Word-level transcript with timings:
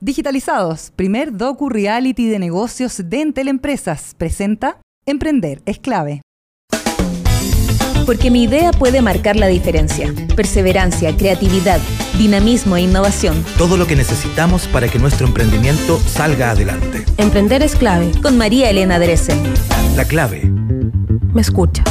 Digitalizados, 0.00 0.92
primer 0.94 1.36
docu 1.36 1.68
reality 1.68 2.28
de 2.28 2.38
negocios 2.38 3.02
de 3.04 3.20
Entel 3.20 3.48
Empresas, 3.48 4.14
presenta 4.16 4.80
Emprender 5.06 5.60
es 5.66 5.80
clave. 5.80 6.22
Porque 8.06 8.30
mi 8.30 8.44
idea 8.44 8.70
puede 8.70 9.02
marcar 9.02 9.34
la 9.34 9.48
diferencia. 9.48 10.14
Perseverancia, 10.36 11.16
creatividad, 11.16 11.80
dinamismo 12.16 12.76
e 12.76 12.82
innovación. 12.82 13.44
Todo 13.58 13.76
lo 13.76 13.88
que 13.88 13.96
necesitamos 13.96 14.68
para 14.68 14.88
que 14.88 15.00
nuestro 15.00 15.26
emprendimiento 15.26 15.98
salga 15.98 16.52
adelante. 16.52 17.04
Emprender 17.16 17.62
es 17.62 17.74
clave. 17.74 18.12
Con 18.22 18.38
María 18.38 18.70
Elena 18.70 19.00
Dresen. 19.00 19.42
La 19.96 20.04
clave. 20.04 20.44
Me 21.34 21.40
escucha. 21.40 21.82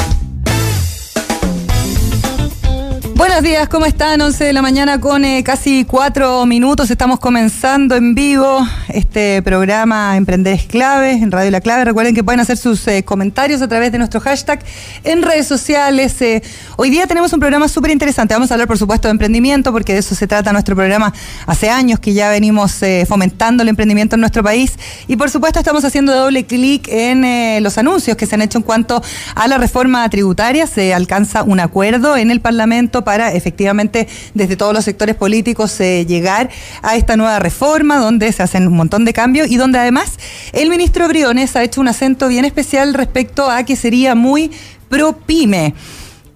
Buenos 3.37 3.51
días, 3.51 3.69
¿cómo 3.69 3.85
están? 3.85 4.19
11 4.19 4.45
de 4.45 4.51
la 4.51 4.63
mañana 4.63 4.99
con 4.99 5.23
eh, 5.23 5.43
casi 5.43 5.85
cuatro 5.85 6.43
minutos. 6.47 6.89
Estamos 6.89 7.19
comenzando 7.19 7.95
en 7.95 8.15
vivo 8.15 8.67
este 8.89 9.43
programa 9.43 10.17
Emprender 10.17 10.55
es 10.55 10.65
Clave 10.65 11.11
en 11.11 11.31
Radio 11.31 11.51
La 11.51 11.61
Clave. 11.61 11.85
Recuerden 11.85 12.15
que 12.15 12.23
pueden 12.23 12.39
hacer 12.39 12.57
sus 12.57 12.87
eh, 12.87 13.03
comentarios 13.03 13.61
a 13.61 13.67
través 13.67 13.91
de 13.91 13.99
nuestro 13.99 14.21
hashtag 14.21 14.63
en 15.03 15.21
redes 15.21 15.45
sociales. 15.45 16.19
Eh, 16.23 16.41
hoy 16.77 16.89
día 16.89 17.05
tenemos 17.05 17.31
un 17.31 17.39
programa 17.39 17.67
súper 17.67 17.91
interesante. 17.91 18.33
Vamos 18.33 18.49
a 18.49 18.55
hablar, 18.55 18.67
por 18.67 18.79
supuesto, 18.79 19.07
de 19.07 19.11
emprendimiento, 19.11 19.71
porque 19.71 19.93
de 19.93 19.99
eso 19.99 20.15
se 20.15 20.25
trata 20.25 20.51
nuestro 20.51 20.75
programa 20.75 21.13
hace 21.45 21.69
años 21.69 21.99
que 21.99 22.15
ya 22.15 22.31
venimos 22.31 22.81
fomentando 23.07 23.61
el 23.61 23.69
emprendimiento 23.69 24.15
en 24.15 24.21
nuestro 24.21 24.41
país. 24.41 24.79
Y, 25.07 25.15
por 25.15 25.29
supuesto, 25.29 25.59
estamos 25.59 25.85
haciendo 25.85 26.11
doble 26.15 26.47
clic 26.47 26.87
en 26.87 27.61
los 27.63 27.77
anuncios 27.77 28.17
que 28.17 28.25
se 28.25 28.33
han 28.33 28.41
hecho 28.41 28.57
en 28.57 28.63
cuanto 28.63 29.03
a 29.35 29.47
la 29.47 29.59
reforma 29.59 30.09
tributaria. 30.09 30.65
Se 30.65 30.95
alcanza 30.95 31.43
un 31.43 31.59
acuerdo 31.59 32.17
en 32.17 32.31
el 32.31 32.41
Parlamento 32.41 33.03
para 33.03 33.26
efectivamente 33.33 34.07
desde 34.33 34.55
todos 34.55 34.73
los 34.73 34.85
sectores 34.85 35.15
políticos 35.15 35.79
eh, 35.79 36.05
llegar 36.05 36.49
a 36.81 36.95
esta 36.95 37.17
nueva 37.17 37.39
reforma 37.39 37.97
donde 37.97 38.31
se 38.31 38.43
hacen 38.43 38.67
un 38.67 38.73
montón 38.73 39.05
de 39.05 39.13
cambios 39.13 39.49
y 39.49 39.57
donde 39.57 39.79
además 39.79 40.17
el 40.53 40.69
ministro 40.69 41.07
Briones 41.07 41.55
ha 41.55 41.63
hecho 41.63 41.81
un 41.81 41.87
acento 41.87 42.27
bien 42.27 42.45
especial 42.45 42.93
respecto 42.93 43.49
a 43.49 43.63
que 43.63 43.75
sería 43.75 44.15
muy 44.15 44.51
pro 44.89 45.17
pyme 45.17 45.73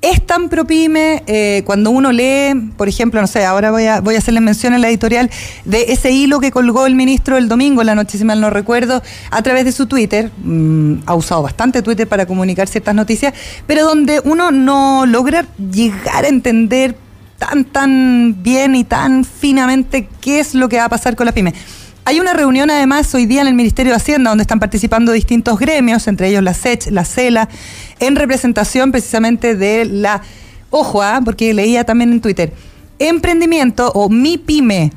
es 0.02 0.26
tan 0.26 0.50
propime 0.50 1.24
eh, 1.28 1.62
cuando 1.64 1.92
uno 1.92 2.12
lee, 2.12 2.72
por 2.76 2.90
ejemplo, 2.90 3.22
no 3.22 3.28
sé, 3.28 3.46
ahora 3.46 3.70
voy 3.70 3.86
a, 3.86 4.02
voy 4.02 4.16
a 4.16 4.18
hacerle 4.18 4.42
mención 4.42 4.74
en 4.74 4.82
la 4.82 4.90
editorial 4.90 5.30
de 5.64 5.92
ese 5.92 6.12
hilo 6.12 6.40
que 6.40 6.52
colgó 6.52 6.88
el 6.88 6.96
ministro 6.96 7.38
el 7.38 7.48
domingo, 7.48 7.84
la 7.84 7.94
noche, 7.94 8.18
si 8.18 8.26
mal 8.26 8.42
no 8.42 8.50
recuerdo, 8.50 9.04
a 9.30 9.42
través 9.44 9.64
de 9.66 9.72
su 9.72 9.86
Twitter. 9.86 10.32
Mm, 10.44 11.04
ha 11.06 11.14
usado 11.14 11.44
bastante 11.44 11.84
Twitter 11.84 12.08
para 12.08 12.26
comunicar 12.26 12.68
ciertas 12.68 12.96
noticias, 12.96 13.34
pero 13.68 13.86
donde 13.86 14.22
uno 14.24 14.50
no 14.52 15.06
logra 15.06 15.46
llegar 15.72 16.26
a 16.26 16.30
entender 16.30 16.96
tan, 17.38 17.66
tan 17.66 18.42
bien 18.42 18.76
y 18.76 18.84
tan 18.84 19.24
finamente 19.24 20.08
qué 20.20 20.40
es 20.40 20.56
lo 20.56 20.68
que 20.68 20.78
va 20.78 20.86
a 20.86 20.90
pasar 20.90 21.16
con 21.16 21.26
las 21.26 21.36
pymes. 21.36 21.54
Hay 22.04 22.20
una 22.20 22.34
reunión 22.34 22.72
además 22.72 23.14
hoy 23.14 23.28
día 23.28 23.42
en 23.42 23.48
el 23.48 23.54
Ministerio 23.54 23.92
de 23.92 23.98
Hacienda 23.98 24.32
donde 24.32 24.42
están 24.42 24.60
participando 24.60 25.12
distintos 25.12 25.60
gremios, 25.60 26.08
entre 26.08 26.30
ellos 26.30 26.42
la 26.42 26.56
SECH, 26.56 26.88
la 26.88 27.06
CELA, 27.06 27.48
en 28.00 28.16
representación 28.16 28.92
precisamente 28.92 29.56
de 29.56 29.86
la, 29.86 30.24
ojo, 30.72 31.04
¿ah? 31.04 31.22
porque 31.24 31.54
leía 31.54 31.84
también 31.84 32.12
en 32.12 32.20
Twitter, 32.20 32.54
emprendimiento 32.98 33.92
o 33.94 34.10
mi 34.10 34.40
pyme, 34.40 34.92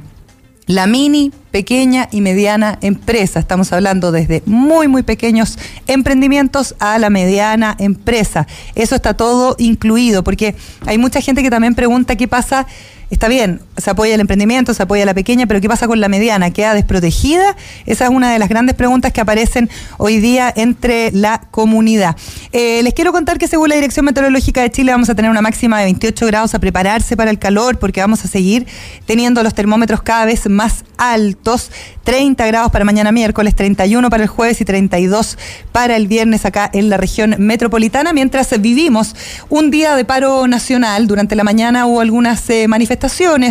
la 0.66 0.86
mini, 0.86 1.30
pequeña 1.50 2.08
y 2.10 2.22
mediana 2.22 2.78
empresa. 2.80 3.38
Estamos 3.38 3.70
hablando 3.74 4.10
desde 4.10 4.42
muy, 4.46 4.88
muy 4.88 5.02
pequeños 5.02 5.58
emprendimientos 5.86 6.74
a 6.78 6.98
la 6.98 7.10
mediana 7.10 7.76
empresa. 7.78 8.46
Eso 8.74 8.94
está 8.94 9.12
todo 9.12 9.56
incluido, 9.58 10.24
porque 10.24 10.56
hay 10.86 10.96
mucha 10.96 11.20
gente 11.20 11.42
que 11.42 11.50
también 11.50 11.74
pregunta 11.74 12.16
qué 12.16 12.28
pasa 12.28 12.66
está 13.14 13.28
bien, 13.28 13.60
se 13.76 13.90
apoya 13.90 14.14
el 14.14 14.20
emprendimiento, 14.20 14.74
se 14.74 14.82
apoya 14.82 15.04
la 15.04 15.14
pequeña, 15.14 15.46
pero 15.46 15.60
¿qué 15.60 15.68
pasa 15.68 15.86
con 15.86 16.00
la 16.00 16.08
mediana? 16.08 16.50
¿Queda 16.50 16.74
desprotegida? 16.74 17.56
Esa 17.86 18.04
es 18.04 18.10
una 18.10 18.32
de 18.32 18.38
las 18.38 18.48
grandes 18.48 18.74
preguntas 18.74 19.12
que 19.12 19.20
aparecen 19.20 19.70
hoy 19.98 20.18
día 20.18 20.52
entre 20.54 21.10
la 21.12 21.40
comunidad. 21.50 22.16
Eh, 22.52 22.82
les 22.82 22.94
quiero 22.94 23.12
contar 23.12 23.38
que 23.38 23.48
según 23.48 23.68
la 23.68 23.76
Dirección 23.76 24.04
Meteorológica 24.04 24.62
de 24.62 24.70
Chile 24.70 24.92
vamos 24.92 25.08
a 25.08 25.14
tener 25.14 25.30
una 25.30 25.42
máxima 25.42 25.78
de 25.78 25.84
28 25.84 26.26
grados 26.26 26.54
a 26.54 26.58
prepararse 26.58 27.16
para 27.16 27.30
el 27.30 27.38
calor 27.38 27.78
porque 27.78 28.00
vamos 28.00 28.24
a 28.24 28.28
seguir 28.28 28.66
teniendo 29.06 29.42
los 29.42 29.54
termómetros 29.54 30.02
cada 30.02 30.24
vez 30.24 30.48
más 30.48 30.84
altos. 30.98 31.70
30 32.04 32.46
grados 32.46 32.70
para 32.70 32.84
mañana 32.84 33.12
miércoles, 33.12 33.54
31 33.54 34.10
para 34.10 34.22
el 34.24 34.28
jueves 34.28 34.60
y 34.60 34.64
32 34.64 35.38
para 35.72 35.96
el 35.96 36.06
viernes 36.06 36.44
acá 36.44 36.70
en 36.72 36.90
la 36.90 36.96
región 36.98 37.34
metropolitana, 37.38 38.12
mientras 38.12 38.60
vivimos 38.60 39.16
un 39.48 39.70
día 39.70 39.96
de 39.96 40.04
paro 40.04 40.46
nacional. 40.46 41.06
Durante 41.06 41.34
la 41.34 41.44
mañana 41.44 41.86
hubo 41.86 42.00
algunas 42.00 42.48
eh, 42.50 42.68
manifestaciones, 42.68 43.03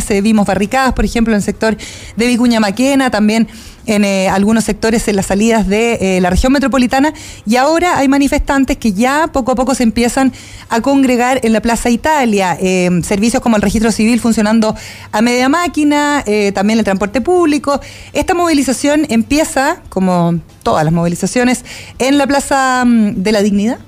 eh, 0.09 0.21
vimos 0.21 0.47
barricadas, 0.47 0.93
por 0.93 1.05
ejemplo, 1.05 1.33
en 1.33 1.37
el 1.37 1.43
sector 1.43 1.77
de 2.15 2.27
Vicuña 2.27 2.59
Maquena, 2.59 3.11
también 3.11 3.47
en 3.85 4.05
eh, 4.05 4.29
algunos 4.29 4.63
sectores 4.63 5.07
en 5.07 5.17
las 5.17 5.25
salidas 5.25 5.67
de 5.67 6.19
la 6.21 6.29
región 6.29 6.53
metropolitana 6.53 7.13
y 7.45 7.57
ahora 7.57 7.97
hay 7.97 8.07
manifestantes 8.07 8.77
que 8.77 8.93
ya 8.93 9.27
poco 9.27 9.51
a 9.51 9.55
poco 9.55 9.75
se 9.75 9.83
empiezan 9.83 10.31
a 10.69 10.79
congregar 10.79 11.41
en 11.43 11.51
la 11.51 11.61
Plaza 11.61 11.89
Italia, 11.89 12.57
servicios 13.03 13.41
como 13.41 13.57
el 13.57 13.61
registro 13.61 13.91
civil 13.91 14.21
funcionando 14.21 14.73
a 15.11 15.21
media 15.21 15.49
máquina, 15.49 16.23
también 16.53 16.79
el 16.79 16.85
transporte 16.85 17.19
público. 17.19 17.81
Esta 18.13 18.33
movilización 18.33 19.05
empieza, 19.09 19.81
como 19.89 20.39
todas 20.63 20.85
las 20.85 20.93
movilizaciones, 20.93 21.65
en 21.99 22.17
la 22.17 22.25
Plaza 22.25 22.83
mm, 22.85 23.21
de 23.21 23.31
la 23.31 23.41
Dignidad. 23.41 23.79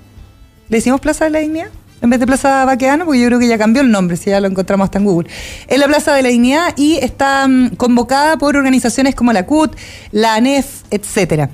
¿Le 0.70 0.78
decimos 0.78 1.00
Plaza 1.00 1.25
de 1.25 1.31
la 1.31 1.40
Dignidad? 1.40 1.70
En 2.01 2.09
vez 2.09 2.19
de 2.19 2.28
Plaza 2.28 2.66
Baqueano, 2.66 3.06
porque 3.06 3.19
yo 3.19 3.28
creo 3.28 3.39
que 3.39 3.47
ya 3.47 3.57
cambió 3.57 3.81
el 3.81 3.89
nombre, 3.89 4.17
si 4.17 4.29
ya 4.29 4.39
lo 4.39 4.47
encontramos 4.47 4.85
hasta 4.85 5.00
en 5.00 5.06
Google. 5.06 5.29
En 5.67 5.79
la 5.79 5.88
Plaza 5.88 6.13
de 6.13 6.22
la 6.22 6.29
Dignidad 6.29 6.73
y 6.78 6.97
está 6.97 7.47
mm, 7.47 7.75
convocada 7.78 8.38
por 8.38 8.56
organizaciones 8.56 9.16
como 9.16 9.33
la 9.33 9.45
CUT, 9.45 9.75
la 10.11 10.35
ANEF, 10.35 10.83
etcétera. 10.91 11.50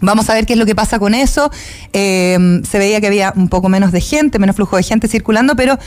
Vamos 0.00 0.30
a 0.30 0.34
ver 0.34 0.46
qué 0.46 0.54
es 0.54 0.58
lo 0.58 0.64
que 0.64 0.74
pasa 0.74 0.98
con 0.98 1.12
eso. 1.12 1.50
Eh, 1.92 2.62
se 2.68 2.78
veía 2.78 3.00
que 3.00 3.06
había 3.08 3.32
un 3.36 3.48
poco 3.48 3.68
menos 3.68 3.92
de 3.92 4.00
gente, 4.00 4.38
menos 4.38 4.56
flujo 4.56 4.76
de 4.76 4.82
gente 4.82 5.08
circulando, 5.08 5.56
pero 5.56 5.78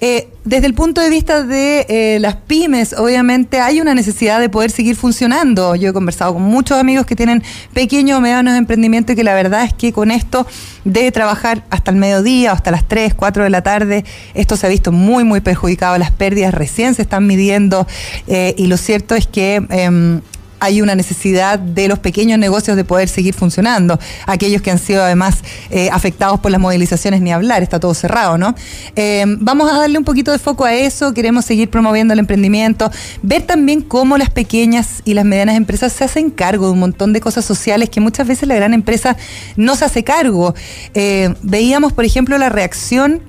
eh, 0.00 0.28
desde 0.44 0.66
el 0.66 0.74
punto 0.74 1.00
de 1.00 1.10
vista 1.10 1.42
de 1.42 1.84
eh, 1.88 2.18
las 2.20 2.36
pymes, 2.36 2.94
obviamente 2.94 3.60
hay 3.60 3.80
una 3.80 3.94
necesidad 3.94 4.40
de 4.40 4.48
poder 4.48 4.70
seguir 4.70 4.96
funcionando. 4.96 5.74
Yo 5.74 5.90
he 5.90 5.92
conversado 5.92 6.34
con 6.34 6.42
muchos 6.42 6.78
amigos 6.78 7.04
que 7.04 7.16
tienen 7.16 7.42
pequeños 7.72 8.18
o 8.18 8.20
medianos 8.20 8.56
emprendimientos 8.56 9.14
y 9.14 9.16
que 9.16 9.24
la 9.24 9.34
verdad 9.34 9.64
es 9.64 9.74
que 9.74 9.92
con 9.92 10.10
esto 10.10 10.46
de 10.84 11.10
trabajar 11.12 11.64
hasta 11.70 11.90
el 11.90 11.96
mediodía 11.96 12.52
o 12.52 12.54
hasta 12.54 12.70
las 12.70 12.86
3, 12.86 13.14
4 13.14 13.44
de 13.44 13.50
la 13.50 13.62
tarde, 13.62 14.04
esto 14.34 14.56
se 14.56 14.66
ha 14.66 14.70
visto 14.70 14.92
muy, 14.92 15.24
muy 15.24 15.40
perjudicado. 15.40 15.98
Las 15.98 16.12
pérdidas 16.12 16.54
recién 16.54 16.94
se 16.94 17.02
están 17.02 17.26
midiendo 17.26 17.86
eh, 18.26 18.54
y 18.56 18.68
lo 18.68 18.76
cierto 18.76 19.16
es 19.16 19.26
que 19.26 19.56
em, 19.68 20.20
hay 20.60 20.82
una 20.82 20.94
necesidad 20.94 21.58
de 21.58 21.88
los 21.88 21.98
pequeños 21.98 22.38
negocios 22.38 22.76
de 22.76 22.84
poder 22.84 23.08
seguir 23.08 23.34
funcionando. 23.34 23.98
Aquellos 24.26 24.62
que 24.62 24.70
han 24.70 24.78
sido 24.78 25.02
además 25.02 25.38
eh, 25.70 25.88
afectados 25.90 26.40
por 26.40 26.50
las 26.50 26.60
movilizaciones, 26.60 27.20
ni 27.20 27.32
hablar, 27.32 27.62
está 27.62 27.80
todo 27.80 27.94
cerrado, 27.94 28.38
¿no? 28.38 28.54
Eh, 28.96 29.24
vamos 29.26 29.70
a 29.70 29.78
darle 29.78 29.98
un 29.98 30.04
poquito 30.04 30.32
de 30.32 30.38
foco 30.38 30.64
a 30.64 30.74
eso, 30.74 31.14
queremos 31.14 31.44
seguir 31.44 31.70
promoviendo 31.70 32.12
el 32.12 32.20
emprendimiento, 32.20 32.90
ver 33.22 33.42
también 33.42 33.80
cómo 33.80 34.18
las 34.18 34.30
pequeñas 34.30 35.02
y 35.04 35.14
las 35.14 35.24
medianas 35.24 35.56
empresas 35.56 35.92
se 35.92 36.04
hacen 36.04 36.30
cargo 36.30 36.66
de 36.66 36.72
un 36.72 36.80
montón 36.80 37.12
de 37.12 37.20
cosas 37.20 37.44
sociales 37.44 37.90
que 37.90 38.00
muchas 38.00 38.26
veces 38.26 38.48
la 38.48 38.54
gran 38.54 38.74
empresa 38.74 39.16
no 39.56 39.76
se 39.76 39.84
hace 39.84 40.04
cargo. 40.04 40.54
Eh, 40.94 41.34
veíamos, 41.42 41.92
por 41.92 42.04
ejemplo, 42.04 42.38
la 42.38 42.48
reacción 42.48 43.22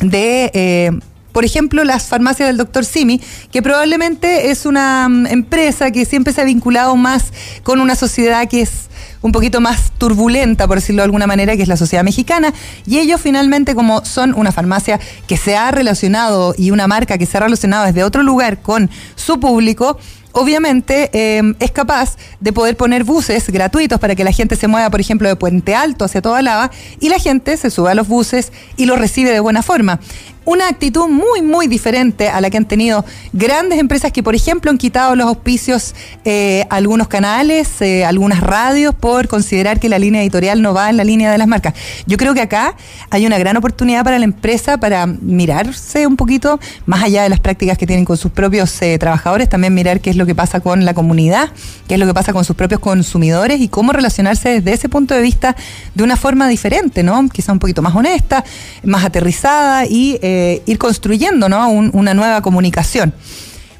de 0.00 1.00
por 1.32 1.44
ejemplo, 1.44 1.84
las 1.84 2.08
farmacias 2.08 2.48
del 2.48 2.56
doctor 2.56 2.84
Simi, 2.84 3.20
que 3.50 3.62
probablemente 3.62 4.50
es 4.50 4.66
una 4.66 5.08
mm, 5.08 5.26
empresa 5.26 5.90
que 5.90 6.04
siempre 6.04 6.32
se 6.32 6.40
ha 6.40 6.44
vinculado 6.44 6.96
más 6.96 7.32
con 7.62 7.80
una 7.80 7.94
sociedad 7.94 8.48
que 8.48 8.62
es 8.62 8.90
un 9.22 9.32
poquito 9.32 9.60
más 9.60 9.92
turbulenta, 9.98 10.66
por 10.66 10.78
decirlo 10.78 11.02
de 11.02 11.04
alguna 11.04 11.26
manera, 11.26 11.56
que 11.56 11.62
es 11.62 11.68
la 11.68 11.76
sociedad 11.76 12.04
mexicana. 12.04 12.52
Y 12.86 12.98
ellos 12.98 13.20
finalmente, 13.20 13.74
como 13.74 14.04
son 14.04 14.34
una 14.34 14.52
farmacia 14.52 14.98
que 15.26 15.36
se 15.36 15.56
ha 15.56 15.70
relacionado 15.70 16.54
y 16.56 16.70
una 16.70 16.86
marca 16.86 17.18
que 17.18 17.26
se 17.26 17.36
ha 17.36 17.40
relacionado 17.40 17.84
desde 17.86 18.02
otro 18.02 18.22
lugar 18.22 18.62
con 18.62 18.90
su 19.16 19.38
público, 19.38 19.98
obviamente 20.32 21.10
em, 21.12 21.54
es 21.58 21.70
capaz 21.70 22.16
de 22.40 22.52
poder 22.52 22.76
poner 22.76 23.04
buses 23.04 23.50
gratuitos 23.50 23.98
para 23.98 24.14
que 24.14 24.24
la 24.24 24.32
gente 24.32 24.56
se 24.56 24.68
mueva, 24.68 24.88
por 24.90 25.00
ejemplo, 25.00 25.28
de 25.28 25.36
Puente 25.36 25.74
Alto 25.74 26.04
hacia 26.04 26.22
toda 26.22 26.40
Lava 26.40 26.70
y 27.00 27.08
la 27.08 27.18
gente 27.18 27.56
se 27.56 27.70
sube 27.70 27.90
a 27.90 27.94
los 27.94 28.08
buses 28.08 28.52
y 28.76 28.86
los 28.86 28.98
recibe 28.98 29.30
de 29.30 29.40
buena 29.40 29.62
forma 29.62 30.00
una 30.44 30.68
actitud 30.68 31.08
muy, 31.08 31.42
muy 31.42 31.66
diferente 31.66 32.28
a 32.28 32.40
la 32.40 32.50
que 32.50 32.56
han 32.56 32.64
tenido 32.64 33.04
grandes 33.32 33.78
empresas 33.78 34.12
que, 34.12 34.22
por 34.22 34.34
ejemplo, 34.34 34.70
han 34.70 34.78
quitado 34.78 35.14
los 35.14 35.26
auspicios 35.26 35.94
eh, 36.24 36.64
algunos 36.70 37.08
canales, 37.08 37.80
eh, 37.80 38.04
algunas 38.04 38.40
radios, 38.40 38.94
por 38.94 39.28
considerar 39.28 39.78
que 39.80 39.88
la 39.88 39.98
línea 39.98 40.22
editorial 40.22 40.62
no 40.62 40.72
va 40.72 40.90
en 40.90 40.96
la 40.96 41.04
línea 41.04 41.30
de 41.30 41.38
las 41.38 41.46
marcas. 41.46 41.74
Yo 42.06 42.16
creo 42.16 42.34
que 42.34 42.40
acá 42.40 42.74
hay 43.10 43.26
una 43.26 43.38
gran 43.38 43.56
oportunidad 43.56 44.02
para 44.02 44.18
la 44.18 44.24
empresa 44.24 44.78
para 44.78 45.06
mirarse 45.06 46.06
un 46.06 46.16
poquito 46.16 46.58
más 46.86 47.02
allá 47.02 47.22
de 47.22 47.28
las 47.28 47.40
prácticas 47.40 47.76
que 47.76 47.86
tienen 47.86 48.04
con 48.04 48.16
sus 48.16 48.32
propios 48.32 48.80
eh, 48.82 48.98
trabajadores, 48.98 49.48
también 49.48 49.74
mirar 49.74 50.00
qué 50.00 50.10
es 50.10 50.16
lo 50.16 50.26
que 50.26 50.34
pasa 50.34 50.60
con 50.60 50.84
la 50.84 50.94
comunidad, 50.94 51.50
qué 51.86 51.94
es 51.94 52.00
lo 52.00 52.06
que 52.06 52.14
pasa 52.14 52.32
con 52.32 52.44
sus 52.44 52.56
propios 52.56 52.80
consumidores 52.80 53.60
y 53.60 53.68
cómo 53.68 53.92
relacionarse 53.92 54.60
desde 54.60 54.72
ese 54.72 54.88
punto 54.88 55.14
de 55.14 55.22
vista 55.22 55.54
de 55.94 56.02
una 56.02 56.16
forma 56.16 56.48
diferente, 56.48 57.02
¿no? 57.02 57.28
Quizá 57.28 57.52
un 57.52 57.58
poquito 57.58 57.82
más 57.82 57.94
honesta, 57.94 58.44
más 58.84 59.04
aterrizada 59.04 59.86
y 59.86 60.18
ir 60.66 60.78
construyendo 60.78 61.48
¿no? 61.48 61.68
una 61.70 62.14
nueva 62.14 62.42
comunicación. 62.42 63.14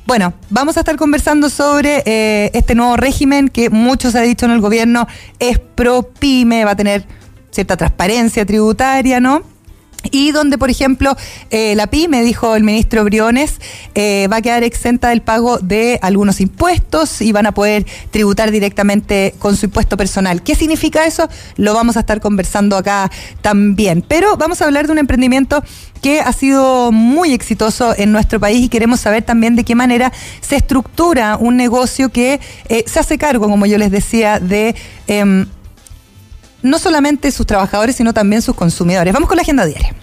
Bueno, 0.07 0.33
vamos 0.49 0.77
a 0.77 0.81
estar 0.81 0.97
conversando 0.97 1.49
sobre 1.51 2.03
eh, 2.05 2.51
este 2.55 2.75
nuevo 2.75 2.97
régimen 2.97 3.49
que 3.49 3.71
muchos 3.71 4.15
ha 4.17 4.23
dicho 4.23 4.47
en 4.47 4.53
el 4.53 4.61
gobierno 4.61 5.07
es 5.39 5.59
pro 5.59 6.03
pyme, 6.03 6.65
va 6.65 6.73
a 6.73 6.77
tener 6.77 7.05
cierta 7.51 7.77
transparencia 7.77 8.45
tributaria, 8.45 9.21
¿no? 9.21 9.43
Y 10.11 10.33
donde, 10.33 10.57
por 10.59 10.71
ejemplo, 10.71 11.17
eh, 11.51 11.75
la 11.77 11.87
PYME, 11.89 12.23
dijo 12.23 12.57
el 12.57 12.65
ministro 12.65 13.05
Briones, 13.05 13.61
eh, 13.95 14.29
va 14.33 14.37
a 14.37 14.43
quedar 14.43 14.65
exenta 14.65 15.11
del 15.11 15.23
pago 15.23 15.59
de 15.59 15.99
algunos 16.03 16.41
impuestos 16.41 17.21
y 17.21 17.33
van 17.33 17.47
a 17.47 17.53
poder 17.53 17.87
tributar 18.11 18.51
directamente 18.51 19.35
con 19.39 19.57
su 19.57 19.67
impuesto 19.67 19.97
personal. 19.97 20.43
¿Qué 20.43 20.55
significa 20.55 21.05
eso? 21.05 21.29
Lo 21.57 21.75
vamos 21.75 21.97
a 21.97 22.01
estar 22.01 22.21
conversando 22.21 22.77
acá 22.77 23.11
también. 23.43 24.03
Pero 24.07 24.37
vamos 24.37 24.63
a 24.63 24.65
hablar 24.65 24.87
de 24.87 24.93
un 24.93 24.99
emprendimiento 24.99 25.63
que 26.01 26.21
ha 26.21 26.33
sido 26.33 26.93
muy 26.93 27.33
exitoso 27.33 27.95
en 27.97 28.13
nuestro 28.13 28.41
país 28.41 28.65
y 28.65 28.69
queremos 28.69 29.01
saber 29.01 29.23
también 29.23 29.55
de 29.55 29.65
qué 29.65 29.75
manera 29.75 30.13
se 30.41 30.57
estructura 30.57 31.37
un 31.37 31.57
negocio 31.57 32.09
que 32.09 32.41
eh, 32.69 32.85
se 32.87 33.01
hace 33.01 33.19
cargo, 33.19 33.49
como 33.49 33.67
yo 33.67 33.77
les 33.77 33.91
decía, 33.91 34.41
de 34.41 34.75
em, 35.07 35.47
no 36.63 36.79
solamente 36.79 37.31
sus 37.31 37.47
trabajadores, 37.47 37.97
sino 37.97 38.13
también 38.13 38.43
sus 38.43 38.55
consumidores. 38.55 39.13
Vamos 39.13 39.29
con 39.29 39.37
la 39.37 39.43
agenda 39.43 39.65
diaria. 39.67 39.95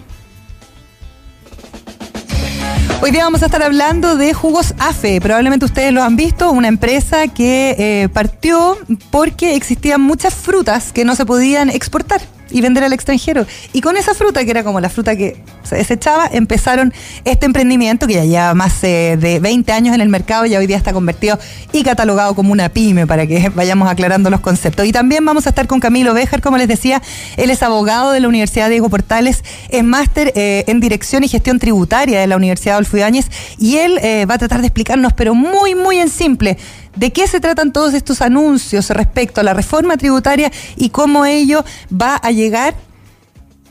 Hoy 3.00 3.12
día 3.12 3.22
vamos 3.22 3.42
a 3.42 3.46
estar 3.46 3.62
hablando 3.62 4.16
de 4.16 4.34
jugos 4.34 4.74
AFE. 4.78 5.20
Probablemente 5.20 5.64
ustedes 5.64 5.92
lo 5.92 6.02
han 6.02 6.16
visto, 6.16 6.50
una 6.50 6.66
empresa 6.66 7.28
que 7.28 7.76
eh, 7.78 8.08
partió 8.08 8.76
porque 9.10 9.54
existían 9.54 10.00
muchas 10.00 10.34
frutas 10.34 10.92
que 10.92 11.04
no 11.04 11.14
se 11.14 11.24
podían 11.24 11.70
exportar 11.70 12.20
y 12.50 12.60
vender 12.60 12.84
al 12.84 12.92
extranjero. 12.92 13.46
Y 13.72 13.80
con 13.80 13.96
esa 13.96 14.14
fruta, 14.14 14.44
que 14.44 14.50
era 14.50 14.64
como 14.64 14.80
la 14.80 14.88
fruta 14.88 15.16
que 15.16 15.36
se 15.62 15.76
desechaba, 15.76 16.28
empezaron 16.32 16.92
este 17.24 17.46
emprendimiento 17.46 18.06
que 18.06 18.14
ya 18.14 18.24
lleva 18.24 18.54
más 18.54 18.82
eh, 18.84 19.16
de 19.20 19.40
20 19.40 19.70
años 19.72 19.94
en 19.94 20.00
el 20.00 20.08
mercado 20.08 20.46
y 20.46 20.56
hoy 20.56 20.66
día 20.66 20.76
está 20.76 20.92
convertido 20.92 21.38
y 21.72 21.82
catalogado 21.82 22.34
como 22.34 22.52
una 22.52 22.68
pyme 22.68 23.06
para 23.06 23.26
que 23.26 23.48
vayamos 23.54 23.88
aclarando 23.88 24.30
los 24.30 24.40
conceptos. 24.40 24.86
Y 24.86 24.92
también 24.92 25.24
vamos 25.24 25.46
a 25.46 25.50
estar 25.50 25.66
con 25.66 25.80
Camilo 25.80 26.14
Béjar, 26.14 26.40
como 26.40 26.56
les 26.56 26.68
decía, 26.68 27.02
él 27.36 27.50
es 27.50 27.62
abogado 27.62 28.12
de 28.12 28.20
la 28.20 28.28
Universidad 28.28 28.68
Diego 28.68 28.88
Portales, 28.88 29.44
es 29.68 29.84
máster 29.84 30.32
eh, 30.34 30.64
en 30.66 30.80
Dirección 30.80 31.24
y 31.24 31.28
Gestión 31.28 31.58
Tributaria 31.58 32.20
de 32.20 32.26
la 32.26 32.36
Universidad 32.36 32.74
Adolfo 32.74 32.96
Ibáñez 32.96 33.26
y 33.58 33.76
él 33.76 33.98
eh, 34.02 34.26
va 34.26 34.34
a 34.34 34.38
tratar 34.38 34.60
de 34.60 34.68
explicarnos, 34.68 35.12
pero 35.12 35.34
muy, 35.34 35.74
muy 35.74 35.98
en 35.98 36.08
simple, 36.08 36.56
¿De 36.98 37.12
qué 37.12 37.28
se 37.28 37.38
tratan 37.38 37.72
todos 37.72 37.94
estos 37.94 38.20
anuncios 38.22 38.90
respecto 38.90 39.40
a 39.40 39.44
la 39.44 39.54
reforma 39.54 39.96
tributaria 39.96 40.50
y 40.74 40.88
cómo 40.90 41.24
ello 41.24 41.64
va 41.90 42.16
a 42.16 42.32
llegar 42.32 42.74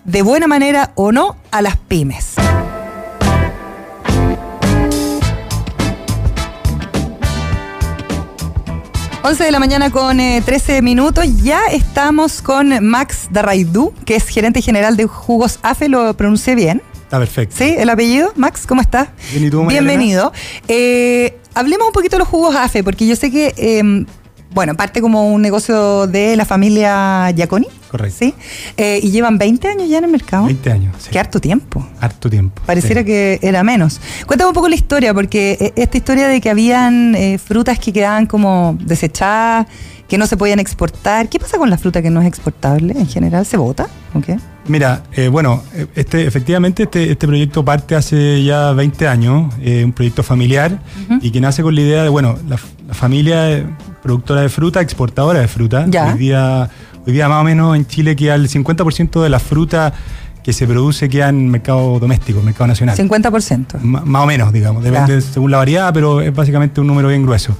de 0.05 0.21
buena 0.21 0.47
manera 0.47 0.93
o 0.95 1.11
no 1.11 1.35
a 1.51 1.61
las 1.61 1.75
pymes? 1.75 2.35
Once 9.23 9.43
de 9.43 9.51
la 9.51 9.59
mañana 9.59 9.91
con 9.91 10.19
13 10.19 10.77
eh, 10.77 10.81
minutos. 10.81 11.25
Ya 11.43 11.65
estamos 11.65 12.41
con 12.41 12.81
Max 12.85 13.27
Darraidú, 13.29 13.93
que 14.05 14.15
es 14.15 14.29
gerente 14.29 14.61
general 14.61 14.95
de 14.95 15.05
Jugos 15.05 15.59
AFE, 15.63 15.89
lo 15.89 16.15
pronuncié 16.15 16.55
bien. 16.55 16.81
Está 16.93 17.19
perfecto. 17.19 17.55
Sí, 17.57 17.75
el 17.77 17.89
apellido, 17.89 18.31
Max, 18.37 18.65
¿cómo 18.65 18.79
estás? 18.79 19.09
Bien, 19.31 19.45
¿y 19.45 19.49
tú, 19.49 19.65
Bienvenido. 19.65 20.31
Eh, 20.69 21.37
hablemos 21.57 21.87
un 21.87 21.93
poquito 21.93 22.15
de 22.15 22.19
los 22.19 22.27
jugos 22.27 22.55
AFE, 22.55 22.83
porque 22.83 23.07
yo 23.07 23.15
sé 23.15 23.31
que, 23.31 23.53
em, 23.57 24.05
bueno, 24.51 24.75
parte 24.75 25.01
como 25.01 25.31
un 25.33 25.41
negocio 25.41 26.07
de 26.07 26.35
la 26.35 26.45
familia 26.45 27.31
Giaconi. 27.35 27.67
Correcto. 27.89 28.17
¿Sí? 28.19 28.33
Eh, 28.75 28.99
y 29.01 29.11
llevan 29.11 29.37
20 29.37 29.67
años 29.67 29.89
ya 29.89 29.97
en 29.97 30.05
el 30.05 30.11
mercado. 30.11 30.45
20 30.45 30.71
años. 30.71 30.95
Sí. 30.99 31.09
Qué 31.11 31.19
harto 31.19 31.39
tiempo. 31.39 31.87
Harto 31.99 32.29
tiempo. 32.29 32.61
Pareciera 32.65 33.01
sí. 33.01 33.07
que 33.07 33.39
era 33.41 33.63
menos. 33.63 33.99
Cuéntame 34.25 34.49
un 34.49 34.53
poco 34.53 34.67
la 34.69 34.75
historia, 34.75 35.13
porque 35.13 35.57
eh, 35.59 35.73
esta 35.75 35.97
historia 35.97 36.27
de 36.27 36.41
que 36.41 36.49
habían 36.49 37.15
frutas 37.43 37.79
que 37.79 37.91
quedaban 37.91 38.25
como 38.25 38.77
desechadas, 38.81 39.67
que 40.07 40.17
no 40.17 40.27
se 40.27 40.37
podían 40.37 40.59
exportar. 40.59 41.27
¿Qué 41.29 41.39
pasa 41.39 41.57
con 41.57 41.69
la 41.69 41.77
fruta 41.77 42.01
que 42.01 42.09
no 42.09 42.21
es 42.21 42.27
exportable 42.27 42.93
en 42.97 43.07
general? 43.07 43.45
¿Se 43.45 43.57
bota? 43.57 43.87
¿O 44.13 44.21
qué? 44.21 44.37
Mira, 44.67 45.03
eh, 45.13 45.27
bueno, 45.27 45.63
este, 45.95 46.27
efectivamente 46.27 46.83
este, 46.83 47.11
este 47.11 47.27
proyecto 47.27 47.63
parte 47.63 47.95
hace 47.95 48.43
ya 48.43 48.71
20 48.73 49.07
años, 49.07 49.53
eh, 49.61 49.83
un 49.83 49.93
proyecto 49.93 50.23
familiar 50.23 50.71
uh 50.73 51.13
-huh. 51.13 51.19
y 51.21 51.31
que 51.31 51.39
nace 51.39 51.63
con 51.63 51.73
la 51.73 51.81
idea 51.81 52.03
de, 52.03 52.09
bueno, 52.09 52.37
la, 52.47 52.59
la, 52.87 52.93
familia 52.93 53.65
productora 54.03 54.41
de 54.41 54.49
fruta, 54.49 54.81
exportadora 54.81 55.39
de 55.39 55.47
fruta. 55.47 55.85
Ya. 55.87 56.13
Hoy, 56.13 56.19
día, 56.19 56.69
hoy 57.05 57.13
día 57.13 57.29
más 57.29 57.41
o 57.41 57.43
menos 57.43 57.75
en 57.75 57.85
Chile 57.85 58.15
queda 58.15 58.35
el 58.35 58.49
50% 58.49 59.21
de 59.21 59.29
la 59.29 59.39
fruta 59.39 59.93
que 60.47 60.53
se 60.53 60.65
produce 60.65 61.09
queda 61.09 61.27
en 61.27 61.49
mercado 61.49 61.99
doméstico, 61.99 62.41
mercado 62.41 62.67
nacional. 62.67 62.95
50%. 62.95 63.81
M 63.81 63.99
más 64.05 64.23
o 64.23 64.25
menos, 64.25 64.53
digamos, 64.53 64.81
depende 64.81 65.15
ya. 65.15 65.21
según 65.21 65.51
la 65.51 65.57
variedad, 65.57 65.93
pero 65.93 66.21
es 66.21 66.33
básicamente 66.33 66.79
un 66.79 66.87
número 66.87 67.09
bien 67.09 67.23
grueso. 67.23 67.57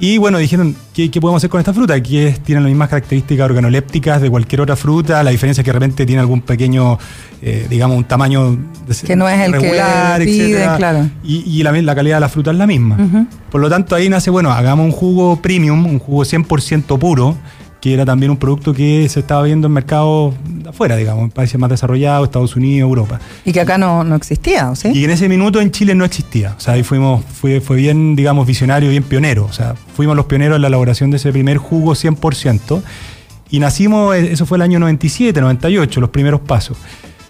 Y 0.00 0.18
bueno, 0.18 0.38
dijeron, 0.38 0.76
¿qué, 0.94 1.10
¿qué, 1.10 1.20
podemos 1.20 1.40
hacer 1.40 1.50
con 1.50 1.58
esta 1.58 1.74
fruta? 1.74 2.00
Que 2.00 2.28
es, 2.28 2.40
tienen 2.40 2.62
las 2.62 2.70
mismas 2.70 2.88
características 2.88 3.46
organolépticas 3.46 4.22
de 4.22 4.30
cualquier 4.30 4.60
otra 4.60 4.76
fruta, 4.76 5.22
la 5.24 5.30
diferencia 5.30 5.62
es 5.62 5.64
que 5.64 5.70
de 5.70 5.78
repente 5.78 6.06
tiene 6.06 6.20
algún 6.20 6.40
pequeño, 6.40 6.98
eh, 7.42 7.66
digamos, 7.68 7.96
un 7.96 8.04
tamaño 8.04 8.56
que 9.04 9.16
no 9.16 9.28
es 9.28 9.40
el 9.40 9.52
regular, 9.52 10.24
que 10.24 10.68
claro. 10.76 11.10
Y, 11.24 11.38
y 11.58 11.62
la, 11.64 11.72
la, 11.72 11.94
calidad 11.96 12.16
de 12.16 12.20
la 12.20 12.28
fruta 12.28 12.52
es 12.52 12.56
la 12.56 12.66
misma. 12.66 12.96
Uh 12.96 13.02
-huh. 13.02 13.26
Por 13.50 13.60
lo 13.60 13.68
tanto, 13.68 13.96
ahí 13.96 14.08
nace, 14.08 14.30
bueno, 14.30 14.52
hagamos 14.52 14.86
un 14.86 14.92
jugo 14.92 15.42
premium, 15.42 15.84
un 15.84 15.98
jugo 15.98 16.24
100% 16.24 16.98
puro, 16.98 17.36
que 17.80 17.94
era 17.94 18.04
también 18.04 18.30
un 18.30 18.36
producto 18.36 18.74
que 18.74 19.08
se 19.08 19.20
estaba 19.20 19.42
viendo 19.44 19.68
en 19.68 19.72
mercados 19.72 20.34
afuera, 20.68 20.96
digamos, 20.96 21.24
en 21.24 21.30
países 21.30 21.58
más 21.60 21.70
desarrollados, 21.70 22.26
Estados 22.26 22.56
Unidos, 22.56 22.88
Europa. 22.88 23.20
Y 23.44 23.52
que 23.52 23.60
acá 23.60 23.78
no, 23.78 24.02
no 24.04 24.16
existía, 24.16 24.70
¿o 24.70 24.76
sí? 24.76 24.90
Y 24.92 25.04
en 25.04 25.10
ese 25.10 25.28
minuto 25.28 25.60
en 25.60 25.70
Chile 25.70 25.94
no 25.94 26.04
existía. 26.04 26.54
O 26.56 26.60
sea, 26.60 26.74
ahí 26.74 26.82
fuimos, 26.82 27.24
fue, 27.24 27.60
fue 27.60 27.76
bien, 27.76 28.16
digamos, 28.16 28.46
visionario, 28.46 28.90
bien 28.90 29.04
pionero. 29.04 29.44
O 29.44 29.52
sea, 29.52 29.74
fuimos 29.94 30.16
los 30.16 30.26
pioneros 30.26 30.56
en 30.56 30.62
la 30.62 30.68
elaboración 30.68 31.10
de 31.10 31.18
ese 31.18 31.30
primer 31.30 31.58
jugo 31.58 31.92
100%. 31.92 32.82
Y 33.50 33.60
nacimos, 33.60 34.14
eso 34.16 34.44
fue 34.44 34.58
el 34.58 34.62
año 34.62 34.78
97, 34.78 35.40
98, 35.40 36.00
los 36.00 36.10
primeros 36.10 36.40
pasos. 36.40 36.76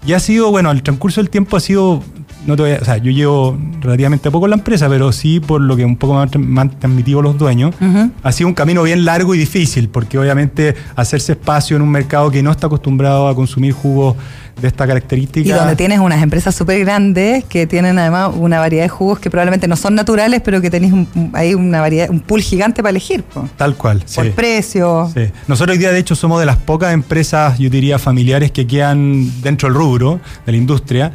Y 0.06 0.14
ha 0.14 0.20
sido, 0.20 0.50
bueno, 0.50 0.70
el 0.70 0.82
transcurso 0.82 1.20
del 1.20 1.30
tiempo 1.30 1.56
ha 1.56 1.60
sido, 1.60 2.02
no 2.48 2.56
te 2.56 2.62
voy 2.62 2.72
a, 2.72 2.78
o 2.80 2.84
sea, 2.84 2.96
yo 2.96 3.10
llevo 3.10 3.58
relativamente 3.80 4.30
poco 4.30 4.46
en 4.46 4.50
la 4.50 4.56
empresa, 4.56 4.88
pero 4.88 5.12
sí 5.12 5.38
por 5.38 5.60
lo 5.60 5.76
que 5.76 5.84
un 5.84 5.96
poco 5.96 6.14
me 6.38 6.60
han 6.62 6.70
transmitido 6.70 7.20
los 7.20 7.36
dueños, 7.36 7.74
uh 7.78 7.84
-huh. 7.84 8.10
ha 8.22 8.32
sido 8.32 8.48
un 8.48 8.54
camino 8.54 8.82
bien 8.82 9.04
largo 9.04 9.34
y 9.34 9.38
difícil, 9.38 9.90
porque 9.90 10.18
obviamente 10.18 10.74
hacerse 10.96 11.32
espacio 11.32 11.76
en 11.76 11.82
un 11.82 11.90
mercado 11.90 12.30
que 12.30 12.42
no 12.42 12.50
está 12.50 12.66
acostumbrado 12.66 13.28
a 13.28 13.34
consumir 13.34 13.74
jugos 13.74 14.16
de 14.62 14.66
esta 14.66 14.86
característica. 14.86 15.46
Y 15.46 15.52
donde 15.52 15.76
tienes 15.76 16.00
unas 16.00 16.22
empresas 16.22 16.54
súper 16.54 16.80
grandes 16.80 17.44
que 17.44 17.66
tienen 17.66 17.98
además 17.98 18.32
una 18.34 18.58
variedad 18.58 18.84
de 18.84 18.88
jugos 18.88 19.18
que 19.18 19.28
probablemente 19.30 19.68
no 19.68 19.76
son 19.76 19.94
naturales, 19.94 20.40
pero 20.42 20.62
que 20.62 20.70
tenéis 20.70 20.94
un, 20.94 21.06
ahí 21.34 21.54
una 21.54 21.82
variedad, 21.82 22.08
un 22.08 22.20
pool 22.20 22.40
gigante 22.40 22.82
para 22.82 22.90
elegir. 22.90 23.22
Po. 23.24 23.46
Tal 23.56 23.76
cual. 23.76 24.02
Por 24.14 24.24
sí. 24.24 24.30
precio. 24.34 25.10
Sí. 25.14 25.24
Nosotros 25.46 25.74
hoy 25.74 25.78
día, 25.78 25.92
de 25.92 25.98
hecho, 25.98 26.16
somos 26.16 26.40
de 26.40 26.46
las 26.46 26.56
pocas 26.56 26.94
empresas, 26.94 27.58
yo 27.58 27.68
diría, 27.68 27.98
familiares 27.98 28.50
que 28.52 28.66
quedan 28.66 29.42
dentro 29.42 29.68
del 29.68 29.76
rubro 29.76 30.18
de 30.46 30.52
la 30.52 30.58
industria. 30.58 31.12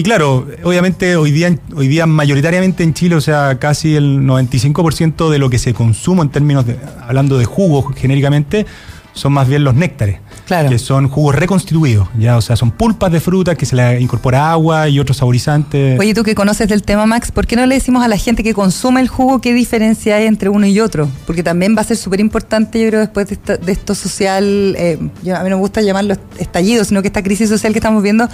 Y 0.00 0.02
claro, 0.02 0.46
obviamente 0.64 1.14
hoy 1.16 1.30
día, 1.30 1.54
hoy 1.76 1.86
día 1.86 2.06
mayoritariamente 2.06 2.82
en 2.82 2.94
Chile, 2.94 3.16
o 3.16 3.20
sea, 3.20 3.58
casi 3.58 3.96
el 3.96 4.20
95% 4.20 5.28
de 5.28 5.38
lo 5.38 5.50
que 5.50 5.58
se 5.58 5.74
consume 5.74 6.22
en 6.22 6.30
términos 6.30 6.64
de, 6.64 6.78
hablando 7.06 7.36
de 7.36 7.44
jugos 7.44 7.94
genéricamente, 7.94 8.64
son 9.12 9.34
más 9.34 9.46
bien 9.46 9.62
los 9.62 9.74
néctares. 9.74 10.20
Claro. 10.46 10.70
Que 10.70 10.78
son 10.78 11.08
jugos 11.08 11.34
reconstituidos, 11.34 12.08
ya, 12.18 12.38
o 12.38 12.40
sea, 12.40 12.56
son 12.56 12.70
pulpas 12.70 13.12
de 13.12 13.20
fruta 13.20 13.56
que 13.56 13.66
se 13.66 13.76
le 13.76 14.00
incorpora 14.00 14.50
agua 14.50 14.88
y 14.88 14.98
otros 14.98 15.18
saborizantes. 15.18 16.00
Oye, 16.00 16.14
tú 16.14 16.22
que 16.22 16.34
conoces 16.34 16.66
del 16.66 16.82
tema, 16.82 17.04
Max, 17.04 17.30
¿por 17.30 17.46
qué 17.46 17.54
no 17.54 17.66
le 17.66 17.74
decimos 17.74 18.02
a 18.02 18.08
la 18.08 18.16
gente 18.16 18.42
que 18.42 18.54
consume 18.54 19.02
el 19.02 19.08
jugo 19.08 19.42
qué 19.42 19.52
diferencia 19.52 20.16
hay 20.16 20.24
entre 20.24 20.48
uno 20.48 20.66
y 20.66 20.80
otro? 20.80 21.10
Porque 21.26 21.42
también 21.42 21.76
va 21.76 21.82
a 21.82 21.84
ser 21.84 21.98
súper 21.98 22.20
importante, 22.20 22.80
yo 22.80 22.88
creo, 22.88 23.00
después 23.00 23.28
de, 23.28 23.34
esta, 23.34 23.58
de 23.58 23.70
esto 23.70 23.94
social, 23.94 24.74
eh, 24.78 24.98
yo, 25.22 25.36
a 25.36 25.44
mí 25.44 25.50
no 25.50 25.56
me 25.56 25.60
gusta 25.60 25.82
llamarlo 25.82 26.16
estallido, 26.38 26.84
sino 26.84 27.02
que 27.02 27.08
esta 27.08 27.22
crisis 27.22 27.50
social 27.50 27.74
que 27.74 27.80
estamos 27.80 28.02
viendo, 28.02 28.30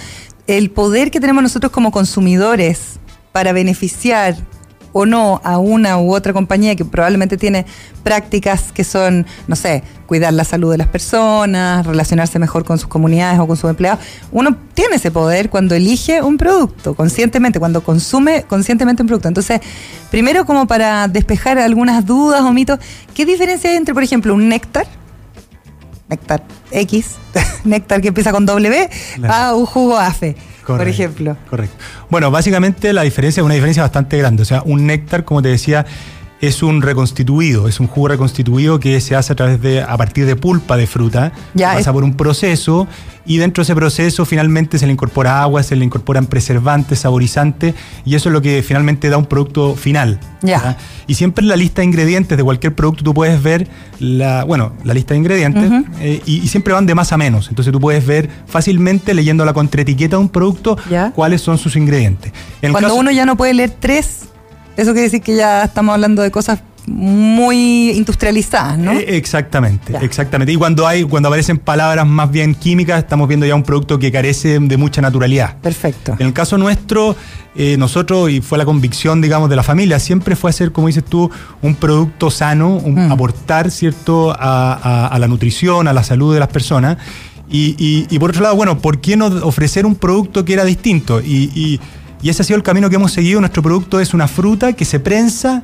el 0.47 0.71
poder 0.71 1.11
que 1.11 1.21
tenemos 1.21 1.43
nosotros 1.43 1.73
como 1.73 1.91
consumidores 1.91 2.99
para 3.33 3.53
beneficiar 3.53 4.37
o 4.99 5.05
no 5.05 5.43
a 5.45 5.59
una 5.59 5.99
u 5.99 6.15
otra 6.15 6.33
compañía 6.33 6.75
que 6.75 6.87
probablemente 6.87 7.37
tiene 7.37 7.67
prácticas 8.03 8.73
que 8.73 8.83
son, 8.83 9.27
no 9.47 9.55
sé, 9.55 9.83
cuidar 10.07 10.33
la 10.33 10.45
salud 10.45 10.71
de 10.71 10.79
las 10.79 10.87
personas, 10.87 11.85
relacionarse 11.85 12.39
mejor 12.39 12.65
con 12.65 12.79
sus 12.79 12.89
comunidades 12.89 13.39
o 13.39 13.47
con 13.47 13.59
sus 13.59 13.69
empleados. 13.69 14.03
Uno 14.33 14.57
tiene 14.73 14.97
ese 14.97 15.11
poder 15.11 15.51
cuando 15.51 15.75
elige 15.75 16.23
un 16.23 16.39
producto, 16.39 16.95
conscientemente, 16.95 17.59
cuando 17.59 17.83
consume 17.83 18.45
conscientemente 18.45 19.03
un 19.03 19.09
producto. 19.09 19.29
Entonces, 19.29 19.61
primero 20.11 20.47
como 20.47 20.67
para 20.67 21.09
despejar 21.09 21.59
algunas 21.59 22.07
dudas 22.07 22.41
o 22.41 22.53
mitos, 22.55 22.79
¿qué 23.13 23.27
diferencia 23.27 23.69
hay 23.69 23.77
entre, 23.77 23.93
por 23.93 24.03
ejemplo, 24.03 24.33
un 24.33 24.49
néctar? 24.49 24.87
Néctar 26.09 26.43
X, 26.71 27.17
néctar 27.65 28.01
que 28.01 28.09
empieza 28.09 28.33
con 28.33 28.47
W, 28.47 28.91
claro. 29.17 29.35
a 29.35 29.55
un 29.55 29.67
jugo 29.67 29.99
AFE. 29.99 30.37
Correcto, 30.67 30.77
por 30.79 30.89
ejemplo. 30.89 31.37
Correcto. 31.49 31.77
Bueno, 32.11 32.31
básicamente 32.31 32.93
la 32.93 33.03
diferencia 33.03 33.41
es 33.41 33.45
una 33.45 33.55
diferencia 33.55 33.83
bastante 33.83 34.19
grande. 34.19 34.43
O 34.43 34.45
sea, 34.45 34.63
un 34.65 34.87
néctar, 34.87 35.25
como 35.25 35.41
te 35.41 35.49
decía, 35.49 35.87
es 36.41 36.63
un 36.63 36.83
reconstituido, 36.83 37.67
es 37.69 37.81
un 37.81 37.87
jugo 37.87 38.09
reconstituido 38.09 38.79
que 38.79 39.01
se 39.01 39.17
hace 39.17 39.33
a 39.33 39.37
través 39.37 39.61
de, 39.63 39.81
a 39.83 39.97
partir 39.97 40.27
de 40.27 40.37
pulpa 40.37 40.77
de 40.77 40.87
fruta, 40.87 41.33
Ya, 41.55 41.69
pasa 41.75 41.81
es- 41.81 41.95
por 41.95 42.05
un 42.05 42.15
proceso 42.15 42.87
y 43.25 43.39
dentro 43.39 43.63
de 43.63 43.65
ese 43.65 43.75
proceso 43.75 44.25
finalmente 44.25 44.79
se 44.79 44.87
le 44.87 44.93
incorpora 44.93 45.43
agua, 45.43 45.63
se 45.63 45.75
le 45.75 45.85
incorporan 45.85 46.27
preservantes, 46.27 47.01
saborizantes 47.01 47.75
y 48.05 48.15
eso 48.15 48.29
es 48.29 48.33
lo 48.35 48.41
que 48.43 48.63
finalmente 48.63 49.09
da 49.09 49.17
un 49.17 49.25
producto 49.27 49.75
final. 49.75 50.21
Ya. 50.43 50.77
Y 51.07 51.15
siempre 51.15 51.43
en 51.43 51.49
la 51.49 51.57
lista 51.57 51.81
de 51.81 51.87
ingredientes 51.87 52.37
de 52.37 52.45
cualquier 52.45 52.75
producto 52.75 53.03
tú 53.03 53.15
puedes 53.15 53.43
ver 53.43 53.67
la, 53.99 54.45
bueno, 54.45 54.75
la 54.85 54.95
lista 54.95 55.15
de 55.15 55.19
ingredientes 55.19 55.73
eh, 56.01 56.21
y, 56.27 56.37
y 56.43 56.49
siempre 56.49 56.73
van 56.75 56.87
de 56.87 56.95
más 56.95 57.13
a 57.13 57.17
menos. 57.17 57.49
Entonces 57.49 57.73
tú 57.73 57.81
puedes 57.81 58.07
ver 58.07 58.29
fácilmente 58.47 59.15
leyendo 59.15 59.45
la 59.45 59.55
contraetiqueta 59.55 60.17
de 60.17 60.23
un 60.23 60.29
producto 60.29 60.77
Ya. 60.91 61.11
cuáles 61.13 61.41
son 61.41 61.57
sus 61.59 61.75
ingredientes. 61.77 62.33
En 62.63 62.73
Cuando 62.73 62.91
caso- 62.91 63.01
uno 63.01 63.11
ya 63.11 63.25
no 63.27 63.37
puede 63.37 63.55
leer 63.55 63.75
tres, 63.81 64.29
eso 64.77 64.93
quiere 64.93 65.03
decir 65.05 65.23
que 65.23 65.37
ya 65.37 65.65
estamos 65.65 65.93
hablando 65.95 66.23
de 66.23 66.31
cosas 66.31 66.61
muy 66.89 67.91
industrializadas, 67.91 68.79
¿no? 68.79 68.93
Eh, 68.93 69.17
exactamente, 69.17 69.93
Ya. 69.93 69.99
exactamente. 70.01 70.53
Y 70.53 70.57
cuando 70.57 70.87
hay, 70.87 71.03
cuando 71.03 71.29
aparecen 71.29 71.59
palabras 71.59 72.07
más 72.07 72.31
bien 72.31 72.55
químicas, 72.55 72.99
estamos 73.01 73.27
viendo 73.29 73.45
ya 73.47 73.55
un 73.55 73.63
producto 73.65 73.99
que 73.99 74.13
carece 74.13 74.59
de 74.61 74.77
mucha 74.77 75.01
naturalidad. 75.03 75.57
Perfecto. 75.59 76.15
En 76.19 76.27
el 76.29 76.33
caso 76.33 76.59
nuestro, 76.59 77.17
eh, 77.57 77.77
nosotros, 77.77 78.31
y 78.31 78.41
fue 78.41 78.57
la 78.59 78.65
convicción, 78.65 79.21
digamos, 79.21 79.51
de 79.51 79.57
la 79.57 79.63
familia, 79.63 79.99
siempre 79.99 80.37
fue 80.37 80.51
hacer, 80.51 80.73
como 80.73 80.87
dices 80.87 81.05
tú, 81.05 81.31
un 81.63 81.75
producto 81.75 82.31
sano, 82.31 82.77
un- 82.77 83.09
Mm. 83.09 83.13
aportar, 83.13 83.71
¿cierto?, 83.71 84.31
a, 84.31 84.73
a- 84.75 85.07
a 85.09 85.19
la 85.19 85.27
nutrición, 85.29 85.89
a 85.89 85.93
la 85.93 86.05
salud 86.05 86.35
de 86.35 86.41
las 86.41 86.49
personas. 86.49 86.99
Y, 87.51 87.75
y- 87.79 88.07
y 88.11 88.19
por 88.19 88.31
otro 88.31 88.43
lado, 88.43 88.57
bueno, 88.57 88.79
¿por 88.79 89.01
qué 89.01 89.17
no 89.17 89.27
ofrecer 89.27 89.87
un 89.87 89.95
producto 89.97 90.45
que 90.45 90.53
era 90.55 90.65
distinto? 90.65 91.21
Y, 91.21 91.51
y- 91.55 91.81
y 92.23 92.31
ese 92.31 92.43
ha 92.43 92.45
sido 92.45 92.57
el 92.57 92.63
camino 92.63 92.89
que 92.91 92.97
hemos 92.97 93.13
seguido. 93.13 93.41
Nuestro 93.41 93.63
producto 93.63 94.01
es 94.01 94.15
una 94.15 94.29
fruta 94.29 94.73
que 94.73 94.85
se 94.85 95.01
prensa 95.01 95.63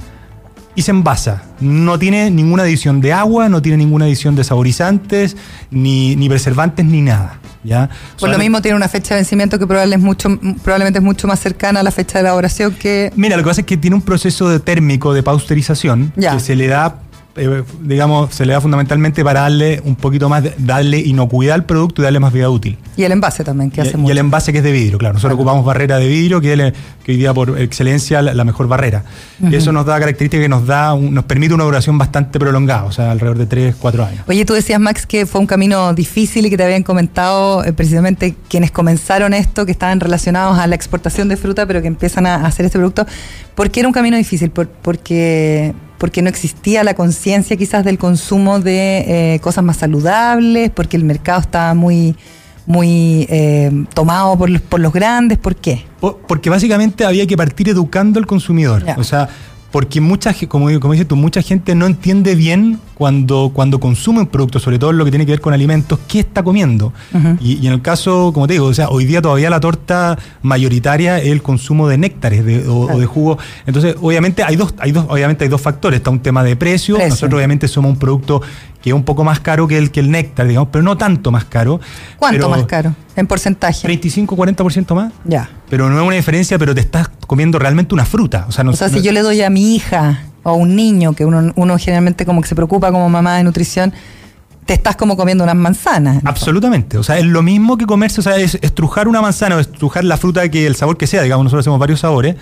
y 0.74 0.82
se 0.82 0.90
envasa. 0.90 1.42
No 1.60 1.98
tiene 1.98 2.30
ninguna 2.30 2.62
adición 2.62 3.00
de 3.00 3.12
agua, 3.12 3.48
no 3.48 3.60
tiene 3.60 3.78
ninguna 3.78 4.06
adición 4.06 4.34
de 4.34 4.44
saborizantes, 4.44 5.36
ni, 5.70 6.16
ni 6.16 6.28
preservantes, 6.28 6.84
ni 6.84 7.02
nada. 7.02 7.38
¿ya? 7.64 7.90
Por 8.18 8.30
lo 8.30 8.38
mismo 8.38 8.60
tiene 8.62 8.76
una 8.76 8.88
fecha 8.88 9.14
de 9.14 9.20
vencimiento 9.20 9.58
que 9.58 9.66
probable 9.66 9.96
es 9.96 10.00
mucho, 10.02 10.28
probablemente 10.64 10.98
es 10.98 11.04
mucho 11.04 11.28
más 11.28 11.40
cercana 11.40 11.80
a 11.80 11.82
la 11.82 11.90
fecha 11.90 12.14
de 12.18 12.20
elaboración 12.22 12.74
que... 12.74 13.12
Mira, 13.16 13.36
lo 13.36 13.42
que 13.42 13.48
pasa 13.50 13.60
es 13.60 13.66
que 13.66 13.76
tiene 13.76 13.96
un 13.96 14.02
proceso 14.02 14.48
de 14.48 14.60
térmico 14.60 15.12
de 15.14 15.22
pasteurización 15.22 16.12
Ya. 16.16 16.32
que 16.34 16.40
se 16.40 16.56
le 16.56 16.66
da, 16.68 16.96
eh, 17.36 17.62
digamos, 17.80 18.34
se 18.34 18.44
le 18.46 18.52
da 18.52 18.60
fundamentalmente 18.60 19.24
para 19.24 19.40
darle 19.42 19.80
un 19.84 19.96
poquito 19.96 20.28
más, 20.28 20.42
de- 20.42 20.54
darle 20.58 20.98
inocuidad 20.98 21.54
al 21.54 21.64
producto 21.64 22.02
y 22.02 22.04
darle 22.04 22.20
más 22.20 22.32
vida 22.32 22.48
útil. 22.50 22.76
Y 22.96 23.04
el 23.04 23.12
envase 23.12 23.42
también, 23.44 23.70
que 23.70 23.80
Y, 23.80 23.82
hace 23.82 23.96
y 23.96 24.00
mucho. 24.00 24.12
el 24.12 24.18
envase 24.18 24.52
que 24.52 24.58
es 24.58 24.64
de 24.64 24.72
vidrio, 24.72 24.98
claro. 24.98 25.14
Nosotros 25.14 25.36
ocupamos 25.36 25.64
barrera 25.64 25.98
de 25.98 26.06
vidrio, 26.08 26.40
que, 26.40 26.52
es 26.52 26.72
que 27.04 27.12
hoy 27.12 27.18
día 27.18 27.32
por 27.32 27.58
excelencia 27.58 28.20
la, 28.22 28.34
la 28.34 28.44
mejor 28.44 28.68
barrera. 28.68 29.04
Eso 29.50 29.72
nos 29.72 29.86
da 29.86 29.98
característica 29.98 30.42
que 30.42 30.48
nos 30.48 30.66
da, 30.66 30.92
un- 30.94 31.14
nos 31.14 31.24
permite 31.24 31.54
una 31.54 31.64
duración 31.64 31.96
bastante 31.98 32.38
prolongada, 32.38 32.84
o 32.84 32.92
sea, 32.92 33.10
alrededor 33.10 33.38
de 33.38 33.46
3, 33.46 33.74
4 33.78 34.04
años. 34.04 34.24
Oye, 34.28 34.44
tú 34.44 34.52
decías, 34.54 34.78
Max, 34.80 35.06
que 35.06 35.26
fue 35.26 35.40
un 35.40 35.46
camino 35.46 35.94
difícil 35.94 36.46
y 36.46 36.50
que 36.50 36.56
te 36.56 36.64
habían 36.64 36.82
comentado 36.82 37.64
eh, 37.64 37.72
precisamente 37.72 38.36
quienes 38.48 38.70
comenzaron 38.70 39.32
esto, 39.34 39.64
que 39.66 39.72
estaban 39.72 40.00
relacionados 40.00 40.58
a 40.58 40.66
la 40.66 40.74
exportación 40.74 41.28
de 41.28 41.36
fruta, 41.36 41.66
pero 41.66 41.80
que 41.80 41.88
empiezan 41.88 42.26
a, 42.26 42.34
a 42.36 42.46
hacer 42.46 42.66
este 42.66 42.78
producto. 42.78 43.06
¿Por 43.54 43.70
qué 43.70 43.80
era 43.80 43.88
un 43.88 43.92
camino 43.94 44.16
difícil? 44.16 44.50
Por- 44.50 44.68
porque, 44.68 45.72
porque 46.02 46.20
no 46.20 46.28
existía 46.28 46.82
la 46.82 46.94
conciencia 46.94 47.56
quizás 47.56 47.84
del 47.84 47.96
consumo 47.96 48.58
de 48.58 49.34
eh, 49.34 49.38
cosas 49.38 49.62
más 49.62 49.76
saludables, 49.76 50.68
porque 50.74 50.96
el 50.96 51.04
mercado 51.04 51.40
estaba 51.40 51.74
muy, 51.74 52.16
muy 52.66 53.24
eh, 53.30 53.70
tomado 53.94 54.36
por 54.36 54.50
los, 54.50 54.60
por 54.62 54.80
los 54.80 54.92
grandes. 54.92 55.38
¿Por 55.38 55.54
qué? 55.54 55.84
Po- 56.00 56.18
Porque 56.26 56.50
básicamente 56.50 57.04
había 57.04 57.24
que 57.28 57.36
partir 57.36 57.68
educando 57.68 58.18
al 58.18 58.26
consumidor. 58.26 58.84
O 58.96 59.04
sea, 59.04 59.28
porque 59.70 60.00
mucha, 60.00 60.34
como, 60.48 60.66
como 60.80 60.92
dices 60.92 61.06
tú, 61.06 61.14
mucha 61.14 61.40
gente 61.40 61.76
no 61.76 61.86
entiende 61.86 62.34
bien 62.34 62.80
cuando, 63.02 63.50
cuando 63.52 63.80
consume 63.80 64.20
un 64.20 64.28
producto, 64.28 64.60
sobre 64.60 64.78
todo 64.78 64.92
lo 64.92 65.04
que 65.04 65.10
tiene 65.10 65.26
que 65.26 65.32
ver 65.32 65.40
con 65.40 65.52
alimentos, 65.52 65.98
qué 66.06 66.20
está 66.20 66.44
comiendo. 66.44 66.92
Y, 67.40 67.54
y 67.60 67.66
en 67.66 67.72
el 67.72 67.82
caso, 67.82 68.30
como 68.32 68.46
te 68.46 68.52
digo, 68.52 68.66
o 68.66 68.74
sea, 68.74 68.90
hoy 68.90 69.06
día 69.06 69.20
todavía 69.20 69.50
la 69.50 69.58
torta 69.58 70.16
mayoritaria 70.42 71.18
es 71.18 71.26
el 71.32 71.42
consumo 71.42 71.88
de 71.88 71.98
néctares 71.98 72.44
de- 72.44 72.68
o, 72.68 72.82
Claro. 72.84 72.96
o 72.96 73.00
de 73.00 73.06
jugo. 73.06 73.38
Entonces, 73.66 73.96
obviamente 74.00 74.44
hay 74.44 74.54
dos, 74.54 74.72
hay 74.78 74.92
dos, 74.92 75.06
obviamente 75.08 75.42
hay 75.42 75.50
dos 75.50 75.60
factores. 75.60 75.96
Está 75.98 76.10
un 76.10 76.20
tema 76.20 76.44
de 76.44 76.54
precio. 76.54 76.94
Precio. 76.94 77.10
Nosotros 77.10 77.38
obviamente 77.38 77.66
somos 77.66 77.90
un 77.90 77.98
producto 77.98 78.40
que 78.80 78.90
es 78.90 78.94
un 78.94 79.02
poco 79.02 79.24
más 79.24 79.40
caro 79.40 79.66
que 79.66 79.78
el, 79.78 79.90
que 79.90 79.98
el 79.98 80.08
néctar, 80.12 80.46
digamos, 80.46 80.68
pero 80.70 80.84
no 80.84 80.96
tanto 80.96 81.32
más 81.32 81.44
caro. 81.46 81.80
¿Cuánto 82.18 82.36
Pero 82.38 82.48
más 82.50 82.64
caro? 82.66 82.94
En 83.16 83.26
porcentaje. 83.26 83.86
35-40% 83.88 84.94
más. 84.94 85.12
Ya. 85.24 85.50
Pero 85.68 85.90
no 85.90 86.00
es 86.00 86.06
una 86.06 86.14
diferencia, 86.16 86.56
pero 86.56 86.72
te 86.72 86.80
estás 86.82 87.08
comiendo 87.26 87.58
realmente 87.58 87.94
una 87.94 88.04
fruta. 88.04 88.46
O 88.48 88.52
sea, 88.52 88.62
no, 88.62 88.70
O 88.70 88.76
sea, 88.76 88.86
no- 88.88 88.94
si 88.94 89.02
yo 89.02 89.10
le 89.10 89.22
doy 89.22 89.42
a 89.42 89.50
mi 89.50 89.74
hija 89.74 90.22
o 90.42 90.50
a 90.50 90.54
un 90.54 90.74
niño, 90.76 91.12
que 91.14 91.24
uno, 91.24 91.52
uno 91.56 91.78
generalmente 91.78 92.24
como 92.26 92.40
que 92.40 92.48
se 92.48 92.54
preocupa 92.54 92.90
como 92.90 93.08
mamá 93.08 93.36
de 93.36 93.44
nutrición, 93.44 93.92
te 94.66 94.74
estás 94.74 94.94
como 94.96 95.16
comiendo 95.16 95.42
unas 95.42 95.56
manzanas. 95.56 96.22
Absolutamente. 96.24 96.96
O 96.96 97.02
sea, 97.02 97.18
es 97.18 97.24
lo 97.24 97.42
mismo 97.42 97.76
que 97.76 97.84
comerse, 97.86 98.20
o 98.20 98.22
sea, 98.22 98.36
es 98.36 98.56
estrujar 98.62 99.08
una 99.08 99.20
manzana 99.20 99.56
o 99.56 99.58
estrujar 99.58 100.04
la 100.04 100.16
fruta 100.16 100.48
que 100.48 100.66
el 100.66 100.76
sabor 100.76 100.96
que 100.96 101.06
sea. 101.08 101.22
Digamos, 101.22 101.44
nosotros 101.44 101.64
hacemos 101.64 101.80
varios 101.80 102.00
sabores. 102.00 102.36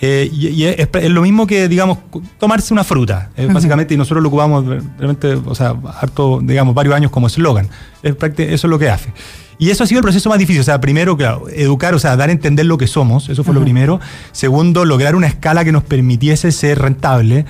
eh, 0.00 0.28
y 0.32 0.48
y 0.48 0.64
es, 0.66 0.88
es 0.92 1.10
lo 1.10 1.22
mismo 1.22 1.46
que, 1.46 1.68
digamos, 1.68 1.98
tomarse 2.38 2.72
una 2.72 2.84
fruta. 2.84 3.30
eh, 3.36 3.48
Básicamente, 3.52 3.94
y 3.94 3.96
nosotros 3.96 4.22
lo 4.22 4.28
ocupamos 4.28 4.64
realmente, 4.98 5.34
o 5.34 5.54
sea, 5.54 5.74
harto, 6.00 6.40
digamos, 6.42 6.74
varios 6.74 6.94
años 6.94 7.10
como 7.10 7.26
eslogan. 7.26 7.68
Es 8.02 8.14
Eso 8.22 8.38
es 8.38 8.64
lo 8.64 8.78
que 8.78 8.90
hace. 8.90 9.12
Y 9.58 9.70
eso 9.70 9.84
ha 9.84 9.86
sido 9.86 10.00
el 10.00 10.02
proceso 10.02 10.28
más 10.28 10.38
difícil. 10.38 10.60
O 10.60 10.64
sea, 10.64 10.80
primero, 10.80 11.16
claro, 11.16 11.48
educar, 11.48 11.94
o 11.94 11.98
sea, 11.98 12.16
dar 12.16 12.28
a 12.28 12.32
entender 12.32 12.66
lo 12.66 12.78
que 12.78 12.86
somos. 12.86 13.28
Eso 13.28 13.44
fue 13.44 13.54
lo 13.54 13.60
primero. 13.60 14.00
Segundo, 14.32 14.84
lograr 14.84 15.14
una 15.14 15.26
escala 15.26 15.64
que 15.64 15.72
nos 15.72 15.82
permitiese 15.82 16.52
ser 16.52 16.78
rentable. 16.78 17.44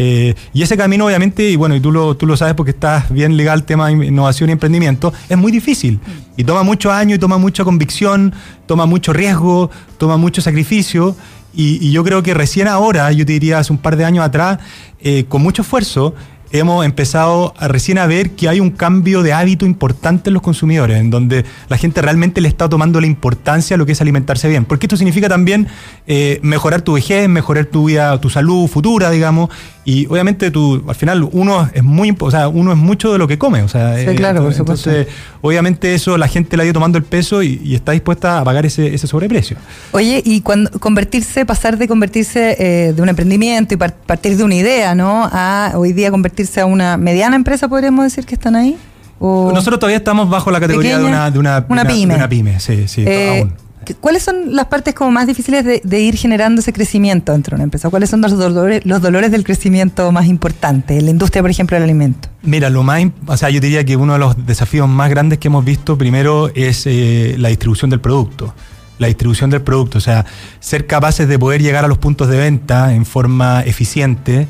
Eh, 0.00 0.36
y 0.52 0.62
ese 0.62 0.76
camino, 0.76 1.06
obviamente, 1.06 1.50
y 1.50 1.56
bueno, 1.56 1.74
y 1.74 1.80
tú 1.80 1.90
lo, 1.90 2.16
tú 2.16 2.24
lo 2.24 2.36
sabes 2.36 2.54
porque 2.54 2.70
estás 2.70 3.10
bien 3.10 3.36
ligado 3.36 3.54
al 3.54 3.64
tema 3.64 3.88
de 3.88 4.06
innovación 4.06 4.48
y 4.48 4.52
emprendimiento, 4.52 5.12
es 5.28 5.36
muy 5.36 5.50
difícil. 5.50 5.98
Y 6.36 6.44
toma 6.44 6.62
muchos 6.62 6.92
años, 6.92 7.16
y 7.16 7.18
toma 7.18 7.36
mucha 7.36 7.64
convicción, 7.64 8.32
toma 8.66 8.86
mucho 8.86 9.12
riesgo, 9.12 9.70
toma 9.98 10.16
mucho 10.16 10.40
sacrificio. 10.40 11.16
Y, 11.52 11.84
y 11.84 11.90
yo 11.90 12.04
creo 12.04 12.22
que 12.22 12.32
recién 12.32 12.68
ahora, 12.68 13.10
yo 13.10 13.26
te 13.26 13.32
diría 13.32 13.58
hace 13.58 13.72
un 13.72 13.78
par 13.80 13.96
de 13.96 14.04
años 14.04 14.24
atrás, 14.24 14.58
eh, 15.00 15.24
con 15.28 15.42
mucho 15.42 15.62
esfuerzo, 15.62 16.14
hemos 16.50 16.84
empezado 16.84 17.54
a 17.58 17.68
recién 17.68 17.98
a 17.98 18.06
ver 18.06 18.30
que 18.30 18.48
hay 18.48 18.60
un 18.60 18.70
cambio 18.70 19.22
de 19.22 19.32
hábito 19.32 19.66
importante 19.66 20.30
en 20.30 20.34
los 20.34 20.42
consumidores, 20.42 20.98
en 20.98 21.10
donde 21.10 21.44
la 21.68 21.76
gente 21.76 22.02
realmente 22.02 22.40
le 22.40 22.48
está 22.48 22.68
tomando 22.68 23.00
la 23.00 23.06
importancia 23.06 23.74
a 23.74 23.78
lo 23.78 23.86
que 23.86 23.92
es 23.92 24.00
alimentarse 24.00 24.48
bien. 24.48 24.64
Porque 24.64 24.86
esto 24.86 24.96
significa 24.96 25.28
también 25.28 25.68
eh, 26.06 26.38
mejorar 26.42 26.82
tu 26.82 26.94
vejez, 26.94 27.28
mejorar 27.28 27.66
tu 27.66 27.86
vida, 27.86 28.20
tu 28.20 28.30
salud 28.30 28.66
futura, 28.68 29.10
digamos. 29.10 29.50
Y 29.84 30.04
obviamente 30.06 30.50
tú, 30.50 30.84
al 30.86 30.94
final, 30.94 31.26
uno 31.32 31.70
es 31.72 31.82
muy, 31.82 32.14
o 32.18 32.30
sea, 32.30 32.48
uno 32.48 32.72
es 32.72 32.76
mucho 32.78 33.10
de 33.12 33.18
lo 33.18 33.26
que 33.26 33.38
come. 33.38 33.62
O 33.62 33.68
sea, 33.68 33.96
Sí, 33.96 34.14
claro, 34.16 34.42
por 34.42 34.52
supuesto. 34.52 34.90
entonces, 34.90 35.14
obviamente 35.40 35.94
eso 35.94 36.18
la 36.18 36.28
gente 36.28 36.56
le 36.58 36.62
ha 36.62 36.66
ido 36.66 36.74
tomando 36.74 36.98
el 36.98 37.04
peso 37.04 37.42
y, 37.42 37.58
y 37.64 37.74
está 37.74 37.92
dispuesta 37.92 38.38
a 38.38 38.44
pagar 38.44 38.66
ese, 38.66 38.94
ese 38.94 39.06
sobreprecio. 39.06 39.56
Oye, 39.92 40.20
y 40.24 40.42
cuando 40.42 40.70
convertirse, 40.78 41.46
pasar 41.46 41.78
de 41.78 41.88
convertirse 41.88 42.56
eh, 42.58 42.92
de 42.92 43.00
un 43.00 43.08
emprendimiento 43.08 43.72
y 43.72 43.76
par- 43.78 43.94
partir 43.94 44.36
de 44.36 44.44
una 44.44 44.56
idea, 44.56 44.94
¿no? 44.94 45.26
A 45.32 45.72
hoy 45.76 45.94
día 45.94 46.10
convertirse 46.10 46.60
a 46.60 46.66
una 46.66 46.96
mediana 46.98 47.34
empresa, 47.36 47.66
podríamos 47.68 48.04
decir 48.04 48.26
que 48.26 48.34
están 48.34 48.56
ahí. 48.56 48.76
O- 49.20 49.50
Nosotros 49.54 49.80
todavía 49.80 49.96
estamos 49.96 50.28
bajo 50.28 50.50
la 50.50 50.60
categoría 50.60 50.98
de 50.98 51.04
una, 51.04 51.30
de 51.30 51.38
una, 51.38 51.64
una 51.68 51.84
pyme. 51.86 52.12
de 52.14 52.18
una 52.20 52.28
pyme, 52.28 52.60
sí, 52.60 52.86
sí, 52.88 53.04
Eh, 53.06 53.38
aún. 53.40 53.54
¿Qué- 53.84 53.94
¿Cuáles 53.94 54.22
son 54.22 54.54
las 54.54 54.66
partes 54.66 54.94
como 54.94 55.10
más 55.10 55.26
difíciles 55.26 55.64
de, 55.82 56.00
ir 56.00 56.16
generando 56.16 56.60
ese 56.60 56.72
crecimiento 56.72 57.32
dentro 57.32 57.52
de 57.52 57.56
una 57.56 57.64
empresa? 57.64 57.90
¿Cuáles 57.90 58.10
son 58.10 58.20
los 58.20 58.36
dolores, 58.38 59.30
del 59.30 59.44
crecimiento 59.44 60.10
más 60.12 60.26
importantes 60.26 60.98
en 60.98 61.04
la 61.04 61.10
industria, 61.10 61.42
por 61.42 61.50
ejemplo, 61.50 61.74
del 61.76 61.84
alimento? 61.84 62.28
Mira, 62.42 62.70
lo 62.70 62.82
más, 62.82 63.02
o 63.26 63.36
sea, 63.36 63.50
yo 63.50 63.60
diría 63.60 63.84
que 63.84 63.96
uno 63.96 64.14
de 64.14 64.18
los 64.18 64.46
desafíos 64.46 64.88
más 64.88 65.10
grandes 65.10 65.38
que 65.38 65.48
hemos 65.48 65.64
visto 65.64 65.98
primero 65.98 66.50
es 66.54 66.86
eh, 66.86 67.36
la 67.38 67.48
distribución 67.48 67.90
del 67.90 68.00
producto. 68.00 68.54
La 68.98 69.06
distribución 69.06 69.48
del 69.50 69.62
producto, 69.62 69.98
o 69.98 70.00
sea, 70.00 70.26
ser 70.58 70.86
capaces 70.88 71.28
de 71.28 71.38
poder 71.38 71.62
llegar 71.62 71.84
a 71.84 71.88
los 71.88 71.98
puntos 71.98 72.28
de 72.28 72.36
venta 72.36 72.92
en 72.94 73.06
forma 73.06 73.62
eficiente, 73.62 74.48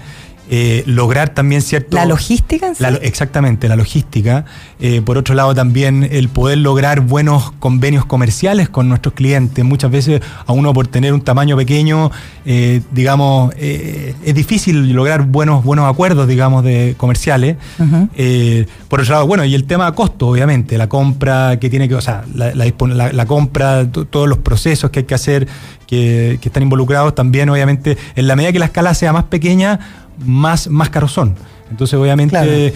eh, 0.50 0.82
lograr 0.86 1.30
también 1.30 1.62
cierto... 1.62 1.96
¿La 1.96 2.04
logística 2.06 2.74
sí? 2.74 2.82
La 2.82 2.88
exactamente, 3.02 3.68
la 3.68 3.76
logística. 3.76 4.44
Eh, 4.80 5.02
por 5.04 5.18
otro 5.18 5.34
lado, 5.34 5.54
también 5.54 6.08
el 6.10 6.28
poder 6.28 6.58
lograr 6.58 7.00
buenos 7.00 7.50
convenios 7.58 8.04
comerciales 8.06 8.68
con 8.68 8.88
nuestros 8.88 9.14
clientes. 9.14 9.64
Muchas 9.64 9.90
veces 9.90 10.20
a 10.46 10.52
uno 10.52 10.72
por 10.72 10.86
tener 10.86 11.12
un 11.12 11.20
tamaño 11.20 11.56
pequeño, 11.56 12.10
eh, 12.46 12.80
digamos, 12.92 13.52
es 13.58 14.34
difícil 14.34 14.92
lograr 14.92 15.22
buenos, 15.26 15.64
buenos 15.64 15.90
acuerdos, 15.90 16.26
digamos, 16.28 16.64
de 16.64 16.94
comerciales. 16.96 17.56
Por 18.88 19.00
otro 19.00 19.12
lado, 19.14 19.26
bueno, 19.26 19.44
y 19.44 19.54
el 19.54 19.64
tema 19.64 19.86
de 19.86 19.92
costo, 19.94 20.28
obviamente, 20.28 20.78
la 20.78 20.88
compra 20.88 21.58
que 21.60 21.68
tiene 21.70 21.88
que, 21.88 21.94
o 21.94 22.00
sea, 22.00 22.24
la, 22.34 22.54
la 22.54 22.64
la- 23.12 23.26
compra, 23.26 23.90
to- 23.90 24.06
todos 24.06 24.28
los 24.28 24.38
procesos 24.38 24.90
que 24.90 25.00
hay 25.00 25.04
que 25.04 25.14
hacer, 25.14 25.46
que, 25.86 26.38
que 26.40 26.48
están 26.48 26.62
involucrados 26.62 27.14
también, 27.14 27.48
obviamente, 27.50 27.96
en 28.16 28.26
la 28.26 28.36
medida 28.36 28.52
que 28.52 28.58
la 28.58 28.66
escala 28.66 28.94
sea 28.94 29.12
más 29.12 29.24
pequeña, 29.24 29.78
más, 30.24 30.68
más 30.68 30.90
caros 30.90 31.12
son. 31.12 31.34
Entonces, 31.70 31.98
obviamente, 31.98 32.30
Claro. 32.30 32.50
eh, 32.50 32.72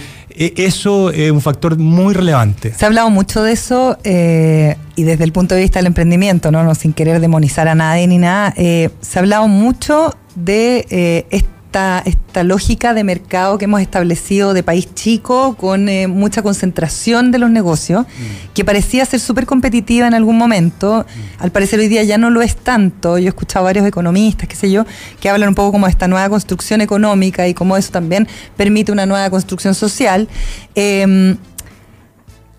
eso 0.57 1.09
es 1.09 1.31
un 1.31 1.41
factor 1.41 1.77
muy 1.77 2.13
relevante. 2.13 2.73
Se 2.73 2.85
ha 2.85 2.87
hablado 2.87 3.09
mucho 3.09 3.41
de 3.43 3.51
eso 3.53 3.97
eh, 4.03 4.75
y 4.95 5.03
desde 5.03 5.23
el 5.23 5.31
punto 5.31 5.55
de 5.55 5.61
vista 5.61 5.79
del 5.79 5.87
emprendimiento, 5.87 6.51
no, 6.51 6.63
no 6.63 6.75
sin 6.75 6.93
querer 6.93 7.19
demonizar 7.19 7.67
a 7.67 7.73
nadie 7.75 8.07
ni 8.07 8.19
nada, 8.19 8.53
eh, 8.55 8.89
se 9.01 9.17
ha 9.17 9.21
hablado 9.21 9.47
mucho 9.47 10.13
de 10.35 10.85
eh, 10.89 11.25
est- 11.31 11.47
esta, 11.73 12.03
esta 12.05 12.43
lógica 12.43 12.93
de 12.93 13.03
mercado 13.03 13.57
que 13.57 13.65
hemos 13.65 13.81
establecido 13.81 14.53
de 14.53 14.61
país 14.61 14.93
chico 14.93 15.55
con 15.55 15.89
eh, 15.89 16.05
mucha 16.05 16.43
concentración 16.43 17.31
de 17.31 17.39
los 17.39 17.49
negocios, 17.49 18.03
Mm. 18.03 18.53
que 18.53 18.63
parecía 18.63 19.03
ser 19.05 19.19
súper 19.19 19.47
competitiva 19.47 20.05
en 20.05 20.13
algún 20.13 20.37
momento. 20.37 21.03
Al 21.39 21.51
parecer 21.51 21.79
hoy 21.79 21.87
día 21.87 22.03
ya 22.03 22.19
no 22.19 22.29
lo 22.29 22.43
es 22.43 22.55
tanto. 22.55 23.17
Yo 23.17 23.25
he 23.25 23.29
escuchado 23.29 23.65
varios 23.65 23.87
economistas, 23.87 24.47
qué 24.47 24.55
sé 24.55 24.69
yo, 24.69 24.85
que 25.19 25.29
hablan 25.29 25.49
un 25.49 25.55
poco 25.55 25.71
como 25.71 25.87
de 25.87 25.91
esta 25.91 26.07
nueva 26.07 26.29
construcción 26.29 26.79
económica 26.81 27.47
y 27.47 27.55
cómo 27.55 27.75
eso 27.75 27.91
también 27.91 28.27
permite 28.55 28.91
una 28.91 29.07
nueva 29.07 29.29
construcción 29.31 29.73
social. 29.73 30.27
Eh, 30.75 31.35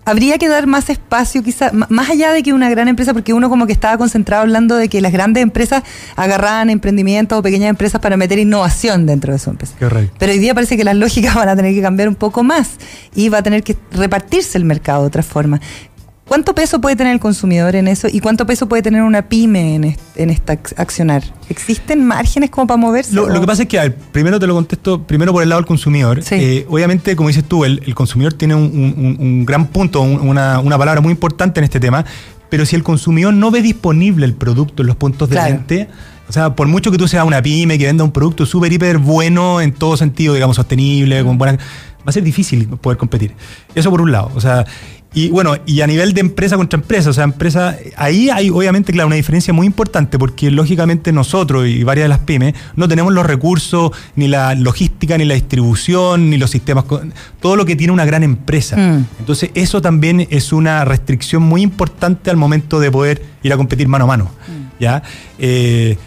Habría 0.05 0.37
que 0.37 0.47
dar 0.47 0.67
más 0.67 0.89
espacio, 0.91 1.41
quizás, 1.41 1.73
más 1.73 2.09
allá 2.09 2.31
de 2.31 2.43
que 2.43 2.53
una 2.53 2.69
gran 2.69 2.87
empresa, 2.87 3.13
porque 3.13 3.33
uno 3.33 3.49
como 3.49 3.65
que 3.65 3.73
estaba 3.73 3.97
concentrado 3.97 4.43
hablando 4.43 4.75
de 4.75 4.87
que 4.87 5.01
las 5.01 5.11
grandes 5.11 5.41
empresas 5.41 5.83
agarraban 6.15 6.69
emprendimientos 6.69 7.39
o 7.39 7.41
pequeñas 7.41 7.71
empresas 7.71 7.99
para 7.99 8.15
meter 8.15 8.37
innovación 8.37 9.07
dentro 9.07 9.33
de 9.33 9.39
su 9.39 9.49
empresa. 9.49 9.73
Correcto. 9.79 10.15
Pero 10.19 10.31
hoy 10.31 10.37
día 10.37 10.53
parece 10.53 10.77
que 10.77 10.83
las 10.83 10.95
lógicas 10.95 11.33
van 11.35 11.49
a 11.49 11.55
tener 11.55 11.73
que 11.73 11.81
cambiar 11.81 12.07
un 12.07 12.15
poco 12.15 12.43
más 12.43 12.75
y 13.15 13.29
va 13.29 13.39
a 13.39 13.43
tener 13.43 13.63
que 13.63 13.75
repartirse 13.91 14.57
el 14.57 14.65
mercado 14.65 15.01
de 15.01 15.07
otra 15.07 15.23
forma. 15.23 15.59
¿Cuánto 16.27 16.55
peso 16.55 16.81
puede 16.81 16.95
tener 16.95 17.13
el 17.13 17.19
consumidor 17.19 17.75
en 17.75 17.87
eso 17.87 18.07
y 18.11 18.19
cuánto 18.19 18.47
peso 18.47 18.67
puede 18.67 18.81
tener 18.81 19.03
una 19.03 19.29
pyme 19.29 19.75
en, 19.75 19.83
est 19.83 20.01
en 20.15 20.31
esta 20.31 20.53
accionar? 20.75 21.23
¿Existen 21.49 22.03
márgenes 22.03 22.49
como 22.49 22.65
para 22.65 22.77
moverse? 22.77 23.13
Lo, 23.13 23.29
lo, 23.29 23.39
que 23.39 23.45
pasa 23.45 23.63
es 23.63 23.69
que, 23.69 23.77
a 23.77 23.83
ver, 23.83 23.95
primero 23.95 24.39
te 24.39 24.47
lo 24.47 24.55
contesto, 24.55 25.03
primero 25.03 25.31
por 25.31 25.43
el 25.43 25.49
lado 25.49 25.61
del 25.61 25.67
consumidor. 25.67 26.23
Sí. 26.23 26.35
Eh, 26.35 26.65
obviamente, 26.67 27.15
como 27.15 27.29
dices 27.29 27.43
tú, 27.43 27.63
el, 27.63 27.79
el 27.85 27.93
consumidor 27.93 28.33
tiene 28.33 28.55
un, 28.55 28.63
un, 28.63 29.17
un 29.19 29.45
gran 29.45 29.67
punto, 29.67 30.01
una, 30.01 30.59
una, 30.59 30.77
palabra 30.79 30.99
muy 30.99 31.11
importante 31.11 31.59
en 31.59 31.63
este 31.65 31.79
tema, 31.79 32.03
pero 32.49 32.65
si 32.65 32.75
el 32.75 32.81
consumidor 32.81 33.33
no 33.33 33.51
ve 33.51 33.61
disponible 33.61 34.25
el 34.25 34.33
producto 34.33 34.81
en 34.81 34.87
los 34.87 34.95
puntos 34.95 35.29
de 35.29 35.35
Claro. 35.35 35.61
venta, 35.67 35.91
o 36.27 36.33
sea, 36.33 36.55
por 36.55 36.67
mucho 36.67 36.91
que 36.91 36.97
tú 36.97 37.07
seas 37.07 37.23
una 37.23 37.41
pyme 37.41 37.77
que 37.77 37.85
venda 37.85 38.03
un 38.03 38.11
producto 38.11 38.47
súper, 38.47 38.73
hiper 38.73 38.97
bueno 38.97 39.61
en 39.61 39.73
todo 39.73 39.95
sentido, 39.95 40.33
digamos, 40.33 40.55
sostenible, 40.55 41.23
con 41.23 41.37
buena, 41.37 41.57
va 41.57 42.09
a 42.09 42.11
ser 42.11 42.23
difícil 42.23 42.67
poder 42.67 42.97
competir. 42.97 43.33
Eso 43.73 43.89
por 43.89 44.01
un 44.01 44.11
lado. 44.11 44.31
O 44.35 44.41
sea, 44.41 44.65
y 45.15 45.29
bueno, 45.29 45.55
y 45.65 45.79
a 45.79 45.87
nivel 45.87 46.13
de 46.13 46.19
empresa 46.19 46.57
contra 46.57 46.77
empresa, 46.77 47.09
o 47.09 47.13
sea, 47.13 47.23
empresa, 47.23 47.77
ahí 47.95 48.29
hay 48.29 48.49
obviamente, 48.49 48.91
claro, 48.91 49.07
una 49.07 49.15
diferencia 49.15 49.53
muy 49.53 49.65
importante 49.65 50.19
porque 50.19 50.51
lógicamente 50.51 51.13
nosotros 51.13 51.67
y 51.67 51.85
varias 51.85 52.03
de 52.03 52.09
las 52.09 52.19
pymes 52.19 52.53
no 52.75 52.89
tenemos 52.89 53.13
los 53.13 53.25
recursos, 53.25 53.91
ni 54.17 54.27
la 54.27 54.55
logística, 54.55 55.17
ni 55.17 55.23
la 55.23 55.35
distribución, 55.35 56.29
ni 56.29 56.37
los 56.37 56.51
sistemas, 56.51 56.83
todo 57.39 57.55
lo 57.55 57.65
que 57.65 57.77
tiene 57.77 57.93
una 57.93 58.03
gran 58.03 58.23
empresa. 58.23 58.75
Mm. 58.75 59.05
Entonces, 59.19 59.51
eso 59.53 59.81
también 59.81 60.27
es 60.29 60.51
una 60.51 60.83
restricción 60.83 61.43
muy 61.43 61.61
importante 61.61 62.29
al 62.29 62.35
momento 62.35 62.81
de 62.81 62.91
poder 62.91 63.23
ir 63.41 63.53
a 63.53 63.57
competir 63.57 63.87
mano 63.87 64.03
a 64.03 64.07
mano. 64.07 64.31
¿Ya? 64.81 65.01
Eh, 65.39 65.97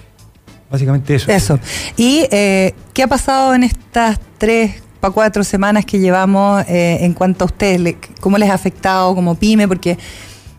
básicamente 0.71 1.15
eso. 1.15 1.31
Eso. 1.33 1.59
¿Y 1.97 2.27
eh, 2.31 2.75
qué 2.93 3.05
ha 3.05 3.07
pasado 3.07 3.55
en 3.55 3.65
estas 3.65 4.21
tres 4.37 4.83
para 5.01 5.13
cuatro 5.15 5.45
semanas 5.45 5.85
que 5.85 5.99
llevamos 5.99 6.65
eh, 6.69 6.99
en 7.05 7.13
cuanto 7.15 7.45
a 7.45 7.47
ustedes? 7.47 7.81
Le- 7.81 7.97
¿Cómo 8.21 8.39
les 8.39 8.51
ha 8.51 8.55
afectado 8.55 9.15
como 9.15 9.35
pyme? 9.35 9.69
Porque, 9.69 9.97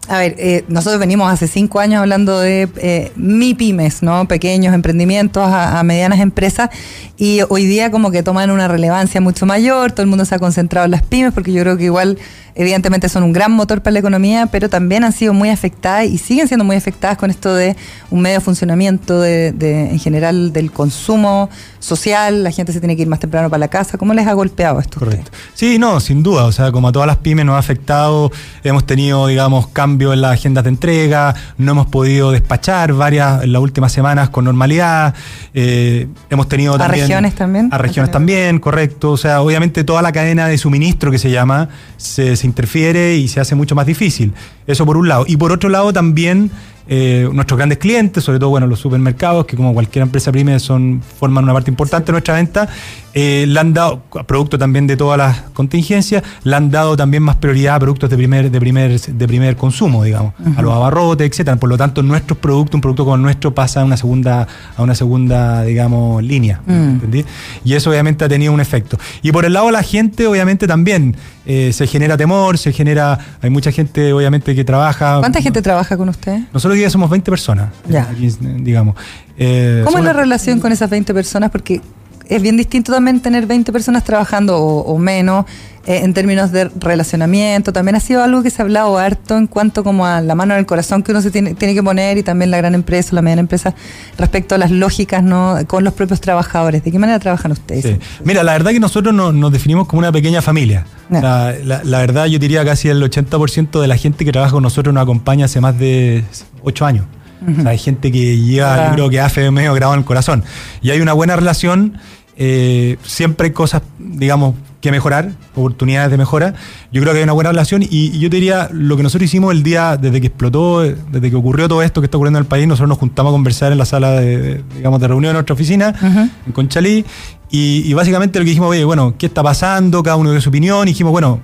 a 0.09 0.17
ver, 0.17 0.35
eh, 0.39 0.65
nosotros 0.67 0.99
venimos 0.99 1.31
hace 1.31 1.47
cinco 1.47 1.79
años 1.79 1.99
hablando 2.01 2.39
de 2.39 2.67
eh, 2.77 3.11
mi 3.15 3.53
pymes, 3.53 4.01
¿no? 4.01 4.27
Pequeños 4.27 4.73
emprendimientos 4.73 5.43
a, 5.47 5.81
medianas 5.83 6.19
empresas 6.19 6.69
y 7.17 7.41
hoy 7.49 7.65
día 7.65 7.91
como 7.91 8.09
que 8.11 8.23
toman 8.23 8.49
una 8.49 8.67
relevancia 8.67 9.21
mucho 9.21 9.45
mayor, 9.45 9.91
todo 9.91 10.01
el 10.01 10.07
mundo 10.09 10.25
se 10.25 10.33
ha 10.35 10.39
concentrado 10.39 10.85
en 10.85 10.91
las 10.91 11.03
pymes 11.03 11.31
porque 11.33 11.51
yo 11.53 11.61
creo 11.61 11.77
que 11.77 11.83
igual 11.85 12.17
evidentemente 12.55 13.07
son 13.07 13.23
un 13.23 13.31
gran 13.31 13.51
motor 13.53 13.81
para 13.81 13.93
la 13.93 13.99
economía, 13.99 14.47
pero 14.47 14.67
también 14.67 15.03
han 15.03 15.13
sido 15.13 15.33
muy 15.33 15.49
afectadas 15.49 16.05
y 16.07 16.17
siguen 16.17 16.47
siendo 16.47 16.65
muy 16.65 16.75
afectadas 16.75 17.17
con 17.17 17.29
esto 17.29 17.53
de 17.53 17.77
un 18.09 18.21
medio 18.21 18.39
de 18.39 18.43
funcionamiento 18.43 19.21
de, 19.21 19.51
de- 19.53 19.91
en 19.91 19.99
general 19.99 20.51
del 20.51 20.71
consumo 20.71 21.49
social, 21.79 22.43
la 22.43 22.51
gente 22.51 22.73
se 22.73 22.79
tiene 22.79 22.95
que 22.95 23.03
ir 23.03 23.07
más 23.07 23.19
temprano 23.19 23.49
para 23.49 23.59
la 23.59 23.67
casa. 23.69 23.97
¿Cómo 23.97 24.13
les 24.13 24.27
ha 24.27 24.33
golpeado 24.33 24.79
esto? 24.79 24.99
Correcto. 24.99 25.31
Sí, 25.53 25.77
no, 25.79 25.99
sin 26.01 26.23
duda. 26.23 26.45
O 26.45 26.51
sea, 26.51 26.71
como 26.71 26.89
a 26.89 26.91
todas 26.91 27.07
las 27.07 27.17
pymes 27.17 27.45
nos 27.45 27.55
ha 27.55 27.59
afectado, 27.59 28.31
hemos 28.63 28.85
tenido, 28.85 29.27
digamos, 29.27 29.67
cambios 29.67 29.98
en 29.99 30.21
las 30.21 30.31
agendas 30.33 30.63
de 30.63 30.69
entrega, 30.69 31.35
no 31.57 31.71
hemos 31.71 31.87
podido 31.87 32.31
despachar 32.31 32.93
varias 32.93 33.43
en 33.43 33.51
las 33.51 33.61
últimas 33.61 33.91
semanas 33.91 34.29
con 34.29 34.45
normalidad. 34.45 35.13
eh, 35.53 36.07
hemos 36.29 36.47
tenido 36.47 36.75
¿A 36.75 36.77
también. 36.77 37.01
regiones 37.07 37.35
también? 37.35 37.69
A 37.71 37.77
regiones 37.77 38.11
también, 38.11 38.59
correcto. 38.59 39.11
O 39.11 39.17
sea, 39.17 39.41
obviamente 39.41 39.83
toda 39.83 40.01
la 40.01 40.11
cadena 40.11 40.47
de 40.47 40.57
suministro 40.57 41.11
que 41.11 41.17
se 41.19 41.31
llama 41.31 41.69
se, 41.97 42.35
se 42.35 42.47
interfiere 42.47 43.15
y 43.15 43.27
se 43.27 43.39
hace 43.39 43.55
mucho 43.55 43.75
más 43.75 43.85
difícil. 43.85 44.33
Eso 44.67 44.85
por 44.85 44.97
un 44.97 45.07
lado. 45.07 45.25
Y 45.27 45.37
por 45.37 45.51
otro 45.51 45.69
lado 45.69 45.91
también 45.93 46.51
eh, 46.91 47.29
nuestros 47.31 47.55
grandes 47.55 47.77
clientes, 47.77 48.23
sobre 48.23 48.39
todo 48.39 48.49
bueno, 48.49 48.65
los 48.65 48.79
supermercados, 48.79 49.45
que 49.45 49.55
como 49.55 49.75
cualquier 49.75 50.01
empresa 50.01 50.31
pyme 50.31 50.59
son, 50.59 51.03
forman 51.19 51.43
una 51.43 51.53
parte 51.53 51.69
importante 51.69 52.07
de 52.07 52.13
nuestra 52.13 52.33
venta, 52.33 52.67
eh, 53.13 53.45
le 53.47 53.59
han 53.59 53.73
dado, 53.75 54.01
producto 54.25 54.57
también 54.57 54.87
de 54.87 54.97
todas 54.97 55.19
las 55.19 55.41
contingencias, 55.53 56.23
le 56.43 56.55
han 56.55 56.71
dado 56.71 56.97
también 56.97 57.21
más 57.21 57.35
prioridad 57.35 57.75
a 57.75 57.79
productos 57.79 58.09
de 58.09 58.17
primer, 58.17 58.49
de 58.49 58.59
primer, 58.59 58.99
de 58.99 59.27
primer 59.27 59.55
consumo, 59.55 60.03
digamos, 60.03 60.33
a 60.55 60.63
los 60.63 60.73
abarrotes, 60.73 61.29
etcétera. 61.29 61.57
Por 61.57 61.69
lo 61.69 61.77
tanto, 61.77 62.01
nuestros 62.01 62.39
productos, 62.39 62.73
un 62.73 62.81
producto 62.81 63.03
como 63.03 63.17
el 63.17 63.21
nuestro, 63.21 63.53
pasa 63.53 63.81
a 63.81 63.85
una 63.85 63.95
segunda, 63.95 64.47
a 64.75 64.81
una 64.81 64.95
segunda, 64.95 65.61
digamos, 65.61 66.23
línea. 66.23 66.61
Mm. 66.65 66.71
¿entendí? 66.71 67.25
Y 67.63 67.73
eso 67.73 67.91
obviamente 67.91 68.25
ha 68.25 68.29
tenido 68.29 68.51
un 68.51 68.61
efecto. 68.61 68.97
Y 69.21 69.31
por 69.31 69.45
el 69.45 69.53
lado 69.53 69.67
de 69.67 69.73
la 69.73 69.83
gente, 69.83 70.25
obviamente 70.25 70.65
también 70.65 71.15
eh, 71.51 71.73
se 71.73 71.87
genera 71.87 72.15
temor, 72.15 72.59
se 72.59 72.71
genera, 72.71 73.17
hay 73.41 73.49
mucha 73.49 73.71
gente 73.71 74.13
obviamente 74.13 74.53
que 74.53 74.63
trabaja. 74.63 75.17
¿Cuánta 75.19 75.41
gente 75.41 75.63
trabaja 75.63 75.97
con 75.97 76.07
ustedes? 76.09 76.41
Nosotros 76.53 76.73
hoy 76.73 76.77
día 76.79 76.91
somos 76.91 77.09
20 77.09 77.31
personas, 77.31 77.69
Ya. 77.87 78.03
aquí, 78.03 78.29
digamos. 78.59 78.95
Eh, 79.35 79.81
¿Cómo 79.83 79.97
es 79.97 80.03
la 80.03 80.13
relación 80.13 80.59
con 80.59 80.71
esas 80.71 80.91
20 80.91 81.11
personas? 81.11 81.49
Porque 81.49 81.81
es 82.27 82.39
bien 82.43 82.55
distinto 82.55 82.91
también 82.91 83.19
tener 83.19 83.47
20 83.47 83.71
personas 83.71 84.03
trabajando 84.03 84.57
o, 84.59 84.81
o 84.93 84.97
menos 84.99 85.45
eh, 85.89 86.01
en 86.03 86.13
términos 86.13 86.51
de 86.51 86.69
relacionamiento. 86.79 87.73
También 87.73 87.95
ha 87.95 87.99
sido 87.99 88.23
algo 88.23 88.43
que 88.43 88.51
se 88.51 88.61
ha 88.61 88.65
hablado 88.65 88.99
harto 88.99 89.35
en 89.35 89.47
cuanto 89.47 89.83
como 89.83 90.05
a 90.05 90.21
la 90.21 90.35
mano 90.35 90.53
en 90.53 90.59
el 90.59 90.67
corazón 90.67 91.01
que 91.01 91.13
uno 91.13 91.19
se 91.23 91.31
tiene, 91.31 91.55
tiene 91.55 91.73
que 91.73 91.81
poner 91.81 92.19
y 92.19 92.21
también 92.21 92.51
la 92.51 92.57
gran 92.57 92.75
empresa, 92.75 93.15
la 93.15 93.23
mediana 93.23 93.39
empresa, 93.39 93.73
respecto 94.15 94.53
a 94.53 94.59
las 94.59 94.69
lógicas 94.69 95.23
no 95.23 95.57
con 95.65 95.83
los 95.83 95.95
propios 95.95 96.21
trabajadores. 96.21 96.83
¿De 96.83 96.91
qué 96.91 96.99
manera 96.99 97.17
trabajan 97.17 97.53
ustedes? 97.53 97.83
Sí. 97.83 97.97
Mira, 98.23 98.43
la 98.43 98.51
verdad 98.51 98.69
que 98.69 98.79
nosotros 98.79 99.15
nos, 99.15 99.33
nos 99.33 99.51
definimos 99.51 99.87
como 99.87 99.97
una 99.97 100.11
pequeña 100.11 100.43
familia. 100.43 100.85
O 101.09 101.19
la, 101.19 101.55
la 101.63 101.97
verdad, 101.97 102.27
yo 102.27 102.37
diría 102.37 102.63
casi 102.63 102.87
el 102.89 103.01
80% 103.01 103.81
de 103.81 103.87
la 103.87 103.97
gente 103.97 104.25
que 104.25 104.31
trabaja 104.31 104.51
con 104.51 104.61
nosotros 104.61 104.93
nos 104.93 105.01
acompaña 105.01 105.45
hace 105.45 105.59
más 105.59 105.75
de 105.79 106.23
8 106.61 106.85
años. 106.85 107.05
O 107.47 107.61
sea, 107.61 107.71
hay 107.71 107.77
gente 107.77 108.11
que 108.11 108.37
lleva, 108.37 108.89
yo 108.89 108.93
creo 108.93 109.09
que 109.09 109.19
hace 109.19 109.49
medio 109.49 109.73
grabado 109.73 109.93
en 109.95 109.99
el 110.01 110.05
corazón. 110.05 110.43
Y 110.81 110.91
hay 110.91 111.01
una 111.01 111.13
buena 111.13 111.35
relación. 111.35 111.97
Eh, 112.41 112.97
siempre 113.03 113.47
hay 113.47 113.53
cosas, 113.53 113.81
digamos, 113.99 114.55
que 114.81 114.91
mejorar, 114.91 115.33
oportunidades 115.55 116.09
de 116.09 116.17
mejora. 116.17 116.53
Yo 116.89 117.01
creo 117.01 117.11
que 117.11 117.19
hay 117.19 117.23
una 117.25 117.33
buena 117.33 117.49
relación 117.49 117.83
y, 117.83 117.87
y 117.91 118.19
yo 118.19 118.29
te 118.29 118.37
diría, 118.37 118.69
lo 118.71 118.95
que 118.95 119.03
nosotros 119.03 119.25
hicimos 119.25 119.51
el 119.51 119.61
día, 119.61 119.97
desde 119.97 120.21
que 120.21 120.27
explotó, 120.27 120.79
desde 120.81 121.29
que 121.29 121.35
ocurrió 121.35 121.67
todo 121.67 121.83
esto 121.83 121.99
que 121.99 122.05
está 122.05 122.15
ocurriendo 122.15 122.39
en 122.39 122.45
el 122.45 122.47
país, 122.47 122.65
nosotros 122.65 122.87
nos 122.87 122.97
juntamos 122.97 123.31
a 123.31 123.33
conversar 123.33 123.73
en 123.73 123.77
la 123.77 123.83
sala 123.85 124.11
de, 124.13 124.37
de, 124.37 124.63
digamos, 124.77 125.01
de 125.01 125.07
reunión 125.09 125.31
de 125.31 125.33
nuestra 125.33 125.53
oficina, 125.53 125.93
Ujú. 126.01 126.29
en 126.47 126.51
Conchalí, 126.53 127.03
y, 127.51 127.83
y 127.85 127.93
básicamente 127.93 128.39
lo 128.39 128.45
que 128.45 128.49
dijimos, 128.51 128.69
oye, 128.69 128.85
bueno, 128.85 129.15
¿qué 129.17 129.25
está 129.25 129.43
pasando? 129.43 130.01
Cada 130.01 130.15
uno 130.15 130.31
dio 130.31 130.39
su 130.39 130.47
opinión, 130.47 130.87
y 130.87 130.91
dijimos, 130.91 131.11
bueno, 131.11 131.41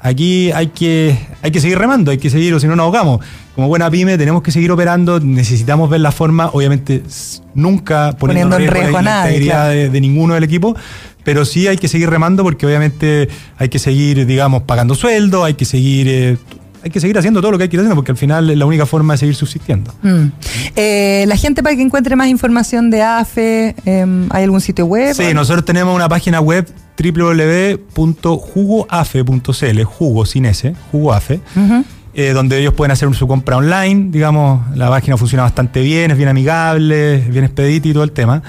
aquí 0.00 0.50
hay 0.52 0.68
que, 0.68 1.18
hay 1.42 1.50
que 1.50 1.60
seguir 1.60 1.78
remando, 1.78 2.10
hay 2.10 2.18
que 2.18 2.30
seguir, 2.30 2.52
o 2.54 2.60
si 2.60 2.66
no 2.66 2.76
nos 2.76 2.84
ahogamos. 2.84 3.20
Como 3.54 3.68
buena 3.68 3.90
pyme 3.90 4.18
tenemos 4.18 4.42
que 4.42 4.50
seguir 4.52 4.70
operando, 4.70 5.18
necesitamos 5.20 5.88
ver 5.88 6.00
la 6.00 6.12
forma, 6.12 6.50
obviamente 6.52 7.02
nunca 7.54 8.14
poniendo, 8.18 8.56
Poniendo 8.56 8.56
en 8.58 8.82
riesgo 8.82 9.00
la- 9.00 9.26
integridad 9.26 9.54
claro. 9.64 9.70
de, 9.70 9.88
de 9.90 10.00
ninguno 10.00 10.34
del 10.34 10.44
equipo, 10.44 10.76
pero 11.24 11.44
sí 11.44 11.66
hay 11.66 11.76
que 11.78 11.88
seguir 11.88 12.08
remando 12.10 12.42
porque 12.42 12.66
obviamente 12.66 13.28
hay 13.58 13.68
que 13.68 13.78
seguir, 13.78 14.26
digamos, 14.26 14.62
pagando 14.64 14.94
sueldo, 14.94 15.44
hay 15.44 15.54
que 15.54 15.64
seguir... 15.64 16.06
eh, 16.08 16.36
hay 16.86 16.90
que 16.90 17.00
seguir 17.00 17.18
haciendo 17.18 17.40
todo 17.40 17.50
lo 17.50 17.58
que 17.58 17.64
hay 17.64 17.68
que 17.68 17.76
ir 17.76 17.80
haciendo 17.80 17.96
porque 17.96 18.12
al 18.12 18.16
final 18.16 18.48
es 18.48 18.56
la 18.56 18.64
única 18.64 18.86
forma 18.86 19.14
de 19.14 19.18
seguir 19.18 19.34
subsistiendo. 19.34 19.92
Mm. 20.02 20.26
Eh, 20.76 21.24
la 21.26 21.36
gente 21.36 21.62
para 21.62 21.74
que 21.76 21.82
encuentre 21.82 22.14
más 22.16 22.28
información 22.28 22.90
de 22.90 23.02
AFE, 23.02 23.74
em, 23.84 24.28
¿hay 24.30 24.44
algún 24.44 24.60
sitio 24.60 24.86
web? 24.86 25.14
Sí, 25.14 25.34
nosotros 25.34 25.64
tenemos 25.64 25.94
una 25.94 26.08
página 26.08 26.40
web 26.40 26.66
www.jugoafe.cl, 28.56 29.82
jugo 29.84 30.26
sin 30.26 30.44
S, 30.46 30.74
jugoafe, 30.92 31.40
eh, 32.14 32.30
donde 32.32 32.58
ellos 32.60 32.72
pueden 32.74 32.92
hacer 32.92 33.12
su 33.14 33.26
compra 33.28 33.56
online, 33.58 34.08
digamos, 34.10 34.62
la 34.76 34.88
página 34.88 35.16
funciona 35.16 35.42
bastante 35.42 35.80
bien, 35.82 36.10
es 36.10 36.16
bien 36.16 36.28
amigable, 36.28 37.16
es 37.16 37.28
bien 37.28 37.44
expedita 37.44 37.88
y 37.88 37.92
todo 37.92 38.04
el 38.04 38.12
tema. 38.12 38.42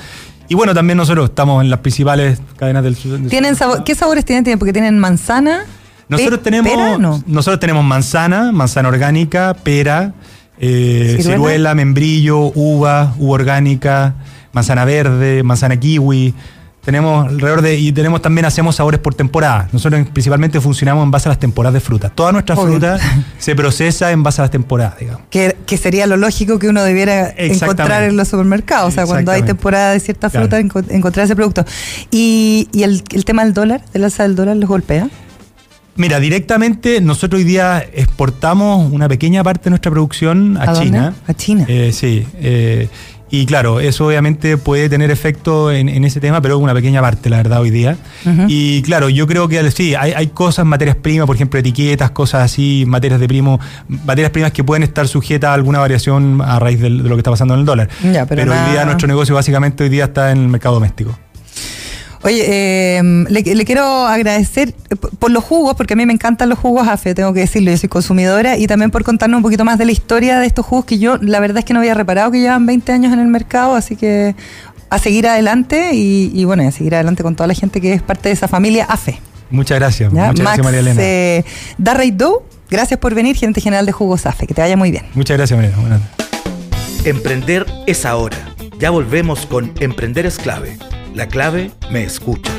Y 0.49 0.55
bueno, 0.55 0.73
también 0.73 0.95
nosotros 0.95 1.29
estamos 1.29 1.61
en 1.61 1.69
las 1.69 1.79
principales 1.81 2.39
cadenas 2.55 2.81
del 2.83 2.95
sur. 2.95 3.19
¿Tienen 3.29 3.55
sabor- 3.57 3.83
¿Qué 3.83 3.95
sabores? 3.95 4.23
Tienen- 4.23 4.57
Porque 4.57 4.71
tienen 4.71 4.97
manzana. 4.97 5.65
Nosotros 6.09 6.39
pe- 6.39 6.43
tenemos, 6.45 6.71
pera, 6.71 6.97
no. 6.97 7.21
nosotros 7.27 7.59
tenemos 7.59 7.83
manzana, 7.83 8.51
manzana 8.51 8.87
orgánica, 8.89 9.55
pera, 9.63 10.13
eh, 10.59 11.15
¿Ciruela? 11.17 11.33
ciruela, 11.37 11.75
membrillo, 11.75 12.51
uva, 12.55 13.13
uva 13.19 13.33
orgánica, 13.33 14.15
manzana 14.53 14.85
verde, 14.85 15.43
manzana 15.43 15.77
kiwi. 15.77 16.33
Tenemos 16.83 17.27
alrededor 17.27 17.61
de, 17.61 17.77
y 17.77 17.91
tenemos 17.91 18.21
también, 18.21 18.45
hacemos 18.45 18.77
sabores 18.77 19.01
por 19.01 19.13
temporada. 19.13 19.67
Nosotros 19.73 20.07
principalmente 20.13 20.61
funcionamos 20.61 21.03
en 21.03 21.11
base 21.11 21.27
a 21.27 21.31
las 21.31 21.37
temporadas 21.39 21.73
de 21.73 21.79
fruta. 21.81 22.07
Toda 22.09 22.31
nuestra 22.31 22.55
Obvio. 22.55 22.71
fruta 22.79 22.97
se 23.39 23.55
procesa 23.57 24.09
en 24.13 24.23
base 24.23 24.39
a 24.39 24.43
las 24.45 24.51
temporadas, 24.51 24.97
digamos. 24.97 25.23
Que, 25.29 25.57
que 25.65 25.75
sería 25.75 26.07
lo 26.07 26.15
lógico 26.15 26.59
que 26.59 26.69
uno 26.69 26.81
debiera 26.83 27.29
encontrar 27.35 28.03
en 28.03 28.15
los 28.15 28.29
supermercados. 28.29 28.87
O 28.87 28.95
sea, 28.95 29.05
cuando 29.05 29.33
hay 29.33 29.41
temporada 29.43 29.91
de 29.91 29.99
cierta 29.99 30.29
fruta, 30.29 30.61
enco- 30.61 30.85
encontrar 30.89 31.25
ese 31.25 31.35
producto. 31.35 31.65
Y, 32.09 32.69
y 32.71 32.83
el, 32.83 33.03
el 33.11 33.25
tema 33.25 33.43
del 33.43 33.53
dólar, 33.53 33.81
del 33.91 34.05
alza 34.05 34.23
del 34.23 34.37
dólar, 34.37 34.55
los 34.55 34.69
golpea. 34.69 35.09
Mira, 35.97 36.19
directamente 36.19 37.01
nosotros 37.01 37.39
hoy 37.39 37.43
día 37.43 37.83
exportamos 37.93 38.91
una 38.91 39.09
pequeña 39.09 39.43
parte 39.43 39.65
de 39.65 39.69
nuestra 39.71 39.91
producción 39.91 40.55
a, 40.57 40.63
¿A 40.63 40.65
dónde? 40.67 40.83
China. 40.85 41.13
A 41.27 41.33
China. 41.33 41.65
Eh, 41.67 41.91
sí. 41.91 42.25
eh, 42.35 42.87
y 43.29 43.45
claro, 43.45 43.81
eso 43.81 44.07
obviamente 44.07 44.55
puede 44.57 44.87
tener 44.87 45.11
efecto 45.11 45.69
en, 45.69 45.89
en 45.89 46.05
ese 46.05 46.21
tema, 46.21 46.41
pero 46.41 46.55
es 46.55 46.61
una 46.61 46.73
pequeña 46.73 47.01
parte, 47.01 47.29
la 47.29 47.37
verdad, 47.37 47.59
hoy 47.59 47.71
día. 47.71 47.97
Y 48.47 48.81
claro, 48.83 49.09
yo 49.09 49.27
creo 49.27 49.49
que 49.49 49.69
sí, 49.71 49.95
hay, 49.95 50.13
hay 50.13 50.27
cosas, 50.27 50.65
materias 50.65 50.95
primas, 50.95 51.27
por 51.27 51.35
ejemplo, 51.35 51.59
etiquetas, 51.59 52.11
cosas 52.11 52.43
así, 52.43 52.85
materias 52.87 53.19
de 53.19 53.27
primo, 53.27 53.59
materias 53.89 54.31
primas 54.31 54.53
que 54.53 54.63
pueden 54.63 54.83
estar 54.83 55.07
sujetas 55.09 55.49
a 55.49 55.53
alguna 55.55 55.79
variación 55.79 56.41
a 56.41 56.57
raíz 56.59 56.79
de, 56.79 56.89
lo 56.89 57.15
que 57.15 57.19
está 57.19 57.31
pasando 57.31 57.53
en 57.55 57.61
el 57.61 57.65
dólar. 57.65 57.89
Ya, 58.13 58.25
pero 58.25 58.43
hoy 58.43 58.49
nada- 58.49 58.71
día 58.71 58.85
nuestro 58.85 59.07
negocio 59.09 59.35
básicamente 59.35 59.83
hoy 59.83 59.89
día 59.89 60.05
está 60.05 60.31
en 60.31 60.37
el 60.43 60.47
mercado 60.47 60.75
doméstico. 60.75 61.17
Oye, 62.23 62.43
eh, 62.47 63.25
le, 63.29 63.41
le 63.55 63.65
quiero 63.65 64.05
agradecer 64.07 64.73
por 65.19 65.31
los 65.31 65.43
jugos, 65.43 65.75
porque 65.75 65.93
a 65.93 65.97
mí 65.97 66.05
me 66.05 66.13
encantan 66.13 66.49
los 66.49 66.57
jugos 66.59 66.87
AFE, 66.87 67.13
tengo 67.15 67.33
que 67.33 67.41
decirlo, 67.41 67.71
yo 67.71 67.77
soy 67.77 67.89
consumidora, 67.89 68.57
y 68.57 68.67
también 68.67 68.91
por 68.91 69.03
contarnos 69.03 69.37
un 69.37 69.43
poquito 69.43 69.63
más 69.65 69.77
de 69.77 69.85
la 69.85 69.91
historia 69.91 70.39
de 70.39 70.47
estos 70.47 70.65
jugos 70.65 70.85
que 70.85 70.97
yo, 70.99 71.17
la 71.17 71.39
verdad 71.39 71.59
es 71.59 71.65
que 71.65 71.73
no 71.73 71.79
había 71.79 71.93
reparado 71.93 72.31
que 72.31 72.39
llevan 72.39 72.65
20 72.65 72.91
años 72.91 73.13
en 73.13 73.19
el 73.19 73.27
mercado, 73.27 73.75
así 73.75 73.95
que 73.95 74.35
a 74.89 74.99
seguir 74.99 75.27
adelante 75.27 75.91
y, 75.93 76.31
y 76.33 76.45
bueno, 76.45 76.63
y 76.63 76.67
a 76.67 76.71
seguir 76.71 76.95
adelante 76.95 77.21
con 77.23 77.35
toda 77.35 77.47
la 77.47 77.53
gente 77.53 77.81
que 77.81 77.93
es 77.93 78.01
parte 78.01 78.29
de 78.29 78.33
esa 78.33 78.47
familia 78.47 78.85
AFE. 78.89 79.19
Muchas 79.49 79.79
gracias. 79.79 80.11
¿ya? 80.11 80.27
Muchas 80.27 80.43
Max 80.43 80.57
gracias, 80.57 80.65
María 80.65 80.79
Elena. 80.79 81.01
eh, 81.01 81.43
Darreidou, 81.77 82.43
gracias 82.69 82.99
por 82.99 83.13
venir, 83.13 83.35
gerente 83.35 83.61
general 83.61 83.85
de 83.85 83.91
Jugos 83.91 84.25
AFE, 84.25 84.47
que 84.47 84.53
te 84.53 84.61
vaya 84.61 84.75
muy 84.75 84.91
bien. 84.91 85.03
Muchas 85.13 85.37
gracias, 85.37 85.57
María 85.57 85.75
Elena. 85.77 86.01
Emprender 87.05 87.65
es 87.85 88.05
ahora. 88.05 88.37
Ya 88.79 88.89
volvemos 88.89 89.45
con 89.45 89.71
Emprender 89.79 90.25
es 90.25 90.37
clave. 90.37 90.77
La 91.17 91.27
clave 91.27 91.71
me 91.89 92.03
escucha. 92.03 92.51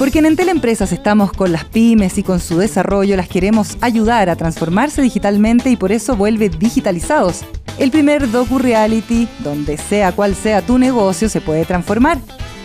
Porque 0.00 0.18
en 0.18 0.26
Entel 0.26 0.48
Empresas 0.48 0.90
estamos 0.90 1.32
con 1.32 1.52
las 1.52 1.64
pymes 1.64 2.18
y 2.18 2.24
con 2.24 2.40
su 2.40 2.58
desarrollo 2.58 3.16
las 3.16 3.28
queremos 3.28 3.78
ayudar 3.80 4.28
a 4.28 4.34
transformarse 4.34 5.00
digitalmente 5.00 5.70
y 5.70 5.76
por 5.76 5.92
eso 5.92 6.16
vuelve 6.16 6.48
Digitalizados, 6.48 7.44
el 7.78 7.92
primer 7.92 8.28
docu-reality 8.28 9.28
donde 9.44 9.76
sea 9.76 10.10
cual 10.10 10.34
sea 10.34 10.60
tu 10.60 10.76
negocio 10.76 11.28
se 11.28 11.40
puede 11.40 11.64
transformar. 11.64 12.18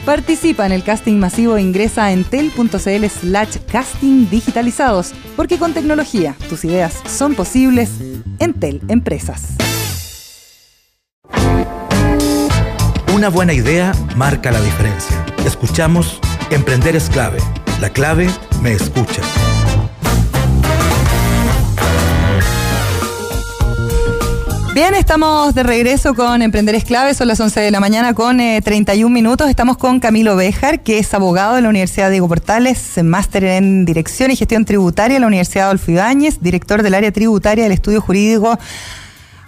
Participa 0.03 0.65
en 0.65 0.71
el 0.71 0.81
casting 0.81 1.19
masivo 1.19 1.55
e 1.55 1.61
ingresa 1.61 2.05
a 2.05 2.11
entel.cl 2.11 3.05
slash 3.05 3.57
casting 3.71 4.27
digitalizados, 4.31 5.11
porque 5.35 5.59
con 5.59 5.75
tecnología 5.75 6.35
tus 6.49 6.65
ideas 6.65 7.03
son 7.05 7.35
posibles. 7.35 7.91
Entel 8.39 8.81
Empresas. 8.87 9.57
Una 13.17 13.29
buena 13.29 13.51
idea 13.51 13.93
marca 14.15 14.51
la 14.51 14.61
diferencia. 14.61 15.25
Escuchamos 15.43 16.19
Emprender 16.51 16.95
es 16.95 17.09
clave. 17.09 17.39
La 17.81 17.89
clave 17.89 18.29
me 18.61 18.73
escucha. 18.73 19.23
Bien, 24.75 24.93
estamos 24.93 25.55
de 25.55 25.63
regreso 25.63 26.13
con 26.13 26.43
Emprender 26.43 26.75
es 26.75 26.83
clave, 26.83 27.15
son 27.15 27.27
las 27.27 27.39
11 27.39 27.59
de 27.59 27.71
la 27.71 27.79
mañana 27.79 28.13
con 28.13 28.39
eh, 28.39 28.61
31 28.61 29.11
minutos. 29.11 29.49
Estamos 29.49 29.77
con 29.77 29.99
Camilo 29.99 30.35
Bejar, 30.35 30.83
que 30.83 30.99
es 30.99 31.11
abogado 31.15 31.55
de 31.55 31.63
la 31.63 31.69
Universidad 31.69 32.11
Diego 32.11 32.27
Portales, 32.27 33.03
máster 33.03 33.45
en 33.45 33.83
Dirección 33.85 34.29
y 34.29 34.35
Gestión 34.35 34.63
Tributaria 34.63 35.15
de 35.15 35.21
la 35.21 35.27
Universidad 35.27 35.65
Adolfo 35.65 35.89
Ibáñez, 35.89 36.37
director 36.39 36.83
del 36.83 36.93
área 36.93 37.11
tributaria 37.11 37.63
del 37.63 37.73
estudio 37.73 37.99
jurídico 37.99 38.59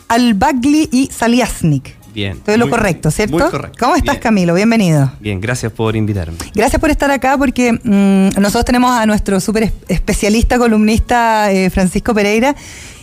Al-Bagli 0.08 0.90
y 0.92 1.12
Saliasnik. 1.16 1.99
Bien. 2.14 2.40
Todo 2.40 2.58
lo 2.58 2.70
correcto, 2.70 3.12
¿cierto? 3.12 3.38
Muy 3.38 3.50
correcto. 3.50 3.78
¿Cómo 3.80 3.96
estás, 3.96 4.16
Bien. 4.16 4.22
Camilo? 4.22 4.54
Bienvenido. 4.54 5.12
Bien, 5.20 5.40
gracias 5.40 5.72
por 5.72 5.96
invitarme. 5.96 6.38
Gracias 6.56 6.80
por 6.80 6.90
estar 6.90 7.10
acá 7.12 7.38
porque 7.38 7.74
mm, 7.74 8.40
nosotros 8.42 8.66
tenemos 8.66 8.92
a 8.92 9.06
nuestro 9.06 9.40
súper 9.40 9.64
es- 9.64 9.74
especialista, 9.88 10.58
columnista 10.58 11.52
eh, 11.52 11.70
Francisco 11.70 12.14
Pereira 12.14 12.56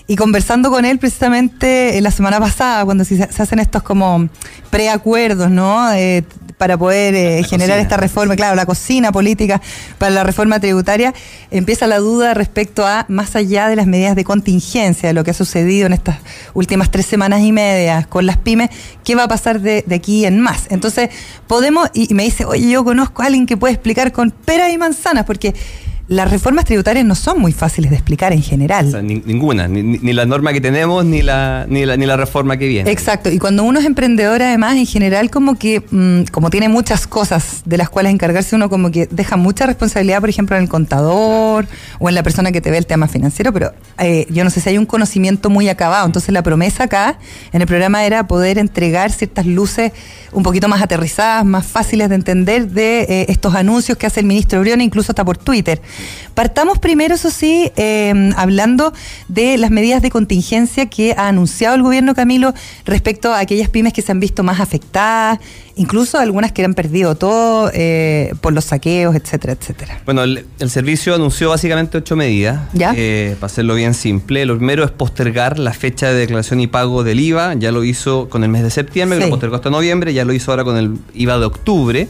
y 0.08 0.16
conversando 0.16 0.70
con 0.70 0.84
él 0.84 0.98
precisamente 0.98 1.98
eh, 1.98 2.00
la 2.00 2.10
semana 2.10 2.38
pasada 2.40 2.84
cuando 2.84 3.04
se, 3.04 3.16
se 3.30 3.42
hacen 3.42 3.58
estos 3.58 3.82
como 3.82 4.28
preacuerdos, 4.70 5.50
¿no? 5.50 5.92
Eh, 5.92 6.24
para 6.56 6.78
poder 6.78 7.14
eh, 7.14 7.44
generar 7.44 7.76
cocina. 7.76 7.82
esta 7.82 7.96
reforma, 7.98 8.34
claro, 8.34 8.56
la 8.56 8.64
cocina 8.64 9.12
política 9.12 9.60
para 9.98 10.10
la 10.10 10.24
reforma 10.24 10.58
tributaria, 10.58 11.12
empieza 11.50 11.86
la 11.86 11.98
duda 11.98 12.32
respecto 12.32 12.86
a, 12.86 13.04
más 13.08 13.36
allá 13.36 13.68
de 13.68 13.76
las 13.76 13.86
medidas 13.86 14.16
de 14.16 14.24
contingencia, 14.24 15.08
de 15.10 15.12
lo 15.12 15.22
que 15.22 15.32
ha 15.32 15.34
sucedido 15.34 15.86
en 15.86 15.92
estas 15.92 16.16
últimas 16.54 16.90
tres 16.90 17.04
semanas 17.04 17.42
y 17.42 17.52
media 17.52 18.04
con 18.08 18.24
las 18.24 18.38
pymes, 18.38 18.70
¿qué 19.04 19.14
va 19.14 19.24
a 19.24 19.28
pasar 19.28 19.60
de, 19.60 19.84
de 19.86 19.94
aquí 19.94 20.24
en 20.24 20.40
más? 20.40 20.64
Entonces, 20.70 21.10
podemos, 21.46 21.90
y 21.92 22.06
y 22.08 22.14
me 22.14 22.24
dice, 22.24 22.44
oye, 22.44 22.70
yo 22.70 22.84
conozco 22.84 23.22
a 23.22 23.26
alguien 23.26 23.46
que 23.46 23.56
puede 23.56 23.74
explicar 23.74 24.12
con 24.12 24.30
peras 24.30 24.72
y 24.72 24.78
manzanas, 24.78 25.24
porque 25.24 25.54
las 26.08 26.30
reformas 26.30 26.64
tributarias 26.64 27.04
no 27.04 27.14
son 27.16 27.40
muy 27.40 27.52
fáciles 27.52 27.90
de 27.90 27.96
explicar 27.96 28.32
en 28.32 28.42
general. 28.42 28.86
O 28.86 28.90
sea, 28.92 29.02
ni- 29.02 29.22
ninguna, 29.26 29.66
ni, 29.66 29.82
ni- 29.82 30.12
la 30.12 30.24
norma 30.24 30.52
que 30.52 30.60
tenemos, 30.60 31.04
ni 31.04 31.20
la, 31.22 31.66
ni 31.68 31.84
la, 31.84 31.96
ni 31.96 32.06
la 32.06 32.16
reforma 32.16 32.56
que 32.56 32.68
viene. 32.68 32.90
Exacto, 32.90 33.28
y 33.30 33.38
cuando 33.38 33.64
uno 33.64 33.80
es 33.80 33.86
emprendedor 33.86 34.40
además 34.40 34.76
en 34.76 34.86
general 34.86 35.30
como 35.30 35.56
que, 35.56 35.82
mm, 35.90 36.30
como 36.30 36.48
tiene 36.50 36.68
muchas 36.68 37.06
cosas 37.08 37.62
de 37.64 37.76
las 37.76 37.90
cuales 37.90 38.12
encargarse 38.12 38.54
uno 38.54 38.70
como 38.70 38.90
que 38.92 39.06
deja 39.10 39.36
mucha 39.36 39.66
responsabilidad, 39.66 40.20
por 40.20 40.28
ejemplo, 40.30 40.56
en 40.56 40.62
el 40.62 40.68
contador 40.68 41.66
o 41.98 42.08
en 42.08 42.14
la 42.14 42.22
persona 42.22 42.52
que 42.52 42.60
te 42.60 42.70
ve 42.70 42.78
el 42.78 42.86
tema 42.86 43.08
financiero, 43.08 43.52
pero 43.52 43.72
eh, 43.98 44.26
yo 44.30 44.44
no 44.44 44.50
sé 44.50 44.60
si 44.60 44.68
hay 44.68 44.78
un 44.78 44.86
conocimiento 44.86 45.50
muy 45.50 45.68
acabado, 45.68 46.06
entonces 46.06 46.32
la 46.32 46.42
promesa 46.42 46.84
acá 46.84 47.18
en 47.52 47.60
el 47.60 47.66
programa 47.66 48.04
era 48.06 48.28
poder 48.28 48.58
entregar 48.58 49.10
ciertas 49.10 49.44
luces 49.46 49.92
un 50.32 50.42
poquito 50.44 50.68
más 50.68 50.82
aterrizadas, 50.82 51.44
más 51.44 51.66
fáciles 51.66 52.08
de 52.08 52.14
entender 52.14 52.68
de 52.68 53.00
eh, 53.02 53.26
estos 53.28 53.54
anuncios 53.54 53.98
que 53.98 54.06
hace 54.06 54.20
el 54.20 54.26
ministro 54.26 54.60
Briona, 54.60 54.82
incluso 54.84 55.12
hasta 55.12 55.24
por 55.24 55.36
Twitter. 55.38 55.80
Partamos 56.34 56.78
primero, 56.78 57.14
eso 57.14 57.30
sí, 57.30 57.70
eh, 57.76 58.30
hablando 58.36 58.92
de 59.28 59.56
las 59.56 59.70
medidas 59.70 60.02
de 60.02 60.10
contingencia 60.10 60.86
que 60.86 61.14
ha 61.16 61.28
anunciado 61.28 61.74
el 61.74 61.82
gobierno 61.82 62.14
Camilo 62.14 62.52
respecto 62.84 63.32
a 63.32 63.40
aquellas 63.40 63.70
pymes 63.70 63.92
que 63.92 64.02
se 64.02 64.12
han 64.12 64.20
visto 64.20 64.42
más 64.42 64.60
afectadas, 64.60 65.38
incluso 65.76 66.18
algunas 66.18 66.52
que 66.52 66.64
han 66.64 66.74
perdido 66.74 67.14
todo 67.14 67.70
eh, 67.72 68.34
por 68.40 68.52
los 68.52 68.66
saqueos, 68.66 69.14
etcétera, 69.14 69.54
etcétera. 69.54 70.00
Bueno, 70.04 70.22
el, 70.22 70.46
el 70.58 70.70
servicio 70.70 71.14
anunció 71.14 71.50
básicamente 71.50 71.98
ocho 71.98 72.16
medidas. 72.16 72.60
¿Ya? 72.72 72.92
Eh, 72.96 73.36
para 73.40 73.46
hacerlo 73.46 73.74
bien 73.74 73.94
simple. 73.94 74.44
Lo 74.46 74.56
primero 74.56 74.84
es 74.84 74.90
postergar 74.90 75.58
la 75.58 75.72
fecha 75.72 76.08
de 76.08 76.14
declaración 76.14 76.60
y 76.60 76.66
pago 76.66 77.04
del 77.04 77.20
IVA. 77.20 77.54
Ya 77.54 77.72
lo 77.72 77.84
hizo 77.84 78.28
con 78.28 78.44
el 78.44 78.50
mes 78.50 78.62
de 78.62 78.70
septiembre, 78.70 79.18
que 79.18 79.24
lo 79.24 79.30
postergó 79.30 79.56
hasta 79.56 79.70
noviembre. 79.70 80.12
Ya 80.12 80.24
lo 80.24 80.32
hizo 80.32 80.50
ahora 80.50 80.64
con 80.64 80.76
el 80.76 80.96
IVA 81.14 81.38
de 81.38 81.44
octubre, 81.46 82.08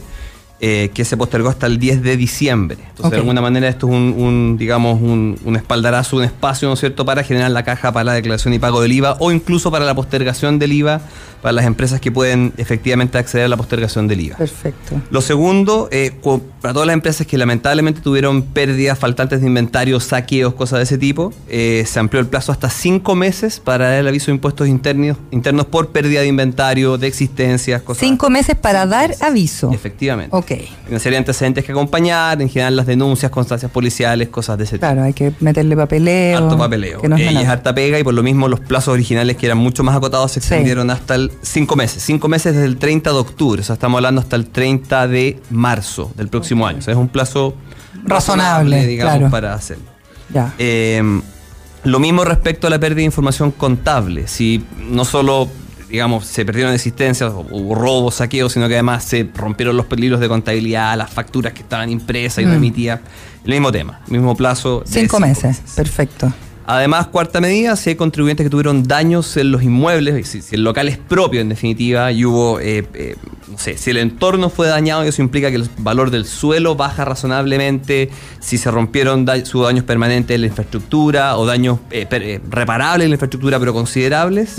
eh, 0.61 0.91
que 0.95 1.05
se 1.05 1.17
postergó 1.17 1.49
hasta 1.49 1.67
el 1.67 1.79
10 1.79 2.03
de 2.03 2.17
diciembre. 2.17 2.79
Entonces, 2.89 3.11
de 3.11 3.17
alguna 3.19 3.41
manera, 3.41 3.69
esto 3.69 3.89
es 3.89 3.93
un, 3.93 4.15
un, 4.17 4.57
digamos, 4.59 5.01
un, 5.01 5.39
un 5.45 5.57
espaldarazo, 5.57 6.17
un 6.17 6.25
espacio, 6.25 6.69
¿no 6.69 6.75
es 6.75 6.81
cierto?, 6.81 7.05
para 7.05 7.23
generar 7.23 7.51
la 7.51 7.63
caja 7.63 7.93
para 7.93 8.05
la 8.05 8.13
declaración 8.15 8.55
y 8.55 8.59
pago 8.59 8.81
del 8.81 8.93
IVA 8.93 9.17
o 9.21 9.33
incluso 9.33 9.71
para 9.71 9.85
la 9.85 9.95
postergación 9.95 10.59
del 10.59 10.73
IVA 10.73 11.03
para 11.47 11.53
las 11.53 11.67
empresas 11.67 12.01
que 12.01 12.11
pueden 12.11 12.53
efectivamente 12.57 13.19
acceder 13.19 13.45
a 13.45 13.49
la 13.49 13.57
postergación 13.57 14.09
del 14.09 14.21
IVA. 14.21 14.37
Perfecto. 14.37 15.01
Lo 15.11 15.21
segundo, 15.21 15.89
eh, 15.93 16.13
para 16.61 16.75
todas 16.75 16.87
las 16.87 16.95
empresas 16.95 17.25
que 17.25 17.39
lamentablemente 17.39 18.01
tuvieron 18.01 18.43
pérdidas, 18.43 18.99
faltantes 18.99 19.41
de 19.41 19.47
inventario, 19.47 20.01
saqueos, 20.01 20.55
cosas 20.55 20.79
de 20.79 20.83
ese 20.83 20.99
tipo, 20.99 21.33
eh, 21.49 21.85
se 21.87 22.01
amplió 22.01 22.21
el 22.21 22.27
plazo 22.27 22.51
hasta 22.51 22.69
cinco 22.69 23.15
meses 23.15 23.61
para 23.61 23.91
dar 23.91 24.01
el 24.01 24.09
aviso 24.09 24.27
de 24.27 24.33
impuestos 24.33 24.67
internos, 24.67 25.19
internos 25.31 25.67
por 25.67 25.91
pérdida 25.91 26.23
de 26.23 26.27
inventario, 26.27 26.99
de 26.99 27.07
existencias, 27.07 27.83
cosas 27.83 28.01
Cinco 28.01 28.29
meses 28.29 28.57
para 28.57 28.87
dar 28.87 29.15
aviso. 29.21 29.71
Efectivamente. 29.73 30.35
Ok. 30.47 30.61
Una 30.89 30.99
serie 31.01 31.17
de 31.17 31.19
antecedentes 31.19 31.65
que 31.65 31.73
acompañar, 31.73 32.41
en 32.41 32.49
general 32.49 32.77
las 32.77 32.87
denuncias, 32.87 33.31
constancias 33.33 33.71
policiales, 33.71 34.29
cosas 34.29 34.57
de 34.59 34.65
ese 34.65 34.77
tipo. 34.77 34.87
Claro, 34.87 35.03
hay 35.03 35.13
que 35.13 35.33
meterle 35.41 35.77
papeleo. 35.77 36.39
Harto 36.39 36.57
papeleo. 36.57 37.01
que 37.01 37.09
no 37.09 37.17
es 37.17 37.23
Eh, 37.23 37.33
y 37.33 37.37
es 37.39 37.49
harta 37.49 37.75
pega 37.75 37.99
y 37.99 38.05
por 38.05 38.15
lo 38.15 38.23
mismo 38.23 38.47
los 38.49 38.61
plazos 38.61 38.95
originales 38.95 39.37
que 39.37 39.47
eran 39.47 39.59
mucho 39.59 39.83
más 39.83 39.97
acotados 39.97 40.31
se 40.33 40.41
Sí. 40.41 40.47
extendieron 40.47 40.91
hasta 40.91 41.17
el 41.17 41.33
cinco 41.43 41.75
meses. 41.75 42.03
Cinco 42.03 42.29
meses 42.29 42.55
desde 42.55 42.67
el 42.67 42.77
30 42.77 43.11
de 43.11 43.17
octubre. 43.19 43.61
O 43.61 43.65
sea, 43.65 43.75
estamos 43.75 43.99
hablando 43.99 44.21
hasta 44.21 44.37
el 44.37 44.47
30 44.47 45.09
de 45.09 45.41
marzo 45.51 46.13
del 46.17 46.29
próximo 46.29 46.67
año. 46.67 46.79
O 46.79 46.83
sea, 46.83 46.93
es 46.93 46.99
un 46.99 47.09
plazo 47.09 47.55
Razonable, 48.05 48.87
digamos, 48.87 49.15
claro. 49.17 49.31
para 49.31 49.55
hacerlo. 49.55 49.85
Ya. 50.33 50.55
Eh, 50.59 51.03
lo 51.85 51.99
mismo 51.99 52.25
respecto 52.25 52.67
a 52.67 52.71
la 52.71 52.79
pérdida 52.79 52.99
de 52.99 53.05
información 53.05 53.51
contable. 53.51 54.27
Si 54.29 54.65
no 54.91 55.05
solo, 55.05 55.49
digamos, 55.89 56.27
se 56.27 56.45
perdieron 56.45 56.73
existencias, 56.75 57.33
hubo 57.33 57.75
robos, 57.75 58.17
saqueos, 58.17 58.53
sino 58.53 58.67
que 58.69 58.75
además 58.75 59.05
se 59.05 59.29
rompieron 59.35 59.77
los 59.77 59.87
peligros 59.87 60.21
de 60.21 60.29
contabilidad, 60.29 60.97
las 60.97 61.11
facturas 61.11 61.53
que 61.53 61.61
estaban 61.63 61.91
impresas 61.91 62.43
y 62.43 62.47
no 62.47 62.53
Mm. 62.53 62.57
emitidas. 62.57 63.01
El 63.45 63.53
mismo 63.53 63.71
tema, 63.71 64.01
mismo 64.09 64.37
plazo. 64.37 64.81
de 64.87 64.91
cinco 64.93 65.21
meses. 65.21 65.63
Perfecto. 65.77 66.33
Además, 66.69 67.07
cuarta 67.07 67.41
medida, 67.41 67.77
si 67.77 67.91
hay 67.91 67.95
contribuyentes 67.97 68.45
que 68.45 68.51
tuvieron 68.51 68.83
daños 68.83 69.37
en 69.37 69.53
los 69.53 69.63
inmuebles, 69.63 70.27
si, 70.29 70.43
si 70.43 70.57
el 70.57 70.65
local 70.65 70.89
es 70.89 70.99
propio 70.99 71.41
en 71.41 71.49
definitiva 71.49 72.11
y 72.11 72.25
hubo 72.25 72.59
eh, 72.59 72.85
eh, 72.93 73.15
no 73.57 73.63
sé, 73.63 73.79
si 73.79 73.89
el 73.89 73.97
entorno 73.97 74.51
fue 74.51 74.69
dañado, 74.69 75.03
eso 75.05 75.23
implica 75.23 75.49
que 75.49 75.57
el 75.57 75.71
valor 75.79 76.11
del 76.11 76.27
suelo 76.27 76.77
baja 76.77 77.07
razonablemente, 77.07 78.11
si 78.39 78.59
se 78.59 78.71
rompieron 78.71 79.27
sus 79.45 79.65
daños 79.65 79.83
permanentes 79.83 80.35
en 80.35 80.43
la 80.43 80.49
infraestructura 80.49 81.39
o 81.39 81.47
daños 81.47 81.79
eh, 81.91 82.07
eh, 82.11 82.41
reparables 82.51 83.07
en 83.07 83.13
la 83.13 83.15
infraestructura 83.15 83.59
pero 83.59 83.73
considerables, 83.73 84.57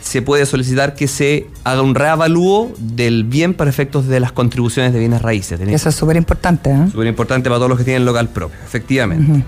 se 0.00 0.22
puede 0.22 0.44
solicitar 0.44 0.96
que 0.96 1.06
se 1.06 1.46
haga 1.62 1.82
un 1.82 1.94
reavalúo 1.94 2.72
del 2.78 3.22
bien 3.22 3.54
para 3.54 3.70
efectos 3.70 4.08
de 4.08 4.18
las 4.18 4.32
contribuciones 4.32 4.92
de 4.92 4.98
bienes 4.98 5.22
raíces. 5.22 5.60
Eso 5.60 5.88
es 5.90 5.94
súper 5.94 6.16
importante. 6.16 6.68
¿eh? 6.68 6.88
Súper 6.90 7.06
importante 7.06 7.48
para 7.48 7.58
todos 7.58 7.68
los 7.68 7.78
que 7.78 7.84
tienen 7.84 8.04
local 8.04 8.28
propio, 8.28 8.58
efectivamente. 8.64 9.44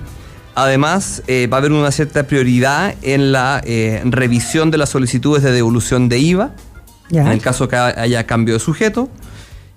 Además, 0.54 1.20
va 1.28 1.56
a 1.56 1.58
haber 1.58 1.72
una 1.72 1.90
cierta 1.90 2.28
prioridad 2.28 2.94
en 3.02 3.32
la 3.32 3.60
revisión 4.04 4.70
de 4.70 4.78
las 4.78 4.90
solicitudes 4.90 5.42
de 5.42 5.50
devolución 5.50 6.08
de 6.08 6.20
IVA 6.20 6.52
en 7.10 7.26
el 7.28 7.40
caso 7.40 7.68
que 7.68 7.76
haya 7.76 8.24
cambio 8.26 8.54
de 8.54 8.60
sujeto. 8.60 9.08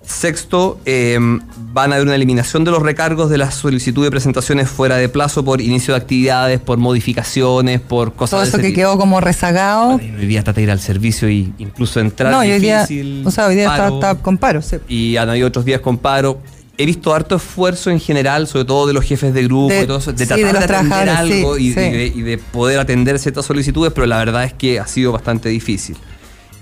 Sexto, 0.08 0.80
em, 0.86 1.42
van 1.74 1.92
a 1.92 1.96
haber 1.96 2.08
una 2.08 2.16
eliminación 2.16 2.64
de 2.64 2.72
los 2.72 2.82
recargos 2.82 3.30
de 3.30 3.38
la 3.38 3.52
solicitud 3.52 4.06
de 4.06 4.10
presentaciones 4.10 4.70
fuera 4.70 4.96
de 4.96 5.10
plazo 5.10 5.44
por 5.44 5.60
inicio 5.60 5.94
de 5.94 6.00
actividades, 6.00 6.62
por 6.62 6.78
modificaciones, 6.78 7.82
por 7.82 8.14
cosas 8.14 8.40
Todo 8.40 8.44
eso 8.48 8.58
que 8.58 8.74
quedó 8.74 8.98
como 8.98 9.20
rezagado. 9.20 9.96
hoy 9.96 10.26
día 10.26 10.44
trata 10.44 10.62
de 10.62 10.64
ir 10.64 10.72
al 10.72 10.80
servicio 10.80 11.28
e 11.28 11.52
incluso 11.58 12.00
entrar. 12.00 12.32
No, 12.32 12.40
hoy 12.40 12.58
día, 12.60 12.88
o 13.26 13.32
sea, 13.32 13.48
hoy 13.48 13.56
día 13.56 13.70
está, 13.70 14.16
con 14.16 14.38
paro. 14.38 14.62
Y 14.88 15.18
han 15.18 15.30
habido 15.30 15.48
otros 15.50 15.66
días 15.66 15.82
con 15.82 15.98
paro. 15.98 16.40
He 16.78 16.86
visto 16.86 17.14
harto 17.14 17.36
esfuerzo 17.36 17.90
en 17.90 18.00
general, 18.00 18.48
sobre 18.48 18.64
todo 18.64 18.88
de 18.88 18.94
los 18.94 19.04
jefes 19.04 19.34
de 19.34 19.44
grupo, 19.44 19.74
de, 19.74 19.88
de 19.88 20.26
tratar 20.26 20.68
de, 20.68 20.74
atender 20.76 21.10
algo 21.10 21.58
y, 21.58 21.70
y 21.70 22.22
de 22.22 22.38
poder 22.38 22.80
atender 22.80 23.20
ciertas 23.20 23.46
solicitudes, 23.46 23.92
pero 23.94 24.06
la 24.06 24.20
verdad 24.20 24.46
es 24.46 24.54
que 24.54 24.80
ha 24.80 24.88
sido 24.88 25.12
bastante 25.12 25.50
difícil. 25.50 25.98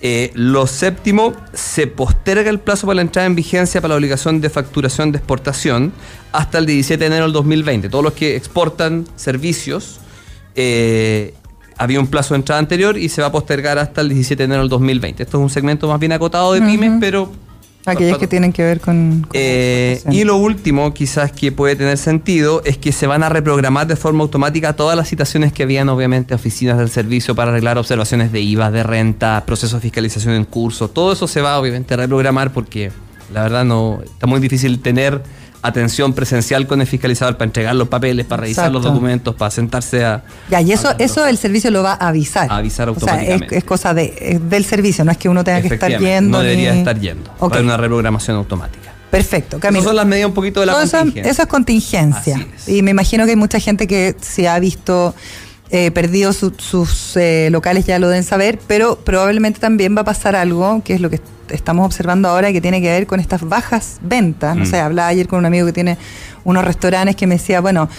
Eh, 0.02 0.32
lo 0.36 0.68
séptimo, 0.68 1.34
se 1.54 1.88
posterga 1.88 2.50
el 2.50 2.60
plazo 2.60 2.86
para 2.86 2.96
la 2.96 3.02
entrada 3.02 3.26
en 3.26 3.36
vigencia 3.36 3.82
para 3.82 3.94
la 3.94 3.98
obligación 3.98 4.42
de 4.42 4.50
facturación 4.50 5.12
de 5.12 5.18
exportación 5.18 5.94
hasta 6.32 6.58
el 6.58 6.66
17 6.66 7.00
de 7.00 7.08
enero 7.08 7.24
del 7.24 7.34
2020. 7.34 7.90
Todos 7.90 8.04
los 8.04 8.14
que 8.14 8.36
exportan 8.36 9.06
servicios, 9.16 10.00
eh, 10.56 11.34
había 11.78 12.00
un 12.00 12.08
plazo 12.08 12.34
de 12.34 12.40
entrada 12.40 12.60
anterior 12.60 12.98
y 12.98 13.10
se 13.10 13.22
va 13.22 13.28
a 13.28 13.32
postergar 13.32 13.78
hasta 13.80 14.02
el 14.02 14.10
17 14.10 14.38
de 14.38 14.46
enero 14.46 14.62
del 14.62 14.70
2020. 14.70 15.24
Esto 15.24 15.38
es 15.38 15.44
un 15.44 15.50
segmento 15.50 15.88
más 15.88 16.00
bien 16.00 16.12
acotado 16.12 16.54
de 16.54 16.62
pymes, 16.62 16.94
pero 17.00 17.32
Aquellas 17.86 18.18
que 18.18 18.28
tienen 18.28 18.52
que 18.52 18.64
ver 18.64 18.80
con... 18.80 19.28
Eh, 19.34 20.02
y 20.10 20.24
lo 20.24 20.38
último, 20.38 20.94
quizás 20.94 21.32
que 21.32 21.52
puede 21.52 21.76
tener 21.76 21.98
sentido, 21.98 22.62
es 22.66 22.78
que 22.78 22.92
se 22.92 23.08
van 23.08 23.24
a 23.24 23.30
reprogramar 23.30 23.88
de 23.88 23.96
forma 23.96 24.24
automática 24.24 24.76
todas 24.76 24.98
las 24.98 25.08
citaciones 25.08 25.54
que 25.54 25.64
habían, 25.64 25.90
obviamente, 25.90 26.34
oficinas 26.34 26.78
del 26.78 26.90
servicio 26.90 27.36
para 27.36 27.52
arreglar 27.52 27.78
observaciones 27.78 28.32
de 28.32 28.42
IVA, 28.42 28.72
de 28.72 28.84
renta, 28.84 29.44
procesos 29.46 29.74
de 29.74 29.82
fiscalización 29.82 30.34
en 30.34 30.46
curso. 30.46 30.90
Todo 30.90 31.14
eso 31.14 31.28
se 31.28 31.42
va, 31.42 31.60
obviamente, 31.60 31.94
a 31.94 31.98
reprogramar 31.98 32.52
porque 32.54 32.92
la 33.34 33.44
verdad 33.44 33.66
no 33.66 34.00
está 34.04 34.28
muy 34.28 34.40
difícil 34.40 34.80
tener 34.80 35.22
atención 35.68 36.14
presencial 36.14 36.68
con 36.68 36.82
el 36.82 36.88
fiscalizador 36.88 37.38
para 37.38 37.46
entregar 37.46 37.76
los 37.76 37.88
papeles, 37.88 38.26
para 38.26 38.42
revisar 38.42 38.72
los 38.72 38.84
documentos, 38.84 39.36
para 39.36 39.52
sentarse 39.52 40.04
a... 40.04 40.24
Ya, 40.50 40.62
y 40.62 40.72
eso, 40.72 40.94
eso 41.00 41.26
el 41.26 41.38
servicio 41.38 41.72
lo 41.72 41.84
va 41.84 41.94
a 41.94 42.10
avisar. 42.10 42.52
A 42.52 42.58
avisar 42.58 42.88
automáticamente. 42.88 43.46
O 43.46 43.50
sea, 43.50 43.58
es, 43.58 43.64
cosa 43.64 43.94
de, 43.94 44.40
del 44.42 44.66
servicio, 44.66 45.04
no 45.06 45.12
es 45.12 45.18
que 45.18 45.30
uno 45.30 45.44
tenga 45.44 45.62
que 45.62 45.74
estar 45.74 45.98
yendo. 45.98 46.38
No 46.38 46.44
debería 46.44 46.74
estar 46.74 47.00
yendo. 47.00 47.32
Okay. 47.40 47.64
una 47.64 47.78
reprogramación 47.78 48.38
automática. 48.38 48.94
Perfecto, 49.10 49.60
Camilo. 49.60 49.80
Esas 49.80 49.90
son 49.90 49.96
las 49.96 50.06
medidas 50.06 50.28
un 50.28 50.34
poquito 50.34 50.60
de 50.60 50.66
la 50.66 50.74
contingencia. 50.74 51.22
Eso, 51.24 51.42
es 51.44 51.48
contingencia. 51.48 52.48
Y 52.68 52.82
me 52.82 52.92
imagino 52.92 53.24
que 53.26 53.32
hay 53.32 53.38
mucha 53.38 53.60
gente 53.60 53.88
que 53.88 54.16
se 54.20 54.50
ha 54.50 54.60
visto 54.60 55.16
eh, 55.78 55.92
perdido 55.92 56.32
sus 56.32 57.18
eh, 57.18 57.50
locales, 57.52 57.86
ya 57.86 58.00
lo 58.00 58.08
deben 58.08 58.24
saber, 58.24 58.60
pero 58.66 58.96
probablemente 58.96 59.60
también 59.60 59.94
va 59.94 60.04
a 60.04 60.06
pasar 60.06 60.34
algo, 60.34 60.82
que 60.86 60.94
es 60.94 61.02
lo 61.02 61.10
que 61.10 61.20
estamos 61.50 61.86
observando 61.86 62.30
ahora 62.30 62.54
que 62.54 62.62
tiene 62.62 62.82
que 62.82 62.88
ver 62.88 63.06
con 63.06 63.20
estas 63.20 63.42
bajas 63.42 63.98
ventas. 64.02 64.56
No 64.56 64.64
mm. 64.64 64.68
sé, 64.68 64.80
hablaba 64.80 65.10
ayer 65.10 65.28
con 65.28 65.40
un 65.40 65.46
amigo 65.46 65.66
que 65.66 65.74
tiene 65.74 65.98
unos 66.46 66.64
restaurantes 66.64 67.18
que 67.18 67.28
me 67.28 67.36
decía, 67.36 67.60
bueno, 67.60 67.90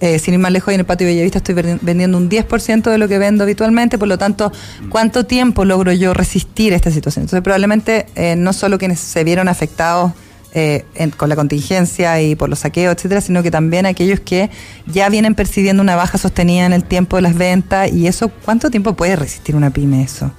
eh, 0.00 0.18
sin 0.18 0.34
ir 0.34 0.40
más 0.40 0.52
lejos, 0.52 0.74
en 0.74 0.80
el 0.80 0.84
patio 0.84 1.06
Bellavista 1.06 1.38
estoy 1.38 1.54
vendiendo 1.80 2.18
un 2.18 2.28
10% 2.28 2.90
de 2.90 2.98
lo 2.98 3.08
que 3.08 3.16
vendo 3.16 3.44
habitualmente, 3.44 3.96
por 3.96 4.08
lo 4.08 4.18
tanto, 4.18 4.52
¿cuánto 4.90 5.24
tiempo 5.24 5.64
logro 5.64 5.90
yo 5.92 6.12
resistir 6.12 6.74
esta 6.74 6.90
situación? 6.90 7.22
Entonces, 7.22 7.42
probablemente 7.42 8.04
eh, 8.14 8.36
no 8.36 8.52
solo 8.52 8.76
quienes 8.76 9.00
se 9.00 9.24
vieron 9.24 9.48
afectados 9.48 10.12
eh, 10.54 10.84
con 11.16 11.28
la 11.28 11.36
contingencia 11.36 12.20
y 12.20 12.34
por 12.34 12.48
los 12.48 12.60
saqueos, 12.60 12.94
etcétera, 12.94 13.20
sino 13.20 13.42
que 13.42 13.50
también 13.50 13.86
aquellos 13.86 14.20
que 14.20 14.50
ya 14.86 15.08
vienen 15.08 15.34
percibiendo 15.34 15.82
una 15.82 15.96
baja 15.96 16.18
sostenida 16.18 16.66
en 16.66 16.72
el 16.72 16.84
tiempo 16.84 17.16
de 17.16 17.22
las 17.22 17.34
ventas 17.34 17.92
y 17.92 18.06
eso, 18.06 18.28
¿cuánto 18.44 18.70
tiempo 18.70 18.94
puede 18.94 19.16
resistir 19.16 19.56
una 19.56 19.70
pyme 19.70 20.02
eso? 20.02 20.30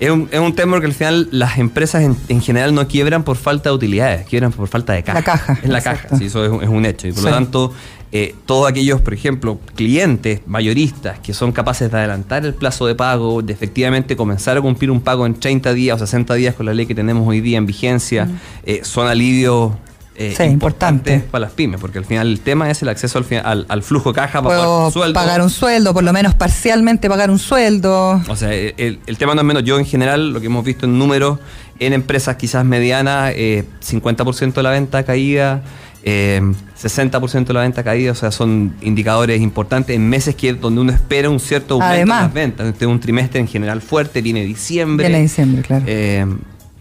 Es 0.00 0.10
un, 0.10 0.28
es 0.32 0.40
un 0.40 0.54
tema 0.54 0.72
porque 0.72 0.86
al 0.86 0.92
final 0.92 1.28
las 1.30 1.58
empresas 1.58 2.02
en, 2.02 2.40
general 2.42 2.74
no 2.74 2.88
quiebran 2.88 3.22
por 3.22 3.36
falta 3.36 3.70
de 3.70 3.76
utilidades, 3.76 4.26
quiebran 4.26 4.50
por 4.50 4.66
falta 4.66 4.92
de 4.92 5.04
caja. 5.04 5.18
La 5.20 5.24
caja. 5.24 5.58
Es 5.62 5.70
la 5.70 5.80
caja, 5.80 6.16
sí, 6.18 6.26
eso 6.26 6.60
es, 6.60 6.68
un 6.68 6.84
hecho. 6.84 7.06
Y 7.06 7.12
por 7.12 7.22
lo 7.22 7.30
tanto, 7.30 7.72
eh, 8.16 8.32
todos 8.46 8.70
aquellos, 8.70 9.00
por 9.00 9.12
ejemplo, 9.12 9.58
clientes 9.74 10.40
mayoristas 10.46 11.18
que 11.18 11.34
son 11.34 11.50
capaces 11.50 11.90
de 11.90 11.98
adelantar 11.98 12.46
el 12.46 12.54
plazo 12.54 12.86
de 12.86 12.94
pago, 12.94 13.42
de 13.42 13.52
efectivamente 13.52 14.14
comenzar 14.14 14.56
a 14.56 14.60
cumplir 14.60 14.92
un 14.92 15.00
pago 15.00 15.26
en 15.26 15.34
30 15.34 15.74
días 15.74 16.00
o 16.00 16.06
60 16.06 16.32
días 16.34 16.54
con 16.54 16.64
la 16.66 16.74
ley 16.74 16.86
que 16.86 16.94
tenemos 16.94 17.26
hoy 17.26 17.40
día 17.40 17.58
en 17.58 17.66
vigencia, 17.66 18.28
eh, 18.62 18.82
son 18.84 19.08
alivios 19.08 19.72
eh, 20.14 20.32
importante. 20.48 21.24
para 21.28 21.46
las 21.46 21.54
pymes, 21.54 21.80
porque 21.80 21.98
al 21.98 22.04
final 22.04 22.28
el 22.28 22.38
tema 22.38 22.70
es 22.70 22.82
el 22.82 22.88
acceso 22.88 23.20
al, 23.42 23.66
al, 23.68 23.82
flujo 23.82 24.10
de 24.10 24.14
caja 24.14 24.40
para 24.40 24.58
pagar 24.58 24.68
un 24.68 24.92
sueldo. 24.92 25.14
Pagar 25.14 25.42
un 25.42 25.50
sueldo, 25.50 25.92
por 25.92 26.04
lo 26.04 26.12
menos 26.12 26.36
parcialmente 26.36 27.08
pagar 27.08 27.32
un 27.32 27.40
sueldo. 27.40 28.22
O 28.28 28.36
sea, 28.36 28.54
el, 28.54 29.00
tema 29.18 29.34
no 29.34 29.40
es 29.40 29.46
menos. 29.46 29.64
Yo 29.64 29.76
en 29.76 29.86
general, 29.86 30.32
lo 30.32 30.38
que 30.38 30.46
hemos 30.46 30.64
visto 30.64 30.86
en 30.86 31.00
números, 31.00 31.40
en 31.80 31.92
empresas 31.92 32.36
quizás 32.36 32.64
medianas, 32.64 33.32
eh, 33.34 33.64
50% 33.84 34.52
de 34.54 34.62
la 34.62 34.70
venta 34.70 35.02
caída. 35.02 35.64
Eh, 36.06 36.40
60% 36.80 37.46
de 37.46 37.54
la 37.54 37.60
venta 37.62 37.82
caída, 37.82 38.12
o 38.12 38.14
sea, 38.14 38.30
son 38.30 38.74
indicadores 38.82 39.40
importantes 39.40 39.96
en 39.96 40.06
meses 40.06 40.34
que 40.34 40.52
donde 40.52 40.82
uno 40.82 40.92
espera 40.92 41.30
un 41.30 41.40
cierto 41.40 41.74
aumento 41.74 42.02
en 42.02 42.08
las 42.08 42.32
ventas. 42.32 42.66
Este 42.66 42.86
un 42.86 43.00
trimestre 43.00 43.40
en 43.40 43.48
general 43.48 43.80
fuerte, 43.80 44.20
viene 44.20 44.44
diciembre. 44.44 45.08
Viene 45.08 45.22
diciembre, 45.22 45.62
claro. 45.62 45.84
Eh, 45.88 46.26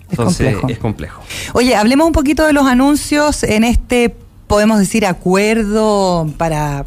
entonces 0.10 0.56
es 0.68 0.78
complejo. 0.78 1.24
Oye, 1.54 1.74
hablemos 1.74 2.06
un 2.06 2.14
poquito 2.14 2.46
de 2.46 2.52
los 2.52 2.68
anuncios 2.68 3.44
en 3.44 3.64
este, 3.64 4.14
podemos 4.48 4.78
decir, 4.78 5.06
acuerdo 5.06 6.30
para 6.38 6.86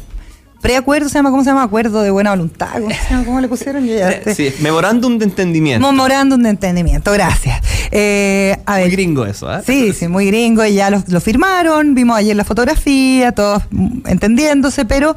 preacuerdo 0.61 1.09
se 1.09 1.15
llama, 1.15 1.31
¿cómo 1.31 1.43
se 1.43 1.49
llama? 1.49 1.63
Acuerdo 1.63 2.01
de 2.01 2.11
buena 2.11 2.31
voluntad. 2.31 2.81
¿Cómo, 3.25 3.39
le 3.39 3.47
pusieron? 3.47 3.87
sí, 4.35 4.53
memorándum 4.61 5.17
de 5.17 5.25
entendimiento. 5.25 5.89
Memorándum 5.89 6.41
de 6.41 6.49
entendimiento, 6.49 7.11
gracias. 7.11 7.61
Eh, 7.91 8.57
muy 8.67 8.89
gringo 8.89 9.25
eso, 9.25 9.53
¿eh? 9.53 9.61
Sí, 9.65 9.93
sí, 9.93 10.07
muy 10.07 10.27
gringo. 10.27 10.65
Y 10.65 10.73
ya 10.73 10.89
lo, 10.89 11.03
lo, 11.07 11.21
firmaron, 11.21 11.95
vimos 11.95 12.17
ayer 12.17 12.35
la 12.35 12.43
fotografía, 12.43 13.31
todos 13.31 13.63
entendiéndose, 14.05 14.85
pero 14.85 15.15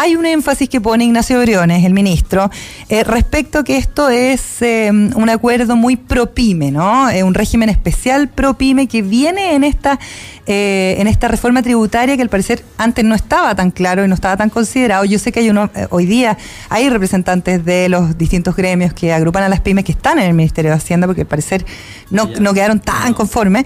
hay 0.00 0.16
un 0.16 0.24
énfasis 0.24 0.66
que 0.70 0.80
pone 0.80 1.04
Ignacio 1.04 1.38
Briones, 1.40 1.84
el 1.84 1.92
ministro, 1.92 2.50
eh, 2.88 3.04
respecto 3.04 3.58
a 3.58 3.64
que 3.64 3.76
esto 3.76 4.08
es 4.08 4.62
eh, 4.62 4.90
un 4.90 5.28
acuerdo 5.28 5.76
muy 5.76 5.96
pro-pyme, 5.96 6.70
¿no? 6.70 7.08
un 7.22 7.34
régimen 7.34 7.68
especial 7.68 8.28
pro-pyme 8.28 8.86
que 8.86 9.02
viene 9.02 9.54
en 9.54 9.62
esta, 9.62 9.98
eh, 10.46 10.96
en 10.98 11.06
esta 11.06 11.28
reforma 11.28 11.62
tributaria 11.62 12.16
que 12.16 12.22
al 12.22 12.30
parecer 12.30 12.64
antes 12.78 13.04
no 13.04 13.14
estaba 13.14 13.54
tan 13.54 13.70
claro 13.70 14.02
y 14.02 14.08
no 14.08 14.14
estaba 14.14 14.38
tan 14.38 14.48
considerado. 14.48 14.80
Yo 15.08 15.18
sé 15.18 15.32
que 15.32 15.40
hay 15.40 15.50
uno, 15.50 15.70
hoy 15.90 16.06
día 16.06 16.36
hay 16.68 16.88
representantes 16.88 17.64
de 17.64 17.88
los 17.88 18.18
distintos 18.18 18.56
gremios 18.56 18.92
que 18.92 19.12
agrupan 19.12 19.42
a 19.42 19.48
las 19.48 19.60
pymes 19.60 19.84
que 19.84 19.92
están 19.92 20.18
en 20.18 20.26
el 20.26 20.34
Ministerio 20.34 20.70
de 20.70 20.76
Hacienda 20.76 21.06
porque 21.06 21.22
al 21.22 21.26
parecer 21.26 21.64
no, 22.10 22.28
no 22.40 22.52
quedaron 22.54 22.80
tan 22.80 23.14
conformes. 23.14 23.64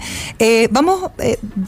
vamos 0.71 1.11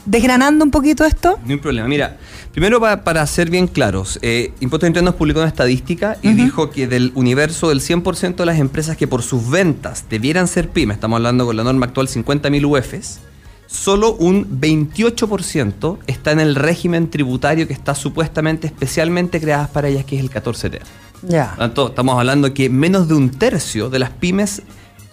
desgranando 0.04 0.64
un 0.64 0.70
poquito 0.70 1.04
esto. 1.04 1.38
No 1.44 1.52
hay 1.52 1.58
problema. 1.58 1.88
Mira, 1.88 2.16
primero 2.52 2.80
para 2.80 3.26
ser 3.26 3.50
bien 3.50 3.66
claros, 3.66 4.18
Impuestos 4.60 4.86
Internos 4.88 5.14
publicó 5.14 5.40
una 5.40 5.48
estadística 5.48 6.16
y 6.22 6.32
dijo 6.32 6.70
que 6.70 6.86
del 6.86 7.12
universo 7.14 7.68
del 7.68 7.80
100% 7.80 8.36
de 8.36 8.46
las 8.46 8.58
empresas 8.58 8.96
que 8.96 9.06
por 9.06 9.22
sus 9.22 9.48
ventas 9.50 10.04
debieran 10.08 10.48
ser 10.48 10.68
pymes, 10.68 10.96
estamos 10.96 11.16
hablando 11.16 11.46
con 11.46 11.56
la 11.56 11.64
norma 11.64 11.86
actual 11.86 12.08
50.000 12.08 12.64
UFs, 12.64 13.20
solo 13.68 14.14
un 14.14 14.60
28% 14.60 15.98
está 16.06 16.32
en 16.32 16.40
el 16.40 16.54
régimen 16.56 17.10
tributario 17.10 17.68
que 17.68 17.74
está 17.74 17.94
supuestamente 17.94 18.66
especialmente 18.66 19.40
creadas 19.40 19.68
para 19.68 19.88
ellas, 19.88 20.04
que 20.04 20.16
es 20.16 20.22
el 20.22 20.30
14T. 20.30 20.80
Ya. 21.22 21.54
Tanto, 21.56 21.88
estamos 21.88 22.18
hablando 22.18 22.52
que 22.54 22.70
menos 22.70 23.08
de 23.08 23.14
un 23.14 23.30
tercio 23.30 23.90
de 23.90 23.98
las 23.98 24.10
pymes 24.10 24.62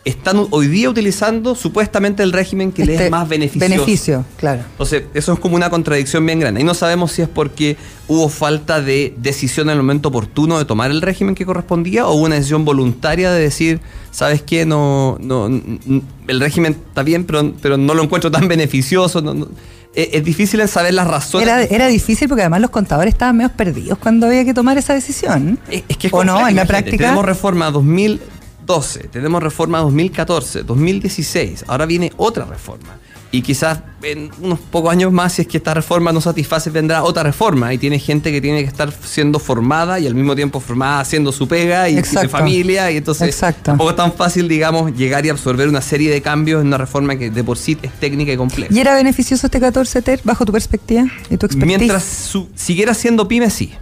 están 0.06 0.46
hoy 0.52 0.68
día 0.68 0.88
utilizando 0.88 1.56
supuestamente 1.56 2.22
el 2.22 2.32
régimen 2.32 2.72
que 2.72 2.86
les 2.86 2.96
es 2.96 3.02
este 3.02 3.10
más 3.10 3.28
beneficioso. 3.28 3.70
Beneficio, 3.72 4.26
claro. 4.38 4.62
Entonces, 4.72 5.04
eso 5.16 5.34
es 5.34 5.40
como 5.40 5.56
una 5.56 5.72
contradicción 5.72 6.24
bien 6.24 6.40
grande. 6.40 6.62
Y 6.62 6.64
no 6.64 6.76
sabemos 6.76 7.12
si 7.12 7.24
es 7.24 7.28
porque 7.28 7.76
hubo 8.08 8.30
falta 8.30 8.82
de 8.82 9.16
decisión 9.18 9.68
en 9.68 9.72
el 9.72 9.78
momento 9.78 10.10
oportuno 10.10 10.60
de 10.60 10.66
tomar 10.66 10.92
el 10.92 11.02
régimen 11.02 11.34
que 11.34 11.44
correspondía 11.44 12.06
o 12.06 12.14
hubo 12.14 12.26
una 12.26 12.36
decisión 12.36 12.66
voluntaria 12.66 13.32
de 13.32 13.42
decir, 13.42 13.80
¿sabes 14.12 14.44
qué? 14.44 14.68
No, 14.68 15.18
no, 15.20 15.48
el 15.48 16.40
régimen 16.40 16.78
está 16.88 17.02
bien, 17.02 17.24
pero, 17.24 17.54
pero 17.60 17.76
no 17.76 17.96
lo 17.96 18.04
encuentro 18.04 18.30
tan 18.30 18.48
beneficioso. 18.48 19.24
es, 19.96 20.24
difícil 20.24 20.60
en 20.60 20.68
saber 20.68 20.94
las 20.94 21.08
razones. 21.08 21.72
Era, 21.72 21.88
difícil 21.88 22.28
porque 22.28 22.44
además 22.44 22.62
los 22.62 22.70
contadores 22.70 23.16
estaban 23.16 23.38
medio 23.38 23.50
perdidos 23.50 23.98
cuando 23.98 24.28
había 24.28 24.46
que 24.46 24.54
tomar 24.54 24.78
esa 24.78 24.94
decisión. 24.94 25.58
Es, 25.72 25.98
que 25.98 26.08
es 26.08 26.14
¿O 26.14 26.24
no? 26.24 26.48
En 26.48 26.56
la 26.56 26.66
práctica. 26.66 27.06
Tenemos 27.06 27.26
reforma 27.26 27.72
2000 27.72 28.22
12, 28.66 29.08
tenemos 29.10 29.42
reforma 29.42 29.80
2014, 29.80 30.64
2016, 30.64 31.66
ahora 31.68 31.86
viene 31.86 32.12
otra 32.18 32.46
reforma. 32.46 33.00
Y 33.36 33.42
quizás 33.42 33.80
en 34.02 34.32
unos 34.40 34.60
pocos 34.60 34.92
años 34.92 35.12
más, 35.12 35.34
si 35.34 35.42
es 35.42 35.48
que 35.50 35.58
esta 35.58 35.74
reforma 35.74 36.14
no 36.14 36.22
satisface, 36.22 36.70
vendrá 36.70 37.04
otra 37.04 37.22
reforma. 37.22 37.74
Y 37.74 37.78
tiene 37.78 38.00
gente 38.00 38.32
que 38.32 38.40
tiene 38.40 38.62
que 38.62 38.70
estar 38.70 38.94
siendo 38.94 39.40
formada 39.40 40.00
y 40.00 40.08
al 40.08 40.16
mismo 40.16 40.38
tiempo 40.38 40.62
formada 40.62 41.02
haciendo 41.02 41.34
su 41.34 41.46
pega 41.46 41.90
y 41.90 42.02
su 42.02 42.30
familia. 42.30 42.90
Y 42.92 42.98
entonces 42.98 43.28
Exacto. 43.28 43.64
tampoco 43.64 43.90
es 43.90 43.96
tan 43.98 44.14
fácil, 44.14 44.48
digamos, 44.48 44.96
llegar 44.96 45.26
y 45.26 45.30
absorber 45.30 45.68
una 45.68 45.82
serie 45.82 46.10
de 46.12 46.22
cambios 46.22 46.62
en 46.62 46.68
una 46.68 46.78
reforma 46.78 47.18
que 47.18 47.30
de 47.30 47.44
por 47.44 47.58
sí 47.58 47.78
es 47.82 47.92
técnica 48.00 48.32
y 48.32 48.38
compleja. 48.38 48.74
¿Y 48.74 48.80
era 48.80 48.96
beneficioso 48.96 49.48
este 49.48 49.60
14 49.60 50.02
TER 50.02 50.22
bajo 50.24 50.46
tu 50.46 50.54
perspectiva 50.54 51.04
y 51.30 51.36
tu 51.36 51.48
expertise? 51.48 51.78
Mientras 51.80 52.38
siguiera 52.56 52.94
siendo 52.94 53.28
pyme, 53.28 53.50
sí. 53.50 53.74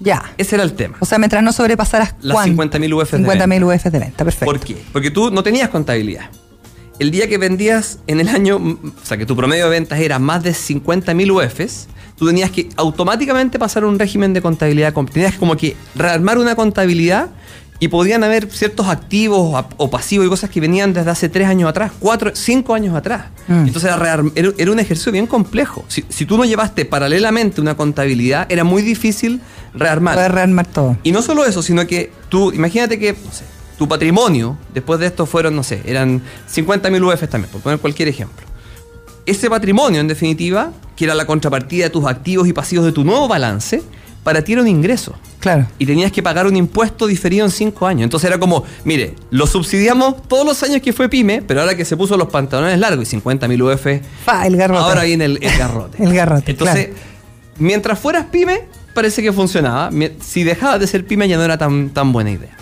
Ya. 0.00 0.32
Ese 0.38 0.56
era 0.56 0.64
el 0.64 0.74
tema. 0.74 0.96
O 1.00 1.06
sea, 1.06 1.18
mientras 1.18 1.42
no 1.42 1.52
sobrepasaras 1.52 2.14
las 2.20 2.36
50.000 2.46 2.94
UF 2.94 3.14
50.000 3.14 3.76
UF 3.76 3.84
de 3.84 3.98
venta, 3.98 4.24
perfecto. 4.24 4.44
¿Por 4.46 4.60
qué? 4.60 4.76
Porque 4.92 5.10
tú 5.10 5.30
no 5.30 5.42
tenías 5.42 5.68
contabilidad 5.68 6.30
el 6.98 7.10
día 7.10 7.28
que 7.28 7.38
vendías 7.38 8.00
en 8.06 8.20
el 8.20 8.28
año, 8.28 8.56
o 8.56 9.04
sea, 9.04 9.16
que 9.16 9.26
tu 9.26 9.36
promedio 9.36 9.64
de 9.64 9.70
ventas 9.70 10.00
era 10.00 10.18
más 10.18 10.42
de 10.42 10.50
50.000 10.50 11.30
UFs, 11.30 11.88
tú 12.16 12.26
tenías 12.26 12.50
que 12.50 12.68
automáticamente 12.76 13.58
pasar 13.58 13.84
un 13.84 13.98
régimen 13.98 14.32
de 14.32 14.42
contabilidad. 14.42 14.92
Tenías 15.12 15.34
como 15.36 15.56
que 15.56 15.76
rearmar 15.94 16.38
una 16.38 16.56
contabilidad 16.56 17.30
y 17.80 17.88
podían 17.88 18.24
haber 18.24 18.50
ciertos 18.50 18.88
activos 18.88 19.64
o 19.76 19.90
pasivos 19.90 20.26
y 20.26 20.28
cosas 20.28 20.50
que 20.50 20.60
venían 20.60 20.92
desde 20.92 21.10
hace 21.10 21.28
tres 21.28 21.46
años 21.46 21.70
atrás, 21.70 21.92
cuatro, 22.00 22.32
cinco 22.34 22.74
años 22.74 22.96
atrás. 22.96 23.26
Mm. 23.46 23.68
Entonces 23.68 23.92
era, 23.94 24.72
un 24.72 24.78
ejercicio 24.80 25.12
bien 25.12 25.28
complejo. 25.28 25.84
Si, 25.86 26.04
si, 26.08 26.26
tú 26.26 26.36
no 26.36 26.44
llevaste 26.44 26.84
paralelamente 26.84 27.60
una 27.60 27.76
contabilidad, 27.76 28.46
era 28.50 28.64
muy 28.64 28.82
difícil 28.82 29.40
rearmar. 29.78 30.14
Poder 30.14 30.32
rearmar 30.32 30.66
todo. 30.66 30.96
Y 31.02 31.12
no 31.12 31.22
solo 31.22 31.44
eso, 31.44 31.62
sino 31.62 31.86
que 31.86 32.12
tú, 32.28 32.52
imagínate 32.52 32.98
que, 32.98 33.12
no 33.12 33.32
sé, 33.32 33.44
tu 33.78 33.88
patrimonio, 33.88 34.58
después 34.74 34.98
de 35.00 35.06
esto 35.06 35.24
fueron, 35.24 35.54
no 35.54 35.62
sé, 35.62 35.80
eran 35.84 36.20
50.000 36.52 37.14
UF 37.14 37.28
también, 37.28 37.50
por 37.50 37.60
poner 37.60 37.78
cualquier 37.78 38.08
ejemplo. 38.08 38.46
Ese 39.24 39.48
patrimonio, 39.48 40.00
en 40.00 40.08
definitiva, 40.08 40.72
que 40.96 41.04
era 41.04 41.14
la 41.14 41.26
contrapartida 41.26 41.84
de 41.84 41.90
tus 41.90 42.04
activos 42.06 42.48
y 42.48 42.52
pasivos 42.52 42.84
de 42.84 42.92
tu 42.92 43.04
nuevo 43.04 43.28
balance, 43.28 43.82
para 44.24 44.42
ti 44.42 44.52
era 44.52 44.62
un 44.62 44.68
ingreso. 44.68 45.14
Claro. 45.38 45.66
Y 45.78 45.86
tenías 45.86 46.10
que 46.10 46.22
pagar 46.22 46.46
un 46.46 46.56
impuesto 46.56 47.06
diferido 47.06 47.44
en 47.46 47.52
cinco 47.52 47.86
años. 47.86 48.02
Entonces 48.02 48.28
era 48.28 48.38
como, 48.38 48.64
mire, 48.84 49.14
lo 49.30 49.46
subsidiamos 49.46 50.22
todos 50.26 50.44
los 50.44 50.62
años 50.62 50.82
que 50.82 50.92
fue 50.92 51.08
pyme, 51.08 51.42
pero 51.42 51.60
ahora 51.60 51.76
que 51.76 51.84
se 51.84 51.96
puso 51.96 52.16
los 52.16 52.28
pantalones 52.28 52.78
largos 52.78 53.12
y 53.12 53.16
50.000 53.16 53.74
UF, 53.74 54.04
Fa, 54.24 54.46
el 54.46 54.56
garrote. 54.56 54.82
ahora 54.82 55.04
viene 55.04 55.26
el, 55.26 55.38
garrote. 55.38 56.02
el 56.02 56.12
garrote. 56.12 56.50
Entonces, 56.50 56.88
mientras 57.58 57.98
fueras 57.98 58.26
pyme, 58.26 58.64
parece 58.98 59.22
que 59.22 59.32
funcionaba. 59.32 59.90
Si 60.20 60.42
dejabas 60.42 60.80
de 60.80 60.86
ser 60.86 61.06
pyme 61.06 61.28
ya 61.28 61.36
no 61.36 61.44
era 61.44 61.56
tan, 61.56 61.90
tan 61.90 62.12
buena 62.12 62.32
idea 62.32 62.58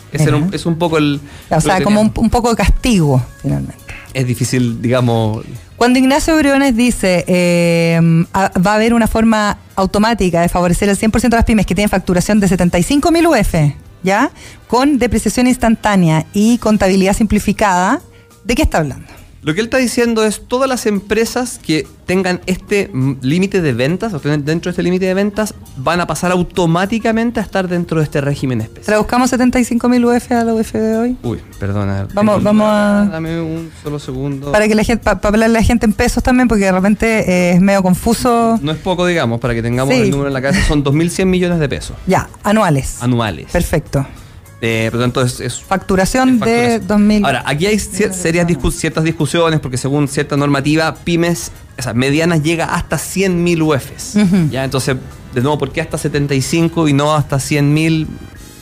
es 0.53 0.67
un 0.67 0.77
poco 0.77 0.99
el... 0.99 1.21
O 1.51 1.61
sea, 1.61 1.83
como 1.83 2.01
un, 2.01 2.31
poco 2.31 2.51
de 2.51 2.57
castigo, 2.57 3.23
finalmente. 3.43 3.83
Es 4.15 4.27
difícil, 4.27 4.81
digamos... 4.81 5.45
Cuando 5.77 5.99
Ignacio 5.99 6.37
Briones 6.39 6.75
dice 6.75 7.25
eh, 7.27 8.01
va 8.35 8.73
a 8.73 8.75
haber 8.75 8.95
una 8.95 9.07
forma 9.07 9.59
automática 9.75 10.41
de 10.41 10.49
favorecer 10.49 10.89
el 10.89 10.97
100% 10.97 11.21
de 11.21 11.37
las 11.37 11.45
pymes 11.45 11.67
que 11.67 11.75
tienen 11.75 11.91
facturación 11.91 12.41
de 12.41 12.49
75 12.49 13.11
mil 13.11 13.27
UF, 13.27 13.55
¿ya? 14.03 14.31
Con 14.69 14.99
depreciación 14.99 15.47
instantánea 15.47 16.25
y 16.33 16.57
contabilidad 16.59 17.15
simplificada, 17.15 18.01
¿de 18.45 18.55
qué 18.55 18.63
está 18.63 18.79
hablando? 18.79 19.07
Lo 19.47 19.55
que 19.55 19.61
él 19.61 19.67
está 19.67 19.79
diciendo 19.79 20.25
es 20.25 20.43
todas 20.49 20.69
las 20.69 20.87
empresas 20.87 21.61
que 21.65 21.87
tengan 22.05 22.41
este 22.47 22.91
límite 23.23 23.63
de 23.63 23.75
ventas 23.75 24.13
o 24.13 24.17
estén 24.17 24.45
dentro 24.45 24.71
de 24.71 24.73
este 24.73 24.83
límite 24.83 25.07
de 25.07 25.15
ventas 25.15 25.55
van 25.77 26.01
a 26.01 26.07
pasar 26.09 26.33
automáticamente 26.33 27.39
a 27.39 27.45
estar 27.45 27.69
dentro 27.69 27.99
de 27.99 28.05
este 28.07 28.21
régimen 28.21 28.61
especial. 28.61 28.87
¿Traduzcamos 28.87 29.33
75.000 29.33 30.17
UF 30.17 30.33
a 30.33 30.43
la 30.43 30.53
UF 30.53 30.73
de 30.73 30.97
hoy? 30.97 31.17
Uy, 31.23 31.39
perdona. 31.61 32.09
Vamos, 32.13 32.43
vamos 32.43 32.67
a... 32.69 33.09
Dame 33.09 33.41
un 33.41 33.71
solo 33.85 34.01
segundo. 34.01 34.51
Para 34.51 34.67
que 34.67 34.75
la 34.75 34.83
gente, 34.83 35.05
para, 35.05 35.21
hablarle 35.23 35.59
a 35.59 35.61
la 35.61 35.63
gente 35.63 35.87
en 35.87 35.93
pesos 35.93 36.25
también, 36.25 36.49
porque 36.49 36.65
de 36.65 36.73
repente 36.73 37.07
eh, 37.31 37.53
es 37.53 37.61
medio 37.61 37.85
confuso. 37.85 38.59
No 38.61 38.73
es 38.73 38.79
poco, 38.79 39.07
digamos, 39.07 39.39
para 39.39 39.55
que 39.55 39.63
tengamos 39.63 39.95
el 39.95 40.11
número 40.11 40.27
en 40.27 40.35
la 40.35 40.43
cabeza, 40.43 40.67
son 40.67 40.83
2.100 40.83 41.25
millones 41.27 41.61
de 41.61 41.69
pesos. 41.69 41.97
Ya, 42.09 42.29
anuales. 42.43 43.01
Anuales. 43.01 43.47
Perfecto. 43.53 44.05
Eh, 44.61 44.89
por 44.91 45.01
lo 45.01 45.05
tanto, 45.05 45.23
es, 45.23 45.61
facturación, 45.61 46.41
de 46.41 46.81
2000. 46.81 47.25
Ahora, 47.25 47.43
aquí 47.47 47.67
hay 47.67 47.79
serias 47.79 48.47
ciertas 48.73 49.05
discusiones 49.05 49.61
porque 49.61 49.77
según 49.77 50.09
cierta 50.09 50.37
normativa, 50.37 50.95
pymes, 50.95 51.53
o 51.79 51.83
sea, 51.83 51.93
medianas 51.93 52.43
llega 52.43 52.75
hasta 52.75 52.97
100.000 52.97 53.63
UFs. 53.63 54.51
¿ya? 54.51 54.65
Entonces, 54.65 54.97
de 55.35 55.41
nuevo, 55.43 55.59
¿por 55.59 55.73
qué 55.73 55.83
hasta 55.83 55.99
75 55.99 56.89
y 56.89 56.95
no 56.95 57.15
hasta 57.15 57.37
100.000? 57.37 58.07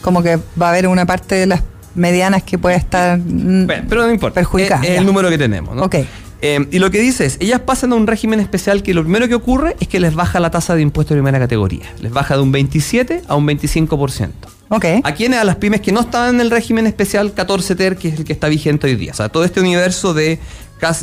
Como 0.02 0.22
que 0.22 0.38
va 0.60 0.66
a 0.66 0.70
haber 0.70 0.88
una 0.88 1.06
parte 1.06 1.36
de 1.36 1.46
las 1.46 1.62
medianas 1.94 2.42
que 2.42 2.58
puede 2.58 2.76
estar 2.76 3.18
mm, 3.18 3.68
pero 3.88 4.02
no 4.02 4.10
importa. 4.10 4.34
perjudicada. 4.34 4.82
Es, 4.84 4.98
el 4.98 5.06
número 5.06 5.30
que 5.30 5.38
tenemos, 5.38 5.76
¿no? 5.76 5.84
Ok. 5.84 5.96
Eh, 6.42 6.66
y 6.72 6.78
lo 6.78 6.90
que 6.90 7.00
dice 7.00 7.24
es, 7.24 7.38
ellas 7.40 7.60
pasan 7.60 7.92
a 7.92 7.94
un 7.94 8.06
régimen 8.06 8.40
especial 8.40 8.82
que 8.82 8.92
lo 8.92 9.02
primero 9.02 9.28
que 9.28 9.34
ocurre 9.34 9.76
es 9.80 9.88
que 9.88 10.00
les 10.00 10.14
baja 10.14 10.40
la 10.40 10.50
tasa 10.50 10.74
de 10.74 10.82
impuesto 10.82 11.14
de 11.14 11.20
primera 11.20 11.38
categoría. 11.38 11.86
Les 12.02 12.12
baja 12.12 12.36
de 12.36 12.42
un 12.42 12.52
27 12.52 13.22
a 13.28 13.36
un 13.36 13.46
25%. 13.46 14.28
¿A 14.70 15.12
quiénes? 15.14 15.38
A 15.38 15.44
las 15.44 15.56
pymes 15.56 15.80
que 15.80 15.92
no 15.92 16.00
estaban 16.00 16.36
en 16.36 16.40
el 16.40 16.50
régimen 16.50 16.86
especial 16.86 17.32
14 17.32 17.76
TER, 17.76 17.96
que 17.96 18.08
es 18.08 18.18
el 18.18 18.24
que 18.24 18.32
está 18.32 18.48
vigente 18.48 18.86
hoy 18.86 18.96
día. 18.96 19.12
O 19.12 19.14
sea, 19.14 19.28
todo 19.28 19.44
este 19.44 19.60
universo 19.60 20.14
de, 20.14 20.38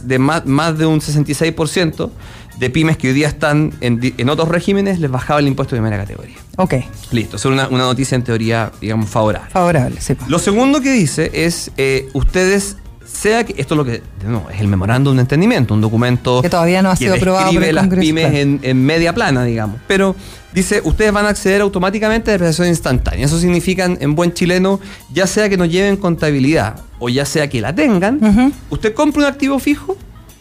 de 0.04 0.20
más, 0.20 0.78
de 0.78 0.86
un 0.86 1.00
66% 1.00 2.10
de 2.58 2.70
pymes 2.70 2.98
que 2.98 3.08
hoy 3.08 3.14
día 3.14 3.28
están 3.28 3.74
en, 3.82 4.30
otros 4.30 4.50
regímenes, 4.50 5.00
les 5.00 5.10
bajaba 5.10 5.40
el 5.40 5.48
impuesto 5.48 5.76
de 5.76 5.82
primera 5.82 6.02
categoría. 6.04 6.36
Ok. 6.58 6.76
Listo, 7.12 7.38
es 7.38 7.46
una, 7.46 7.68
noticia 7.68 8.16
en 8.16 8.24
teoría, 8.24 8.72
digamos, 8.82 9.10
favorable. 9.10 9.50
Favorable, 9.52 10.02
sí. 10.02 10.16
Lo 10.28 10.38
segundo 10.38 10.82
que 10.82 10.92
dice 10.92 11.32
es, 11.34 11.72
eh, 11.78 12.10
ustedes 12.14 12.78
sea 13.12 13.44
que 13.44 13.54
esto 13.58 13.74
es 13.76 13.78
lo 13.78 13.86
que 13.86 14.02
no, 14.26 14.50
es 14.50 14.60
el 14.60 14.68
memorándum 14.68 15.16
de 15.16 15.22
entendimiento, 15.22 15.74
un 15.74 15.82
documento 15.82 16.42
que 16.42 16.50
todavía 16.50 16.82
no 16.82 16.90
ha 16.90 16.96
sido 16.96 17.16
aprobado 17.16 17.52
por 17.52 17.64
el 17.64 17.76
las 17.76 17.88
pymes 17.88 18.34
en, 18.34 18.86
media 18.86 19.14
plana, 19.14 19.44
digamos. 19.44 19.78
Pero 19.88 20.16
dice, 20.54 20.82
ustedes 20.84 21.12
van 21.12 21.26
a 21.26 21.30
acceder 21.30 21.62
automáticamente 21.62 22.32
a 22.32 22.34
depreciación 22.34 22.68
instantánea. 22.68 23.26
Eso 23.26 23.40
significa 23.40 23.86
en 23.86 24.16
buen 24.16 24.34
chileno, 24.34 24.80
ya 25.14 25.28
sea 25.28 25.50
que 25.50 25.58
no 25.58 25.66
lleven 25.66 25.98
contabilidad 25.98 26.80
o 27.00 27.10
ya 27.10 27.26
sea 27.26 27.50
que 27.50 27.62
la 27.62 27.76
tengan, 27.76 28.54
usted 28.70 28.94
compra 28.94 29.24
un 29.24 29.28
activo 29.28 29.60
fijo 29.60 29.98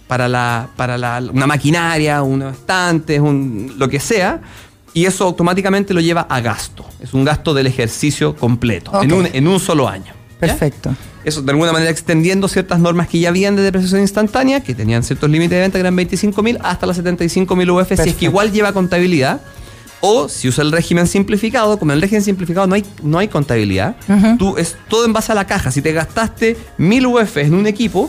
para 0.07 0.29
la 0.29 0.69
para 0.77 0.99
la, 0.99 1.23
una 1.33 1.47
maquinaria, 1.47 2.23
unos 2.23 2.55
estantes, 2.55 3.21
un, 3.21 3.75
lo 3.79 3.89
que 3.89 4.01
sea, 4.01 4.41
y 4.95 5.05
eso 5.05 5.25
automáticamente 5.25 5.95
lo 5.95 6.01
lleva 6.01 6.23
a 6.23 6.41
gasto. 6.41 6.85
Es 7.01 7.15
un 7.15 7.25
gasto 7.25 7.55
del 7.55 7.67
ejercicio 7.67 8.35
completo, 8.37 9.03
en, 9.03 9.13
un, 9.13 9.29
en 9.33 9.47
un 9.47 9.61
solo 9.61 9.89
año. 9.89 10.13
Perfecto. 10.39 10.95
Eso 11.25 11.43
de 11.43 11.53
alguna 11.53 11.73
manera 11.73 11.91
extendiendo 11.91 12.49
ciertas 12.49 12.79
normas 12.81 13.09
que 13.09 13.19
ya 13.19 13.29
habían 13.29 13.57
de 13.57 13.63
depreciación 13.63 14.01
instantánea, 14.01 14.63
que 14.63 14.75
tenían 14.75 15.03
ciertos 15.03 15.29
límites 15.29 15.51
de 15.51 15.61
venta 15.61 15.77
que 15.77 15.81
eran 15.81 15.97
25.000 15.97 16.59
hasta 16.63 16.87
las 16.87 17.03
75.000 17.03 17.81
UF, 17.81 18.03
si 18.03 18.09
es 18.09 18.17
que 18.17 18.25
igual 18.27 18.53
lleva 18.53 18.73
contabilidad. 18.73 19.41
O 20.03 20.31
si 20.31 20.49
usa 20.49 20.65
el 20.65 20.73
régimen 20.73 21.07
simplificado, 21.07 21.79
como 21.79 21.93
en 21.93 21.97
el 21.97 22.03
régimen 22.03 22.23
simplificado 22.23 22.67
no 22.67 22.75
hay, 22.75 22.87
no 23.03 23.19
hay 23.19 23.29
contabilidad, 23.29 23.97
tú 24.39 24.57
es 24.57 24.77
todo 24.89 25.05
en 25.05 25.13
base 25.13 25.33
a 25.33 25.35
la 25.35 25.47
caja. 25.47 25.71
Si 25.71 25.83
te 25.83 25.93
gastaste 25.93 26.57
1000 26.79 27.07
UF 27.07 27.37
en 27.37 27.55
un 27.55 27.67
equipo, 27.67 28.09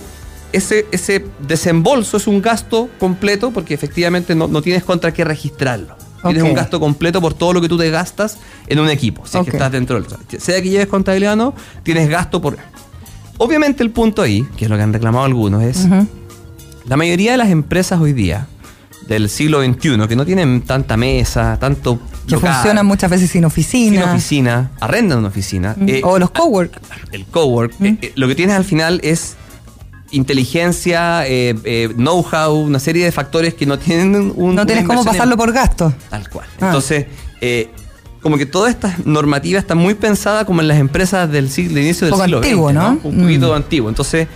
ese, 0.53 0.85
ese 0.91 1.25
desembolso 1.39 2.15
es 2.15 2.27
un 2.27 2.41
gasto 2.41 2.89
completo 2.97 3.51
porque 3.51 3.73
efectivamente 3.73 4.35
no, 4.35 4.47
no 4.47 4.61
tienes 4.61 4.85
contra 4.85 5.13
qué 5.13 5.25
registrarlo. 5.25 5.97
Tienes 6.23 6.43
un 6.43 6.53
gasto 6.53 6.79
completo 6.79 7.19
por 7.19 7.33
todo 7.33 7.53
lo 7.53 7.61
que 7.61 7.69
tú 7.69 7.77
te 7.77 7.89
gastas 7.89 8.37
en 8.67 8.79
un 8.79 8.89
equipo, 8.89 9.25
si 9.25 9.37
es 9.37 9.43
que 9.43 9.51
estás 9.51 9.71
dentro 9.71 9.99
del... 9.99 10.05
Sea 10.39 10.61
que 10.61 10.69
lleves 10.69 10.87
contabilidad 10.87 11.33
o 11.33 11.35
no, 11.35 11.55
tienes 11.83 12.09
gasto 12.09 12.41
por... 12.41 12.57
Obviamente 13.43 13.81
el 13.81 13.89
punto 13.89 14.21
ahí, 14.21 14.47
que 14.55 14.65
es 14.65 14.69
lo 14.69 14.77
que 14.77 14.83
han 14.83 14.93
reclamado 14.93 15.25
algunos, 15.25 15.63
es 15.63 15.87
la 16.85 16.95
mayoría 16.95 17.31
de 17.31 17.37
las 17.37 17.49
empresas 17.49 17.99
hoy 17.99 18.13
día 18.13 18.45
del 19.07 19.29
siglo 19.29 19.63
XXI, 19.63 20.07
que 20.07 20.15
no 20.15 20.25
tienen 20.27 20.61
tanta 20.61 20.95
mesa, 20.95 21.57
tanto... 21.59 21.99
Que 22.27 22.37
funcionan 22.37 22.85
muchas 22.85 23.09
veces 23.09 23.31
sin 23.31 23.43
oficina. 23.43 24.01
Sin 24.03 24.09
oficina, 24.11 24.69
arrendan 24.79 25.17
una 25.17 25.29
oficina. 25.29 25.75
Eh, 25.87 26.01
o 26.03 26.19
los 26.19 26.29
cowork. 26.29 26.79
El 27.11 27.25
cowork. 27.25 27.73
Eh, 27.81 27.97
eh, 27.99 28.11
lo 28.13 28.27
que 28.27 28.35
tienes 28.35 28.55
al 28.55 28.63
final 28.63 29.01
es 29.03 29.37
inteligencia, 30.11 31.23
know-how, 31.95 32.53
una 32.53 32.77
serie 32.77 33.05
de 33.05 33.11
factores 33.11 33.55
que 33.55 33.65
no 33.65 33.79
tienen 33.79 34.33
un... 34.35 34.53
No 34.53 34.67
tienes 34.67 34.85
cómo 34.85 35.03
pasarlo 35.03 35.35
por 35.35 35.51
gasto. 35.51 35.91
Tal 36.11 36.29
cual. 36.29 36.45
Ah. 36.59 36.67
Entonces, 36.67 37.07
como 38.21 38.37
que 38.37 38.45
toda 38.45 38.69
esta 38.69 38.95
normativa 39.03 39.59
está 39.59 39.75
muy 39.75 39.95
pensada 39.95 40.45
como 40.45 40.61
en 40.61 40.67
las 40.67 40.77
empresas 40.77 41.31
del 41.31 41.49
siglo, 41.49 41.79
inicio 41.79 42.07
del 42.07 42.15
siglo 42.15 42.37
antiguo, 42.37 42.71
¿no? 42.71 42.99
Un 43.03 43.21
poquito 43.21 43.51
mm. 43.51 43.55
antiguo. 43.55 43.89
Entonces, 43.89 44.27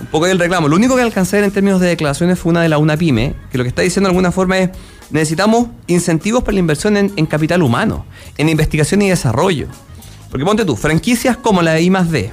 un 0.00 0.06
poco 0.06 0.26
del 0.26 0.38
reclamo. 0.38 0.68
Lo 0.68 0.76
único 0.76 0.96
que 0.96 1.02
alcancé 1.02 1.42
en 1.42 1.50
términos 1.50 1.80
de 1.80 1.88
declaraciones 1.88 2.38
fue 2.38 2.50
una 2.50 2.60
de 2.60 2.68
la 2.68 2.78
UNAPYME, 2.78 3.34
que 3.50 3.58
lo 3.58 3.64
que 3.64 3.68
está 3.68 3.82
diciendo 3.82 4.08
de 4.08 4.10
alguna 4.10 4.32
forma 4.32 4.58
es 4.58 4.70
necesitamos 5.10 5.68
incentivos 5.86 6.42
para 6.42 6.54
la 6.54 6.60
inversión 6.60 6.96
en, 6.96 7.12
en 7.16 7.26
capital 7.26 7.62
humano, 7.62 8.04
en 8.36 8.48
investigación 8.48 9.02
y 9.02 9.10
desarrollo. 9.10 9.68
Porque 10.30 10.44
ponte 10.44 10.64
tú, 10.64 10.76
franquicias 10.76 11.36
como 11.36 11.62
la 11.62 11.72
de 11.72 11.82
I 11.82 11.90
D, 11.90 12.30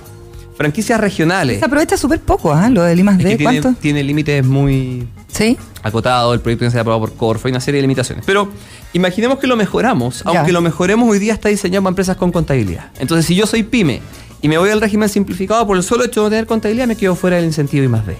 franquicias 0.59 0.99
regionales. 0.99 1.59
Se 1.59 1.65
aprovecha 1.65 1.95
súper 1.95 2.19
poco, 2.19 2.51
¿ah? 2.51 2.69
Lo 2.69 2.83
del 2.83 2.99
I 2.99 3.03
D. 3.03 3.39
¿Cuánto? 3.41 3.75
Tiene, 3.79 4.03
límites 4.03 4.45
muy 4.45 5.07
¿Sí? 5.29 5.57
acotados. 5.83 6.33
El 6.33 6.41
proyecto 6.41 6.65
ha 6.65 6.81
aprobado 6.81 6.99
por 6.99 7.13
Corfo 7.13 7.47
y 7.47 7.51
una 7.51 7.61
serie 7.61 7.77
de 7.77 7.83
limitaciones. 7.83 8.25
Pero 8.25 8.49
imaginemos 8.91 9.39
que 9.39 9.47
lo 9.47 9.55
mejoramos, 9.55 10.21
aunque 10.25 10.51
lo 10.51 10.59
mejoremos 10.59 11.09
hoy 11.09 11.17
día 11.17 11.31
está 11.31 11.47
diseñado 11.47 11.83
para 11.83 11.91
empresas 11.91 12.17
con 12.17 12.33
contabilidad. 12.33 12.91
Entonces, 12.99 13.25
si 13.25 13.35
yo 13.35 13.47
soy 13.47 13.63
pyme 13.63 14.01
y 14.41 14.47
me 14.47 14.57
voy 14.57 14.69
al 14.69 14.79
régimen 14.79 15.09
simplificado 15.09 15.67
por 15.67 15.75
el 15.75 15.83
solo 15.83 16.05
hecho 16.05 16.21
de 16.21 16.25
no 16.25 16.29
tener 16.29 16.45
contabilidad, 16.45 16.87
me 16.87 16.95
quedo 16.95 17.15
fuera 17.15 17.35
del 17.35 17.45
incentivo 17.45 17.83
I 17.83 17.87
más 17.89 18.05
D. 18.05 18.15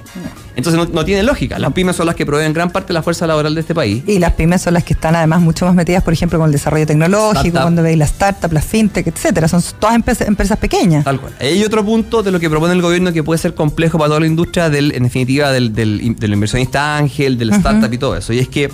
Entonces 0.56 0.90
no, 0.92 1.06
tiene 1.06 1.24
lógica. 1.24 1.58
Las 1.60 1.72
pymes 1.72 1.96
son 1.96 2.08
las 2.08 2.16
que 2.16 2.26
proveen 2.26 2.54
gran 2.54 2.72
parte 2.72 2.90
de 2.90 2.96
la 2.96 3.04
fuerza 3.04 3.26
laboral 3.26 3.56
de 3.56 3.62
este 3.62 3.74
país. 3.74 4.04
Y 4.06 4.20
las 4.20 4.34
pymes 4.34 4.62
son 4.62 4.74
las 4.74 4.84
que 4.84 4.94
están 4.94 5.16
además 5.16 5.40
mucho 5.40 5.66
más 5.66 5.74
metidas, 5.74 6.04
por 6.04 6.12
ejemplo, 6.12 6.38
con 6.38 6.48
el 6.48 6.52
desarrollo 6.52 6.86
tecnológico, 6.86 7.62
cuando 7.62 7.84
veis 7.84 7.98
las 7.98 8.10
startups, 8.10 8.54
las 8.54 8.66
fintech, 8.66 9.08
etcétera. 9.08 9.48
Son 9.48 9.64
todas 9.80 9.96
empresas, 9.96 10.58
pequeñas. 10.58 11.06
Tal 11.06 11.22
cual. 11.22 11.34
Hay 11.40 11.64
otro 11.64 11.86
punto 11.86 12.22
de 12.22 12.32
lo 12.32 12.40
que 12.40 12.50
propone 12.50 12.74
el 12.74 12.82
gobierno 12.82 13.14
que 13.14 13.24
puede 13.24 13.38
ser 13.38 13.54
complejo 13.54 13.98
para 13.98 14.10
toda 14.10 14.20
la 14.20 14.28
industria, 14.28 14.70
del, 14.70 14.92
en 14.92 15.04
definitiva, 15.04 15.52
del, 15.52 15.74
del, 15.74 16.02
inversionista 16.02 16.98
ángel, 16.98 17.38
del 17.38 17.52
startup 17.52 17.94
y 17.94 17.98
todo 17.98 18.18
eso. 18.18 18.34
Y 18.34 18.40
es 18.40 18.50
que 18.50 18.70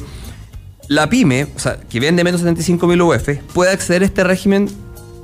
la 0.87 1.07
pyme, 1.09 1.47
o 1.55 1.59
sea, 1.59 1.77
que 1.77 1.99
vende 1.99 2.23
menos 2.23 2.41
de 2.41 2.45
75 2.45 2.87
mil 2.87 3.01
UF, 3.03 3.29
puede 3.53 3.71
acceder 3.71 4.01
a 4.01 4.05
este 4.05 4.23
régimen 4.23 4.69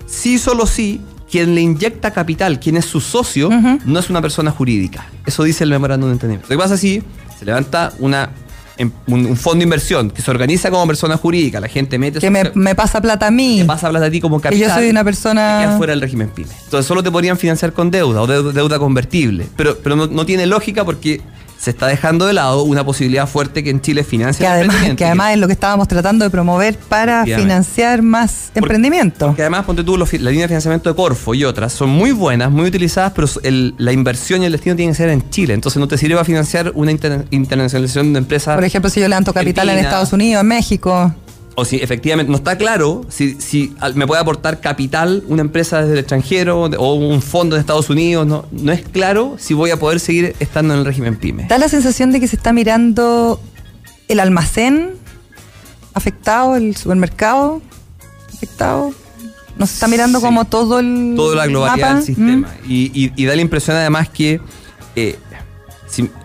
sí, 0.06 0.38
solo 0.38 0.68
sí, 0.68 1.02
quien 1.32 1.56
le 1.56 1.62
inyecta 1.62 2.12
capital, 2.12 2.60
quien 2.60 2.76
es 2.76 2.86
su 2.86 3.00
socio, 3.00 3.50
no 3.86 4.00
es 4.00 4.10
una 4.10 4.22
persona 4.22 4.52
jurídica. 4.52 5.08
Eso 5.26 5.44
dice 5.44 5.64
el 5.64 5.70
memorándum 5.70 6.10
de 6.10 6.14
entendimiento. 6.14 6.48
Lo 6.50 6.58
que 6.58 6.62
pasa 6.62 6.76
es 6.76 6.82
si 6.82 7.02
se 7.40 7.46
levanta 7.46 7.94
una 8.00 8.30
em, 8.78 8.92
un, 9.08 9.38
fondo 9.38 9.60
de 9.60 9.64
inversión 9.64 10.12
que 10.12 10.22
se 10.22 10.30
organiza 10.30 10.70
como 10.70 10.86
persona 10.86 11.16
jurídica, 11.16 11.60
la 11.60 11.70
gente 11.70 11.98
mete... 11.98 12.20
Que 12.20 12.30
me, 12.30 12.76
pasa 12.76 13.02
plata 13.02 13.28
a 13.28 13.32
mí. 13.32 13.60
Me 13.60 13.66
pasa 13.66 13.90
plata 13.90 14.08
a 14.08 14.12
ti 14.12 14.20
como 14.20 14.42
capital. 14.42 14.66
Y 14.66 14.70
yo 14.70 14.76
soy 14.76 14.90
una 14.90 15.04
persona... 15.04 15.76
fuera 15.78 15.92
del 15.92 16.02
régimen 16.02 16.30
PYME. 16.30 16.52
Entonces 16.66 16.86
solo 16.86 17.02
te 17.02 17.12
podrían 17.12 17.38
financiar 17.38 17.72
con 17.72 17.92
deuda 17.92 18.22
o 18.22 18.28
deuda, 18.28 18.78
convertible. 18.78 19.48
Pero, 19.56 19.78
pero 19.78 19.96
no, 19.96 20.08
no, 20.08 20.26
tiene 20.26 20.46
lógica 20.46 20.84
porque 20.84 21.22
se 21.62 21.70
está 21.70 21.86
dejando 21.86 22.26
de 22.26 22.34
lado 22.34 22.64
una 22.64 22.84
posibilidad 22.84 23.28
fuerte 23.28 23.64
que 23.64 23.70
en 23.70 23.82
Chile 23.82 24.04
financie 24.04 24.44
que 24.44 24.52
además, 24.52 24.78
que 24.98 25.06
además 25.06 25.34
es 25.34 25.38
lo 25.38 25.46
que 25.46 25.54
estábamos 25.54 25.88
tratando 25.88 26.26
de 26.26 26.32
promover 26.32 26.76
para 26.76 27.24
financiar 27.24 28.02
más 28.02 28.52
emprendimiento. 28.56 29.36
Que 29.36 29.44
además, 29.44 29.66
ponte 29.66 29.84
tú, 29.84 29.96
la 29.96 30.06
línea 30.32 30.46
de 30.46 30.48
financiamiento 30.48 30.90
de 30.90 30.96
Corfo 30.96 31.36
y 31.36 31.44
otras 31.44 31.72
son 31.72 31.92
muy 31.92 32.14
buenas, 32.14 32.50
muy 32.50 32.66
utilizadas, 32.66 33.14
pero 33.14 33.28
la 33.78 33.92
inversión 33.92 34.42
y 34.42 34.48
el 34.48 34.54
destino 34.54 34.76
tienen 34.76 34.96
que 34.96 34.98
ser 34.98 35.10
en 35.10 35.30
Chile. 35.30 35.54
Entonces 35.54 35.80
no 35.80 35.88
te 35.88 36.00
sirve 36.00 36.20
a 36.20 36.24
financiar 36.24 36.72
una 36.74 36.90
internacionalización 36.90 38.12
de 38.14 38.18
empresas. 38.20 38.56
Por 38.56 38.64
ejemplo, 38.64 38.90
si 38.90 39.00
yo 39.00 39.08
levanto 39.08 39.32
capital 39.32 39.70
en 39.70 39.78
Estados 39.78 40.14
Unidos, 40.14 40.42
en 40.42 40.48
México 40.48 41.14
o 41.62 41.66
si 41.66 41.76
efectivamente 41.76 42.32
no 42.32 42.38
está 42.38 42.58
claro 42.58 43.06
si, 43.08 43.36
si 43.40 43.76
me 43.94 44.08
puede 44.08 44.20
aportar 44.20 44.62
capital 44.62 45.24
una 45.28 45.42
empresa 45.42 45.82
desde 45.82 45.94
el 45.94 46.00
extranjero 46.00 46.64
o 46.64 46.94
un 46.96 47.22
fondo 47.22 47.56
de 47.56 47.60
Estados 47.60 47.88
Unidos, 47.92 48.26
no, 48.26 48.46
no 48.52 48.72
es 48.72 48.82
claro 48.82 49.36
si 49.38 49.54
voy 49.54 49.70
a 49.70 49.78
poder 49.78 50.00
seguir 50.00 50.36
estando 50.40 50.74
en 50.74 50.80
el 50.80 50.86
régimen 50.88 51.18
PYME. 51.18 51.46
Da 51.48 51.60
la 51.60 51.70
sensación 51.70 52.12
de 52.12 52.20
que 52.20 52.28
se 52.28 52.36
está 52.36 52.52
mirando 52.52 53.40
el 54.08 54.20
almacén 54.20 54.94
afectado, 55.94 56.56
el 56.56 56.76
supermercado 56.76 57.62
afectado. 58.34 58.92
No 59.56 59.68
se 59.68 59.76
está 59.76 59.88
mirando 59.88 60.20
como 60.20 60.46
todo 60.46 60.80
el. 60.80 61.14
Toda 61.16 61.36
la 61.36 61.46
globalidad 61.46 61.96
del 61.96 62.04
sistema. 62.04 62.48
¿Mm? 62.64 62.72
Y, 62.72 63.26
da 63.26 63.36
la 63.36 63.42
impresión 63.42 63.78
además 63.78 64.10
que. 64.10 64.42
Eh, 64.96 65.20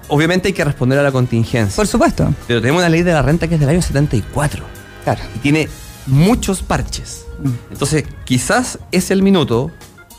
obviamente 0.08 0.48
hay 0.48 0.54
que 0.54 0.64
responder 0.64 0.98
a 0.98 1.02
la 1.02 1.12
contingencia. 1.12 1.76
Por 1.76 1.86
supuesto. 1.86 2.32
Pero 2.46 2.62
tenemos 2.62 2.80
una 2.80 2.88
ley 2.88 3.02
de 3.02 3.12
la 3.12 3.20
renta 3.20 3.48
que 3.48 3.56
es 3.56 3.60
del 3.60 3.68
año 3.68 3.82
74 3.82 4.85
y 5.34 5.38
tiene 5.38 5.68
muchos 6.06 6.62
parches. 6.62 7.26
Mm. 7.42 7.72
Entonces, 7.72 8.04
quizás 8.24 8.78
es 8.92 9.10
el 9.10 9.22
minuto 9.22 9.70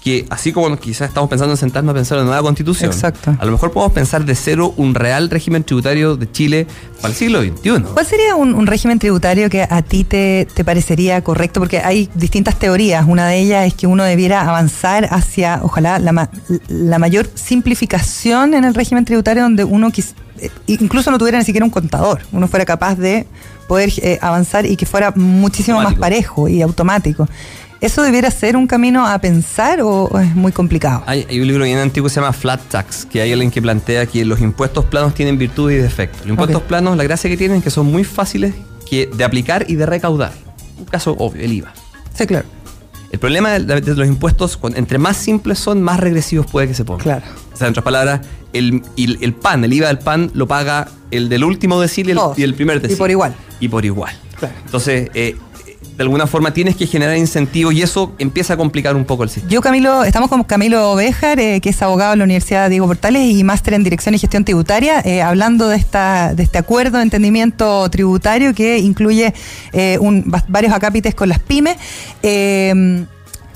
que, 0.04 0.26
así 0.30 0.54
como 0.54 0.74
quizás 0.78 1.10
estamos 1.10 1.30
pensando 1.30 1.54
en 1.54 1.58
sentarnos 1.58 1.92
a 1.92 1.96
pensar 1.96 2.18
en 2.18 2.24
una 2.24 2.32
nueva 2.32 2.44
constitución, 2.44 2.92
a 3.40 3.46
lo 3.46 3.52
mejor 3.52 3.72
podemos 3.72 3.94
pensar 3.94 4.24
de 4.24 4.36
cero 4.36 4.74
un 4.78 4.96
real 4.96 5.30
régimen 5.30 5.64
tributario 5.64 6.16
de 6.16 6.32
Chile 6.32 6.68
para 7.02 7.10
el 7.10 7.16
siglo 7.16 7.42
XXI. 7.42 7.82
¿Cuál 7.94 8.06
sería 8.06 8.36
un, 8.36 8.68
régimen 8.68 9.00
tributario 9.00 9.50
que 9.50 9.64
a 9.64 9.82
ti 9.82 10.04
te, 10.06 10.48
parecería 10.64 11.22
correcto? 11.24 11.60
Porque 11.60 11.80
hay 11.80 12.10
distintas 12.14 12.58
teorías. 12.58 13.06
Una 13.08 13.28
de 13.28 13.40
ellas 13.40 13.68
es 13.68 13.74
que 13.74 13.88
uno 13.88 14.04
debiera 14.04 14.48
avanzar 14.48 15.10
hacia, 15.12 15.60
ojalá, 15.64 16.00
la, 16.00 16.30
la 16.70 17.00
mayor 17.00 17.30
simplificación 17.34 18.54
en 18.54 18.64
el 18.64 18.76
régimen 18.76 19.04
tributario 19.04 19.44
donde 19.44 19.64
uno 19.66 19.90
eh, 19.90 20.27
incluso 20.68 21.12
no 21.12 21.18
tuviera 21.18 21.38
ni 21.38 21.46
siquiera 21.46 21.66
un 21.66 21.72
contador, 21.72 22.22
uno 22.32 22.48
fuera 22.48 22.66
capaz 22.66 22.96
de 22.96 23.28
poder 23.68 23.92
eh, 23.98 24.18
avanzar 24.22 24.66
y 24.66 24.76
que 24.76 24.86
fuera 24.86 25.12
muchísimo 25.16 25.82
más 25.82 25.96
parejo 25.96 26.48
y 26.48 26.62
automático. 26.62 27.28
¿Eso 27.80 28.02
debiera 28.02 28.32
ser 28.32 28.58
un 28.58 28.66
camino 28.66 29.06
a 29.06 29.20
pensar 29.20 29.82
o, 29.82 30.20
es 30.20 30.36
muy 30.36 30.52
complicado? 30.52 31.04
Hay, 31.06 31.26
un 31.40 31.48
libro 31.48 31.64
bien 31.64 31.78
antiguo 31.78 32.08
que 32.08 32.14
se 32.14 32.20
llama 32.20 32.34
Flat 32.34 32.62
Tax, 32.70 33.06
que 33.06 33.22
hay 33.22 33.32
alguien 33.32 33.52
que 33.52 33.62
plantea 33.62 34.08
que 34.08 34.26
los 34.26 34.42
impuestos 34.42 34.86
planos 34.86 35.14
tienen 35.14 35.38
virtudes 35.38 35.78
y 35.78 35.82
defectos. 35.82 36.22
Los 36.22 36.30
impuestos 36.32 36.64
planos, 36.64 36.98
la 36.98 37.04
gracia 37.04 37.30
que 37.30 37.38
tienen 37.38 37.58
es 37.58 37.64
que 37.64 37.70
son 37.70 37.86
muy 37.86 38.04
fáciles 38.04 38.56
que, 38.90 39.08
de 39.14 39.24
aplicar 39.24 39.66
y 39.68 39.76
de 39.76 39.86
recaudar. 39.86 40.32
Un 40.80 40.86
caso 40.86 41.16
obvio, 41.20 41.44
el 41.44 41.54
IVA. 41.54 41.72
Sí, 42.16 42.26
claro. 42.26 42.48
El 43.12 43.20
problema 43.20 43.52
de, 43.52 43.82
los 43.82 44.08
impuestos, 44.08 44.60
entre 44.76 44.98
más 44.98 45.18
simples 45.18 45.60
son, 45.60 45.82
más 45.82 46.00
regresivos 46.00 46.48
puede 46.48 46.68
que 46.68 46.74
se 46.74 46.84
pongan. 46.84 47.04
Claro. 47.04 47.26
O 47.54 47.58
sea, 47.58 47.68
en 47.68 47.72
otras 47.72 47.84
palabras, 47.84 48.22
el, 48.54 48.84
el, 48.98 49.34
pan, 49.34 49.64
el 49.64 49.74
IVA 49.74 49.88
del 49.88 50.00
pan 50.00 50.32
lo 50.34 50.48
paga 50.48 50.88
el 51.12 51.30
del 51.30 51.44
último 51.44 51.80
decil 51.80 52.10
y 52.38 52.44
el, 52.44 52.54
primer 52.54 52.82
decil. 52.82 52.96
Y 52.96 53.00
por 53.00 53.12
igual. 53.12 53.36
Y 53.60 53.68
por 53.68 53.86
igual. 53.86 54.14
Entonces, 54.66 55.10
eh, 55.14 55.36
de 55.98 56.04
alguna 56.04 56.28
forma 56.28 56.54
tienes 56.54 56.76
que 56.76 56.86
generar 56.86 57.18
incentivos 57.18 57.74
y 57.74 57.82
eso 57.82 58.14
empieza 58.20 58.54
a 58.54 58.58
complicar 58.58 58.96
un 58.96 59.06
poco 59.06 59.24
el 59.24 59.30
sistema. 59.30 59.52
Yo, 59.52 59.62
Camilo, 59.62 60.04
estamos 60.04 60.30
con 60.30 60.44
Camilo 60.44 60.96
Béjar, 60.96 61.40
eh, 61.40 61.60
que 61.60 61.70
es 61.70 61.82
abogado 61.82 62.12
de 62.12 62.18
la 62.18 62.24
Universidad 62.24 62.70
Diego 62.70 62.86
Portales 62.86 63.24
y 63.24 63.44
máster 63.44 63.74
en 63.74 63.84
Dirección 63.84 64.14
y 64.14 64.20
Gestión 64.20 64.46
Tributaria, 64.46 65.02
eh, 65.02 65.22
hablando 65.22 65.68
de 65.70 65.78
esta 65.78 66.34
de 66.36 66.44
este 66.44 66.58
acuerdo 66.58 66.98
de 66.98 67.04
entendimiento 67.04 67.90
tributario 67.90 68.54
que 68.54 68.78
incluye 68.78 69.34
varios 70.48 70.74
acápites 70.74 71.16
con 71.16 71.30
las 71.30 71.40
pymes 71.40 71.78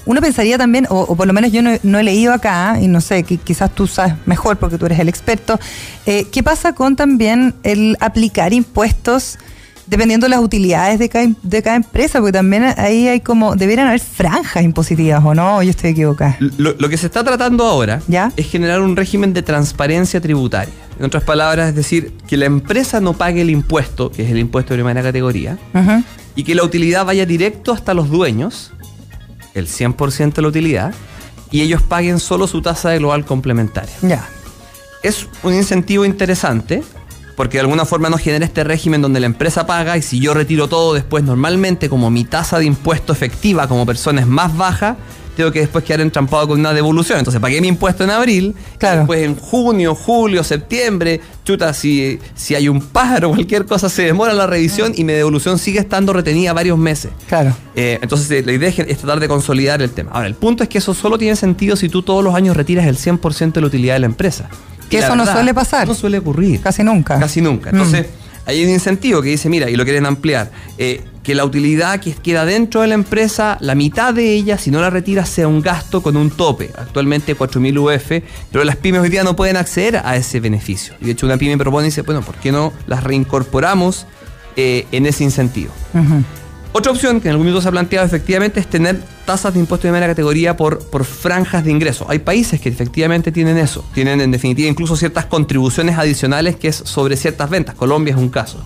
uno 0.05 0.21
pensaría 0.21 0.57
también, 0.57 0.87
o, 0.89 1.15
por 1.15 1.27
lo 1.27 1.33
menos 1.33 1.51
yo 1.51 1.61
no, 1.61 1.99
he 1.99 2.03
leído 2.03 2.33
acá, 2.33 2.77
y 2.81 2.87
no 2.87 3.01
sé, 3.01 3.23
que 3.23 3.37
quizás 3.37 3.73
tú 3.73 3.87
sabes 3.87 4.15
mejor 4.25 4.57
porque 4.57 4.77
tú 4.77 4.85
eres 4.85 4.99
el 4.99 5.09
experto, 5.09 5.59
eh, 6.05 6.25
¿qué 6.31 6.43
pasa 6.43 6.73
con 6.73 6.95
también 6.95 7.53
el 7.63 7.97
aplicar 7.99 8.53
impuestos 8.53 9.37
dependiendo 9.85 10.25
de 10.25 10.29
las 10.29 10.39
utilidades 10.39 10.99
de 10.99 11.09
cada, 11.09 11.27
de 11.43 11.61
cada 11.61 11.75
empresa? 11.75 12.19
Porque 12.19 12.31
también 12.31 12.63
ahí 12.77 13.07
hay 13.07 13.19
como, 13.19 13.55
debieran 13.55 13.87
haber 13.87 13.99
franjas 13.99 14.63
impositivas, 14.63 15.23
¿o 15.23 15.35
no? 15.35 15.57
¿O 15.57 15.63
yo 15.63 15.69
estoy 15.69 15.91
equivocada? 15.91 16.37
Lo, 16.39 16.89
que 16.89 16.97
se 16.97 17.05
está 17.05 17.23
tratando 17.23 17.65
ahora 17.65 18.01
es 18.35 18.49
generar 18.49 18.81
un 18.81 18.95
régimen 18.95 19.33
de 19.33 19.43
transparencia 19.43 20.19
tributaria. 20.19 20.73
En 20.97 21.05
otras 21.05 21.23
palabras, 21.23 21.69
es 21.69 21.75
decir, 21.75 22.13
que 22.27 22.37
la 22.37 22.45
empresa 22.45 22.99
no 23.01 23.13
pague 23.13 23.41
el 23.41 23.49
impuesto, 23.49 24.11
que 24.11 24.23
es 24.23 24.31
el 24.31 24.37
impuesto 24.37 24.73
de 24.73 24.79
primera 24.79 25.01
categoría, 25.01 25.57
y 26.35 26.43
que 26.43 26.55
la 26.55 26.63
utilidad 26.63 27.05
vaya 27.05 27.25
directo 27.25 27.71
hasta 27.71 27.93
los 27.93 28.09
dueños 28.09 28.71
el 29.53 29.67
100% 29.67 30.33
de 30.33 30.41
la 30.41 30.47
utilidad 30.47 30.93
y 31.51 31.61
ellos 31.61 31.81
paguen 31.81 32.19
solo 32.19 32.47
su 32.47 32.61
tasa 32.61 32.89
de 32.89 32.99
global 32.99 33.25
complementaria. 33.25 33.93
Ya. 34.01 34.27
Es 35.03 35.27
un 35.43 35.53
incentivo 35.53 36.05
interesante 36.05 36.83
porque 37.35 37.57
de 37.57 37.61
alguna 37.61 37.85
forma 37.85 38.09
nos 38.09 38.21
genera 38.21 38.45
este 38.45 38.63
régimen 38.63 39.01
donde 39.01 39.19
la 39.19 39.25
empresa 39.25 39.65
paga 39.65 39.97
y 39.97 40.01
si 40.01 40.19
yo 40.19 40.33
retiro 40.33 40.67
todo 40.67 40.93
después 40.93 41.23
normalmente 41.23 41.89
como 41.89 42.09
mi 42.09 42.23
tasa 42.23 42.59
de 42.59 42.65
impuesto 42.65 43.13
efectiva 43.13 43.67
como 43.67 43.85
persona 43.85 44.21
es 44.21 44.27
más 44.27 44.55
baja, 44.55 44.97
tengo 45.35 45.51
que 45.51 45.61
después 45.61 45.83
quedar 45.83 46.01
entrampado 46.01 46.47
con 46.47 46.59
una 46.59 46.73
devolución. 46.73 47.19
Entonces 47.19 47.41
pagué 47.41 47.61
mi 47.61 47.67
impuesto 47.67 48.03
en 48.03 48.11
abril, 48.11 48.55
claro. 48.77 48.99
después 48.99 49.23
en 49.23 49.35
junio, 49.35 49.95
julio, 49.95 50.43
septiembre, 50.43 51.21
chuta, 51.51 51.73
si, 51.73 52.19
si 52.35 52.55
hay 52.55 52.69
un 52.69 52.81
pájaro 52.81 53.29
o 53.29 53.31
cualquier 53.35 53.65
cosa, 53.65 53.89
se 53.89 54.03
demora 54.03 54.33
la 54.33 54.47
revisión 54.47 54.93
y 54.95 55.03
mi 55.03 55.13
devolución 55.13 55.59
sigue 55.59 55.79
estando 55.79 56.13
retenida 56.13 56.53
varios 56.53 56.77
meses. 56.77 57.11
Claro. 57.27 57.55
Eh, 57.75 57.99
entonces 58.01 58.29
eh, 58.31 58.43
la 58.45 58.53
idea 58.53 58.69
es, 58.69 58.97
tratar 58.97 59.19
de 59.19 59.27
consolidar 59.27 59.81
el 59.81 59.91
tema. 59.91 60.11
Ahora, 60.11 60.27
el 60.27 60.35
punto 60.35 60.63
es 60.63 60.69
que 60.69 60.77
eso 60.77 60.93
solo 60.93 61.17
tiene 61.17 61.35
sentido 61.35 61.75
si 61.75 61.89
tú 61.89 62.01
todos 62.01 62.23
los 62.23 62.35
años 62.35 62.55
retiras 62.55 62.85
el 62.85 62.97
100% 62.97 63.53
de 63.53 63.61
la 63.61 63.67
utilidad 63.67 63.95
de 63.95 63.99
la 63.99 64.05
empresa. 64.07 64.49
Que 64.89 64.99
eso 64.99 65.15
no 65.15 65.25
suele 65.25 65.53
pasar. 65.53 65.87
No 65.87 65.93
suele 65.93 66.17
ocurrir. 66.17 66.59
Casi 66.59 66.83
nunca. 66.83 67.17
Casi 67.17 67.39
nunca. 67.39 67.69
Entonces, 67.69 68.07
mm. 68.07 68.49
hay 68.49 68.65
un 68.65 68.69
incentivo 68.69 69.21
que 69.21 69.29
dice, 69.29 69.47
mira, 69.47 69.69
y 69.69 69.75
lo 69.75 69.85
quieren 69.85 70.05
ampliar. 70.05 70.51
Eh, 70.77 71.01
que 71.23 71.35
la 71.35 71.45
utilidad 71.45 71.99
que 71.99 72.13
queda 72.13 72.45
dentro 72.45 72.81
de 72.81 72.87
la 72.87 72.95
empresa, 72.95 73.57
la 73.61 73.75
mitad 73.75 74.13
de 74.13 74.33
ella, 74.33 74.57
si 74.57 74.71
no 74.71 74.81
la 74.81 74.89
retira, 74.89 75.25
sea 75.25 75.47
un 75.47 75.61
gasto 75.61 76.01
con 76.01 76.17
un 76.17 76.31
tope, 76.31 76.71
actualmente 76.77 77.37
4.000 77.37 77.77
UF, 77.77 78.23
pero 78.51 78.63
las 78.63 78.75
pymes 78.75 79.01
hoy 79.01 79.09
día 79.09 79.23
no 79.23 79.35
pueden 79.35 79.57
acceder 79.57 79.97
a 80.03 80.15
ese 80.15 80.39
beneficio. 80.39 80.95
Y 80.99 81.05
de 81.05 81.11
hecho 81.11 81.25
una 81.25 81.37
pyme 81.37 81.57
propone 81.57 81.87
y 81.87 81.89
dice, 81.89 82.01
bueno, 82.01 82.21
¿por 82.21 82.35
qué 82.35 82.51
no 82.51 82.73
las 82.87 83.03
reincorporamos 83.03 84.07
eh, 84.55 84.87
en 84.91 85.05
ese 85.05 85.23
incentivo? 85.23 85.71
Otra 86.73 86.93
opción 86.93 87.19
que 87.19 87.27
en 87.27 87.31
algún 87.31 87.47
momento 87.47 87.61
se 87.61 87.67
ha 87.67 87.71
planteado 87.71 88.05
efectivamente 88.05 88.61
es 88.61 88.67
tener 88.67 88.97
tasas 89.25 89.53
de 89.53 89.59
impuesto 89.59 89.87
de 89.87 89.91
primera 89.91 90.07
categoría 90.07 90.55
por, 90.55 90.79
por 90.79 91.03
franjas 91.03 91.65
de 91.65 91.71
ingreso. 91.71 92.05
Hay 92.09 92.19
países 92.19 92.61
que 92.61 92.69
efectivamente 92.69 93.33
tienen 93.33 93.57
eso, 93.57 93.83
tienen 93.93 94.21
en 94.21 94.31
definitiva 94.31 94.69
incluso 94.69 94.95
ciertas 94.95 95.25
contribuciones 95.25 95.97
adicionales 95.97 96.55
que 96.55 96.69
es 96.69 96.77
sobre 96.77 97.17
ciertas 97.17 97.49
ventas. 97.49 97.75
Colombia 97.75 98.13
es 98.13 98.17
un 98.17 98.29
caso. 98.29 98.63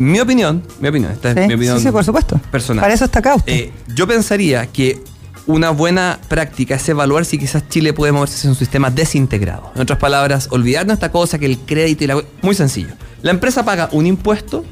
Mi 0.00 0.18
opinión, 0.18 0.62
mi 0.80 0.88
opinión, 0.88 1.12
esta 1.12 1.32
es 1.32 1.46
mi 1.46 1.52
opinión. 1.52 1.78
Sí, 1.78 1.90
por 1.90 2.02
supuesto. 2.02 2.40
Personal. 2.50 2.80
Para 2.80 2.94
eso 2.94 3.04
está 3.04 3.18
acá 3.18 3.36
eh, 3.44 3.70
yo 3.94 4.06
pensaría 4.06 4.64
que 4.66 4.98
una 5.46 5.68
buena 5.68 6.18
práctica 6.26 6.76
es 6.76 6.88
evaluar 6.88 7.26
si 7.26 7.36
quizás 7.36 7.68
Chile 7.68 7.92
puede 7.92 8.10
moverse 8.10 8.46
en 8.46 8.52
un 8.52 8.56
sistema 8.56 8.90
desintegrado. 8.90 9.70
En 9.74 9.82
otras 9.82 9.98
palabras, 9.98 10.48
olvidarnos 10.52 10.94
esta 10.94 11.12
cosa 11.12 11.38
que 11.38 11.44
el 11.44 11.58
crédito 11.58 12.04
y 12.04 12.06
la... 12.06 12.22
Muy 12.40 12.54
sencillo. 12.54 12.94
La 13.20 13.30
empresa 13.30 13.62
paga 13.66 13.90
un 13.92 14.06
impuesto 14.06 14.64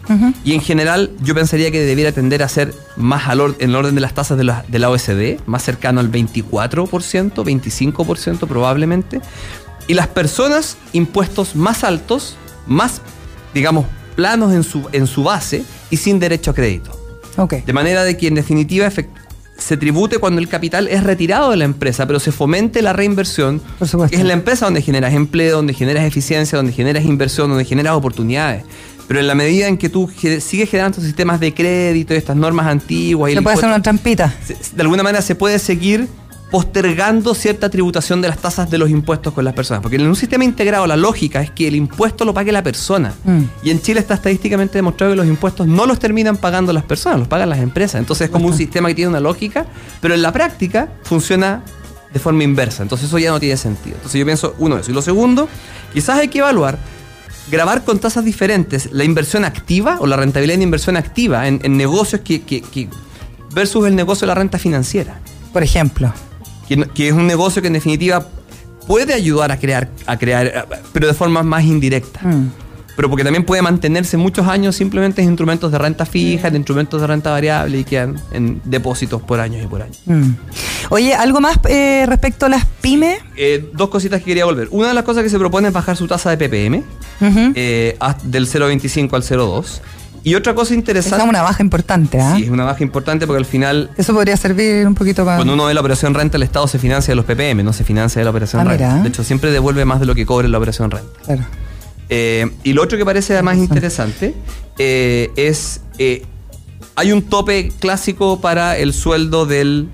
y 0.45 0.55
en 0.55 0.63
general 0.63 1.11
yo 1.21 1.35
pensaría 1.35 1.71
que 1.71 1.81
debiera 1.81 2.11
tender 2.13 2.43
a 2.43 2.49
ser 2.49 2.73
más 2.97 3.29
al 3.29 3.55
en 3.59 3.69
el 3.69 3.77
orden 3.77 3.95
de 3.95 4.01
las 4.01 4.15
tasas 4.15 4.39
de 4.39 4.45
la, 4.45 4.65
de 4.67 4.79
la 4.79 4.89
OSD, 4.89 5.41
más 5.45 5.63
cercano 5.63 6.01
al 6.01 6.11
24%, 6.11 6.81
25% 6.81 8.47
probablemente. 8.47 9.21
Y 9.89 9.93
las 9.93 10.07
personas, 10.07 10.79
impuestos 10.95 11.55
más 11.55 11.85
altos, 11.85 12.39
más, 12.67 13.03
digamos, 13.53 13.85
planos 14.19 14.53
en 14.53 14.65
su, 14.65 14.85
en 14.91 15.07
su 15.07 15.23
base 15.23 15.63
y 15.91 15.97
sin 15.97 16.19
derecho 16.19 16.51
a 16.51 16.55
crédito. 16.55 16.91
De 17.65 17.73
manera 17.73 18.03
de 18.03 18.17
que 18.17 18.27
en 18.27 18.35
definitiva 18.35 18.91
se 18.91 19.77
tribute 19.77 20.19
cuando 20.19 20.41
el 20.41 20.49
capital 20.49 20.89
es 20.89 21.05
retirado 21.05 21.53
de 21.53 21.57
la 21.57 21.65
empresa, 21.65 22.05
pero 22.05 22.19
se 22.19 22.33
fomente 22.33 22.83
la 22.83 22.93
reinversión, 22.93 23.63
que 24.11 24.17
es 24.17 24.25
la 24.25 24.33
empresa 24.33 24.65
donde 24.65 24.83
generas 24.83 25.15
empleo, 25.15 25.59
donde 25.59 25.73
generas 25.73 26.03
eficiencia, 26.05 26.57
donde 26.57 26.73
generas 26.73 27.05
inversión, 27.05 27.49
donde 27.49 27.65
generas 27.65 27.95
oportunidades. 27.95 28.65
Pero 29.07 29.21
en 29.21 29.29
la 29.29 29.37
medida 29.37 29.69
en 29.69 29.79
que 29.79 29.89
tú 29.89 30.11
sigues 30.11 30.69
generando 30.69 31.01
sistemas 31.01 31.39
de 31.39 31.55
crédito 31.55 32.13
y 32.13 32.17
estas 32.17 32.35
normas 32.35 32.67
antiguas... 32.67 33.33
Se 33.33 33.41
puede 33.41 33.57
hacer 33.57 33.69
una 33.69 33.83
trampita. 33.83 34.35
De 34.75 34.83
alguna 34.83 35.05
manera 35.05 35.23
se 35.23 35.37
puede 35.37 35.61
seguir 35.61 36.09
postergando 36.51 37.35
cierta 37.35 37.69
tributación 37.69 38.23
de 38.23 38.29
las 38.29 38.39
tasas 38.39 38.71
de 38.71 38.79
los 38.79 38.89
impuestos 38.89 39.35
con 39.35 39.45
las 39.45 39.55
personas. 39.55 39.83
Porque 39.83 39.97
en 39.97 40.07
un 40.07 40.17
sistema 40.17 40.45
integrado 40.45 40.87
la 40.87 40.97
lógica 40.97 41.43
es 41.43 41.51
que 41.51 41.69
el 41.69 41.75
impuesto 41.75 42.25
lo 42.25 42.33
pague 42.33 42.53
la 42.53 42.63
persona. 42.63 43.13
Mm. 43.25 43.43
Y 43.63 43.71
en 43.71 43.83
Chile 43.83 44.01
está 44.01 44.15
estadísticamente 44.15 44.79
demostrado 44.79 45.13
que 45.13 45.17
los 45.17 45.27
impuestos 45.27 45.67
no 45.67 45.85
los 45.85 45.99
terminan 45.99 46.37
pagando 46.37 46.73
las 46.73 46.85
personas, 46.85 47.19
los 47.19 47.29
pagan 47.29 47.51
las 47.51 47.59
empresas. 47.59 48.01
Entonces 48.01 48.27
es 48.27 48.31
como 48.31 48.47
un 48.47 48.57
sistema 48.57 48.89
que 48.89 48.95
tiene 48.95 49.11
una 49.11 49.21
lógica, 49.21 49.67
pero 50.01 50.15
en 50.15 50.23
la 50.23 50.33
práctica 50.33 50.89
funciona 51.03 51.63
de 52.13 52.19
forma 52.19 52.45
inversa. 52.45 52.83
Entonces 52.83 53.09
eso 53.09 53.19
ya 53.19 53.31
no 53.31 53.41
tiene 53.41 53.57
sentido. 53.59 53.97
Entonces 53.97 54.19
yo 54.19 54.25
pienso, 54.25 54.55
uno, 54.59 54.79
eso. 54.79 54.91
Y 54.91 54.95
lo 54.95 55.03
segundo, 55.03 55.49
quizás 55.93 56.19
hay 56.19 56.29
que 56.29 56.39
evaluar 56.39 56.79
grabar 57.51 57.83
con 57.83 57.99
tasas 57.99 58.25
diferentes 58.27 58.91
la 58.93 59.05
inversión 59.05 59.45
activa 59.45 59.97
o 60.01 60.07
la 60.07 60.17
rentabilidad 60.17 60.57
en 60.57 60.63
inversión 60.63 60.99
activa 60.99 61.49
en, 61.49 61.77
negocios 61.79 62.21
que, 62.23 62.41
que 62.41 62.89
versus 63.55 63.87
el 63.87 63.97
negocio 63.97 64.27
de 64.27 64.29
la 64.29 64.35
renta 64.35 64.59
financiera. 64.59 65.19
Por 65.53 65.63
ejemplo 65.63 66.13
que, 66.69 67.09
es 67.09 67.13
un 67.13 67.27
negocio 67.27 67.63
que 67.63 67.69
en 67.69 67.75
definitiva 67.75 68.27
puede 68.87 69.15
ayudar 69.15 69.51
a 69.53 69.59
crear, 69.59 69.91
a 70.07 70.17
crear 70.19 70.69
pero 70.93 71.07
de 71.07 71.15
forma 71.15 71.43
más 71.43 71.65
indirecta. 71.65 72.21
Mm. 72.23 72.51
Pero 72.99 73.09
porque 73.09 73.23
también 73.23 73.45
puede 73.45 73.63
mantenerse 73.63 74.17
muchos 74.17 74.49
años 74.49 74.75
simplemente 74.75 75.23
en 75.23 75.29
instrumentos 75.29 75.71
de 75.71 75.79
renta 75.79 76.05
fija, 76.05 76.49
en 76.49 76.57
instrumentos 76.57 77.01
de 77.01 77.07
renta 77.07 77.31
variable 77.31 77.79
y 77.79 77.85
quedan 77.85 78.21
en 78.33 78.61
depósitos 78.65 79.23
por 79.23 79.39
años 79.39 79.63
y 79.63 79.69
por 79.69 79.83
años. 79.83 80.01
Mm. 80.07 80.31
Oye, 80.91 81.15
¿algo 81.15 81.41
más 81.41 81.61
eh, 81.69 82.07
respecto 82.09 82.47
a 82.47 82.49
las 82.49 82.65
pymes? 82.81 83.21
Eh, 83.37 83.71
dos 83.73 83.89
cositas 83.89 84.19
que 84.19 84.25
quería 84.25 84.47
volver. 84.47 84.67
Una 84.73 84.89
de 84.89 84.95
las 84.95 85.05
cosas 85.05 85.23
que 85.23 85.31
se 85.31 85.39
propone 85.39 85.69
es 85.69 85.75
bajar 85.75 85.97
su 85.97 86.09
tasa 86.09 86.35
de 86.35 86.39
PPM 86.39 86.83
eh, 87.55 87.97
del 88.25 88.49
0,25 88.49 89.15
al 89.15 89.23
0,2. 89.23 89.81
Y 90.29 90.35
otra 90.35 90.55
cosa 90.55 90.75
interesante. 90.75 91.25
Es 91.25 91.29
una 91.29 91.41
baja 91.41 91.63
importante, 91.63 92.21
¿ah? 92.21 92.35
Sí, 92.37 92.45
es 92.45 92.51
una 92.51 92.65
baja 92.65 92.83
importante 92.83 93.27
porque 93.27 93.39
al 93.39 93.47
final. 93.47 93.91
Eso 93.97 94.13
podría 94.13 94.37
servir 94.37 94.87
un 94.87 94.95
poquito 94.95 95.25
para. 95.25 95.39
Cuando 95.39 95.55
uno 95.55 95.65
ve 95.65 95.73
la 95.73 95.81
operación 95.81 96.13
renta, 96.13 96.37
el 96.37 96.43
Estado 96.43 96.69
se 96.69 96.79
financia 96.79 97.13
de 97.13 97.17
los 97.17 97.25
PPM, 97.25 97.65
no 97.65 97.73
se 97.73 97.83
financia 97.83 98.21
de 98.21 98.25
la 98.25 98.31
operación 98.31 98.61
ah, 98.61 98.71
renta. 98.71 99.03
De 99.03 99.09
hecho, 99.09 99.25
siempre 99.25 99.51
devuelve 99.51 99.87
más 99.87 100.01
de 100.01 100.07
lo 100.07 100.15
que 100.15 100.27
cobre 100.27 100.47
la 100.49 100.59
operación 100.59 100.91
renta. 100.91 101.09
Claro. 101.25 101.45
Eh, 102.11 102.51
y 102.63 102.75
lo 102.75 102.83
otro 102.83 102.99
que 102.99 103.07
parece 103.07 103.33
además 103.33 103.57
interesante 103.57 104.35
eh, 104.77 105.31
es. 105.37 105.81
Eh, 106.99 107.01
hay 107.01 107.13
un 107.13 107.23
tope 107.23 107.73
clásico 107.79 108.41
para 108.41 108.77
el 108.77 108.93
sueldo 108.93 109.47
del 109.47 109.89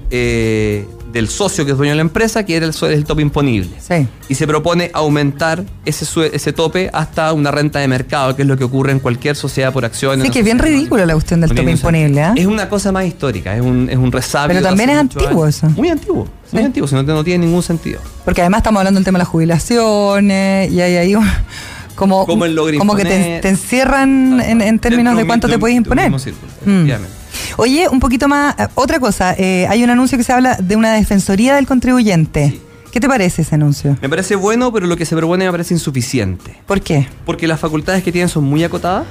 del 1.14 1.28
socio 1.28 1.64
que 1.64 1.70
es 1.70 1.76
dueño 1.76 1.92
de 1.92 1.96
la 1.96 2.02
empresa, 2.02 2.44
que 2.44 2.56
era 2.56 2.66
el, 2.66 2.74
el 2.90 3.04
tope 3.04 3.22
imponible. 3.22 3.70
Sí. 3.78 4.06
Y 4.28 4.34
se 4.34 4.48
propone 4.48 4.90
aumentar 4.92 5.64
ese, 5.84 6.04
ese 6.32 6.52
tope 6.52 6.90
hasta 6.92 7.32
una 7.32 7.52
renta 7.52 7.78
de 7.78 7.86
mercado, 7.86 8.34
que 8.34 8.42
es 8.42 8.48
lo 8.48 8.58
que 8.58 8.64
ocurre 8.64 8.90
en 8.90 8.98
cualquier 8.98 9.36
sociedad 9.36 9.72
por 9.72 9.84
acciones. 9.84 10.26
Sí, 10.26 10.32
que 10.32 10.40
es 10.40 10.44
bien 10.44 10.58
ridícula 10.58 11.06
la 11.06 11.14
cuestión 11.14 11.40
del 11.40 11.54
tope 11.54 11.70
imponible. 11.70 12.20
¿eh? 12.20 12.32
Es 12.34 12.46
una 12.46 12.68
cosa 12.68 12.90
más 12.90 13.06
histórica, 13.06 13.54
es 13.54 13.62
un, 13.62 13.88
es 13.88 13.96
un 13.96 14.10
resabio. 14.10 14.56
Pero 14.56 14.66
también 14.66 14.90
es 14.90 14.98
antiguo 14.98 15.46
eso. 15.46 15.70
Muy 15.70 15.88
antiguo, 15.88 16.26
muy 16.50 16.64
antiguo, 16.64 16.88
si 16.88 16.96
no, 16.96 17.04
no, 17.04 17.22
tiene 17.22 17.46
ningún 17.46 17.62
sentido. 17.62 18.00
Porque 18.24 18.40
además 18.40 18.58
estamos 18.58 18.80
hablando 18.80 18.98
del 18.98 19.04
tema 19.04 19.18
de 19.18 19.22
las 19.22 19.28
jubilaciones 19.28 20.72
y 20.72 20.80
hay 20.80 20.96
ahí 20.96 21.14
como, 21.94 22.26
como, 22.26 22.96
que 22.96 23.04
te, 23.04 23.48
encierran 23.48 24.40
en, 24.40 24.78
términos 24.78 25.16
de 25.16 25.26
cuánto 25.26 25.48
te 25.48 25.58
puedes 25.58 25.76
imponer. 25.76 26.10
Mm. 26.10 26.90
Oye, 27.56 27.88
un 27.88 28.00
poquito 28.00 28.28
más, 28.28 28.54
eh, 28.58 28.66
otra 28.74 28.98
cosa, 28.98 29.34
eh, 29.36 29.66
hay 29.68 29.84
un 29.84 29.90
anuncio 29.90 30.18
que 30.18 30.24
se 30.24 30.32
habla 30.32 30.56
de 30.56 30.76
una 30.76 30.92
defensoría 30.92 31.54
del 31.54 31.66
contribuyente. 31.66 32.60
¿Qué 32.94 33.00
te 33.00 33.08
parece 33.08 33.42
ese 33.42 33.56
anuncio? 33.56 33.98
Me 34.00 34.08
parece 34.08 34.36
bueno, 34.36 34.72
pero 34.72 34.86
lo 34.86 34.96
que 34.96 35.04
se 35.04 35.16
propone 35.16 35.46
me 35.46 35.50
parece 35.50 35.74
insuficiente. 35.74 36.54
¿Por 36.64 36.80
qué? 36.80 37.08
Porque 37.26 37.48
las 37.48 37.58
facultades 37.58 38.04
que 38.04 38.12
tienen 38.12 38.28
son 38.28 38.44
muy 38.44 38.62
acotadas 38.62 39.04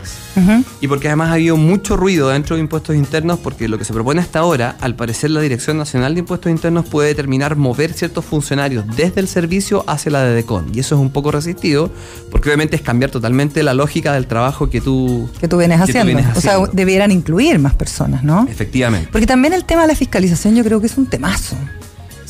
y 0.79 0.87
porque 0.87 1.09
además 1.09 1.31
ha 1.31 1.33
habido 1.33 1.57
mucho 1.57 1.97
ruido 1.97 2.29
dentro 2.29 2.55
de 2.55 2.61
impuestos 2.61 2.95
internos 2.95 3.39
porque 3.39 3.67
lo 3.67 3.77
que 3.77 3.83
se 3.83 3.91
propone 3.91 4.21
hasta 4.21 4.39
ahora, 4.39 4.77
al 4.79 4.95
parecer 4.95 5.31
la 5.31 5.41
Dirección 5.41 5.77
Nacional 5.77 6.13
de 6.13 6.21
Impuestos 6.21 6.49
Internos 6.49 6.85
puede 6.85 7.09
determinar 7.09 7.57
mover 7.57 7.91
ciertos 7.91 8.23
funcionarios 8.23 8.85
desde 8.95 9.19
el 9.19 9.27
servicio 9.27 9.83
hacia 9.85 10.13
la 10.13 10.23
de 10.23 10.33
DECON. 10.33 10.71
Y 10.73 10.79
eso 10.79 10.95
es 10.95 11.01
un 11.01 11.09
poco 11.09 11.31
resistido 11.31 11.91
porque 12.31 12.47
obviamente 12.47 12.77
es 12.77 12.81
cambiar 12.81 13.11
totalmente 13.11 13.63
la 13.63 13.73
lógica 13.73 14.13
del 14.13 14.27
trabajo 14.27 14.69
que 14.69 14.79
tú, 14.79 15.29
que 15.41 15.49
tú 15.49 15.57
vienes, 15.57 15.81
haciendo. 15.81 16.21
O 16.37 16.39
sea, 16.39 16.55
debieran 16.71 17.11
incluir 17.11 17.59
más 17.59 17.73
personas, 17.73 18.23
¿no? 18.23 18.47
Efectivamente. 18.49 19.09
Porque 19.11 19.27
también 19.27 19.53
el 19.53 19.65
tema 19.65 19.81
de 19.81 19.89
la 19.89 19.95
fiscalización 19.95 20.55
yo 20.55 20.63
creo 20.63 20.79
que 20.79 20.87
es 20.87 20.97
un 20.97 21.05
temazo. 21.07 21.57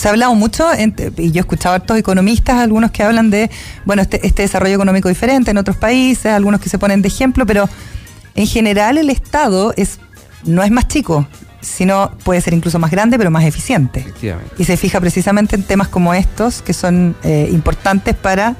Se 0.04 0.10
ha 0.10 0.12
hablado 0.12 0.36
mucho, 0.36 0.68
y 1.18 1.32
yo 1.32 1.38
he 1.38 1.40
escuchado 1.40 1.76
a 1.76 1.78
estos 1.78 1.98
economistas, 1.98 2.58
algunos 2.58 2.92
que 2.92 3.04
hablan 3.04 3.30
de, 3.30 3.50
bueno, 3.86 4.02
este, 4.02 4.28
este, 4.28 4.42
desarrollo 4.42 4.76
económico 4.76 5.08
diferente 5.08 5.52
en 5.52 5.58
otros 5.58 5.78
países, 5.78 6.26
algunos 6.26 6.60
que 6.60 6.68
se 6.68 6.78
ponen 6.78 7.02
de 7.02 7.08
ejemplo, 7.08 7.46
pero 7.46 7.70
en 8.36 8.46
general 8.46 8.98
el 8.98 9.10
Estado 9.10 9.74
es 9.78 10.02
no 10.44 10.62
es 10.62 10.72
más 10.72 10.90
chico, 10.90 11.26
sino 11.62 12.12
puede 12.26 12.42
ser 12.42 12.54
incluso 12.54 12.80
más 12.80 12.92
grande, 12.92 13.18
pero 13.18 13.32
más 13.32 13.46
eficiente. 13.46 14.06
Y 14.58 14.66
se 14.66 14.76
fija 14.76 15.00
precisamente 15.00 15.56
en 15.56 15.64
temas 15.64 15.88
como 15.88 16.14
estos, 16.14 16.62
que 16.62 16.74
son 16.74 17.16
eh, 17.24 17.48
importantes 17.54 18.14
para 18.14 18.58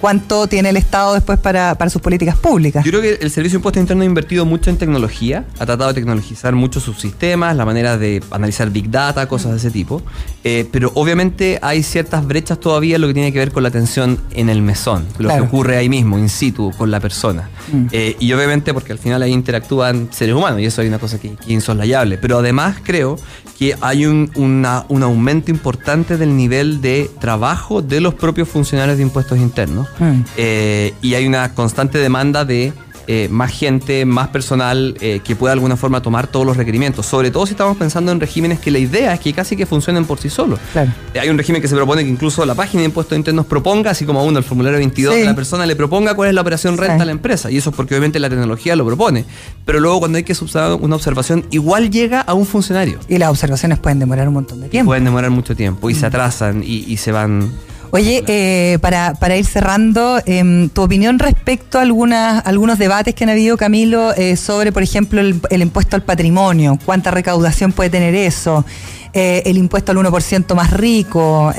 cuánto 0.00 0.46
tiene 0.46 0.70
el 0.70 0.76
Estado 0.76 1.14
después 1.14 1.38
para, 1.38 1.76
sus 1.90 2.02
políticas 2.02 2.36
públicas. 2.36 2.84
Yo 2.84 2.90
creo 2.90 3.02
que 3.02 3.24
el 3.24 3.30
Servicio 3.30 3.56
de 3.56 3.60
Impuestos 3.60 3.80
Internos 3.80 4.02
ha 4.02 4.06
invertido 4.06 4.44
mucho 4.44 4.70
en 4.70 4.76
tecnología, 4.76 5.44
ha 5.58 5.66
tratado 5.66 5.88
de 5.88 5.94
tecnologizar 5.94 6.54
mucho 6.54 6.80
sus 6.80 7.00
sistemas, 7.00 7.56
la 7.56 7.64
manera 7.64 7.96
de 7.96 8.22
analizar 8.30 8.70
Big 8.70 8.90
Data, 8.90 9.28
cosas 9.28 9.52
de 9.52 9.58
ese 9.58 9.70
tipo, 9.70 10.02
eh, 10.44 10.68
pero 10.70 10.90
obviamente 10.94 11.58
hay 11.62 11.82
ciertas 11.82 12.26
brechas 12.26 12.58
todavía 12.58 12.96
en 12.96 13.02
lo 13.02 13.08
que 13.08 13.14
tiene 13.14 13.32
que 13.32 13.38
ver 13.38 13.52
con 13.52 13.62
la 13.62 13.68
atención 13.68 14.18
en 14.32 14.48
el 14.48 14.62
mesón, 14.62 15.06
lo 15.18 15.28
que 15.28 15.40
ocurre 15.40 15.76
ahí 15.76 15.88
mismo, 15.88 16.18
in 16.18 16.28
situ, 16.28 16.72
con 16.76 16.90
la 16.90 17.00
persona. 17.00 17.48
Mm. 17.72 17.86
Eh, 17.92 18.16
y 18.18 18.32
obviamente 18.32 18.74
porque 18.74 18.92
al 18.92 18.98
final 18.98 19.22
ahí 19.22 19.32
interactúan 19.32 20.08
seres 20.10 20.34
humanos 20.34 20.60
y 20.60 20.66
eso 20.66 20.82
hay 20.82 20.88
una 20.88 20.98
cosa 20.98 21.18
que, 21.18 21.30
que 21.30 21.44
es 21.44 21.50
insoslayable, 21.50 22.18
pero 22.18 22.38
además 22.38 22.76
creo 22.82 23.16
que 23.58 23.74
hay 23.80 24.04
un, 24.06 24.30
un 24.34 25.02
aumento 25.02 25.50
importante 25.50 26.16
del 26.16 26.36
nivel 26.36 26.80
de 26.80 27.10
trabajo 27.20 27.80
de 27.80 28.00
los 28.00 28.14
propios 28.14 28.48
funcionarios 28.48 28.98
de 28.98 29.02
impuestos 29.02 29.38
internos 29.38 29.85
mm. 29.98 30.20
eh, 30.36 30.94
y 31.02 31.14
hay 31.14 31.26
una 31.26 31.54
constante 31.54 31.98
demanda 31.98 32.44
de 32.44 32.72
eh, 33.08 33.28
más 33.30 33.52
gente, 33.52 34.04
más 34.04 34.28
personal 34.28 34.96
eh, 35.00 35.20
que 35.22 35.36
pueda 35.36 35.52
de 35.52 35.58
alguna 35.58 35.76
forma 35.76 36.02
tomar 36.02 36.26
todos 36.26 36.44
los 36.44 36.56
requerimientos. 36.56 37.06
Sobre 37.06 37.30
todo 37.30 37.46
si 37.46 37.52
estamos 37.52 37.76
pensando 37.76 38.10
en 38.10 38.18
regímenes 38.18 38.58
que 38.58 38.72
la 38.72 38.80
idea 38.80 39.14
es 39.14 39.20
que 39.20 39.32
casi 39.32 39.56
que 39.56 39.64
funcionen 39.64 40.06
por 40.06 40.18
sí 40.18 40.28
solos. 40.28 40.58
Eh, 40.74 41.20
hay 41.20 41.28
un 41.28 41.38
régimen 41.38 41.62
que 41.62 41.68
se 41.68 41.76
propone 41.76 42.02
que 42.02 42.10
incluso 42.10 42.44
la 42.44 42.56
página 42.56 42.80
de 42.80 42.86
impuestos 42.86 43.16
internos 43.16 43.46
proponga, 43.46 43.92
así 43.92 44.04
como 44.04 44.18
a 44.18 44.24
uno 44.24 44.38
el 44.38 44.44
formulario 44.44 44.78
22, 44.78 45.18
la 45.24 45.36
persona 45.36 45.66
le 45.66 45.76
proponga 45.76 46.14
cuál 46.14 46.30
es 46.30 46.34
la 46.34 46.40
operación 46.40 46.76
renta 46.76 47.04
a 47.04 47.06
la 47.06 47.12
empresa. 47.12 47.48
Y 47.48 47.58
eso 47.58 47.70
es 47.70 47.76
porque 47.76 47.94
obviamente 47.94 48.18
la 48.18 48.28
tecnología 48.28 48.74
lo 48.74 48.84
propone. 48.84 49.24
Pero 49.64 49.78
luego 49.78 50.00
cuando 50.00 50.18
hay 50.18 50.24
que 50.24 50.34
subsanar 50.34 50.72
una 50.72 50.96
observación, 50.96 51.46
igual 51.52 51.92
llega 51.92 52.22
a 52.22 52.34
un 52.34 52.44
funcionario. 52.44 52.98
Y 53.08 53.18
las 53.18 53.30
observaciones 53.30 53.78
pueden 53.78 54.00
demorar 54.00 54.26
un 54.26 54.34
montón 54.34 54.60
de 54.60 54.68
tiempo. 54.68 54.88
pueden 54.90 55.04
demorar 55.04 55.30
mucho 55.30 55.54
tiempo 55.54 55.90
y 55.90 55.94
se 55.94 56.06
mm. 56.06 56.08
atrasan 56.08 56.62
y 56.64 56.96
se 56.96 57.12
van 57.12 57.52
Oye, 57.90 58.24
eh, 58.26 58.78
para, 58.80 59.14
para, 59.14 59.36
ir 59.36 59.46
cerrando, 59.46 60.20
em, 60.26 60.68
tu 60.68 60.82
opinión 60.82 61.18
respecto 61.18 61.78
a 61.78 61.82
algunas, 61.82 62.44
algunos 62.44 62.78
debates 62.78 63.14
que 63.14 63.24
han 63.24 63.30
habido, 63.30 63.56
Camilo, 63.56 64.12
eh, 64.14 64.36
sobre, 64.36 64.72
por 64.72 64.82
ejemplo, 64.82 65.20
el, 65.20 65.62
impuesto 65.62 65.94
al 65.94 66.02
patrimonio, 66.02 66.78
cuánta 66.84 67.10
recaudación 67.10 67.72
puede 67.72 67.90
tener 67.90 68.14
eso, 68.14 68.64
eh, 69.12 69.42
el 69.46 69.56
impuesto 69.56 69.92
al 69.92 69.98
1% 69.98 70.54
más 70.54 70.72
rico. 70.72 71.52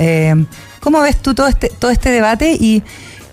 ¿Cómo 0.81 1.01
ves 1.01 1.17
tú 1.17 1.33
todo 1.33 1.47
este, 1.47 1.69
todo 1.69 1.91
este 1.91 2.11
debate 2.11 2.53
y, 2.59 2.83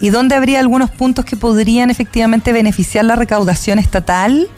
y 0.01 0.11
dónde 0.11 0.34
habría 0.34 0.61
algunos 0.61 0.90
puntos 0.90 1.24
que 1.24 1.36
podrían 1.36 1.90
efectivamente 1.90 2.53
beneficiar 2.53 3.05
la 3.05 3.16
recaudación 3.16 3.78
estatal 3.78 4.49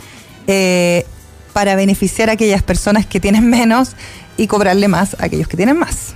para 1.52 1.74
beneficiar 1.74 2.28
a 2.28 2.34
aquellas 2.34 2.62
personas 2.62 3.06
que 3.06 3.18
tienen 3.18 3.48
menos 3.48 3.96
y 4.36 4.46
cobrarle 4.46 4.88
más 4.88 5.16
a 5.18 5.24
aquellos 5.24 5.48
que 5.48 5.56
tienen 5.56 5.78
más? 5.78 6.14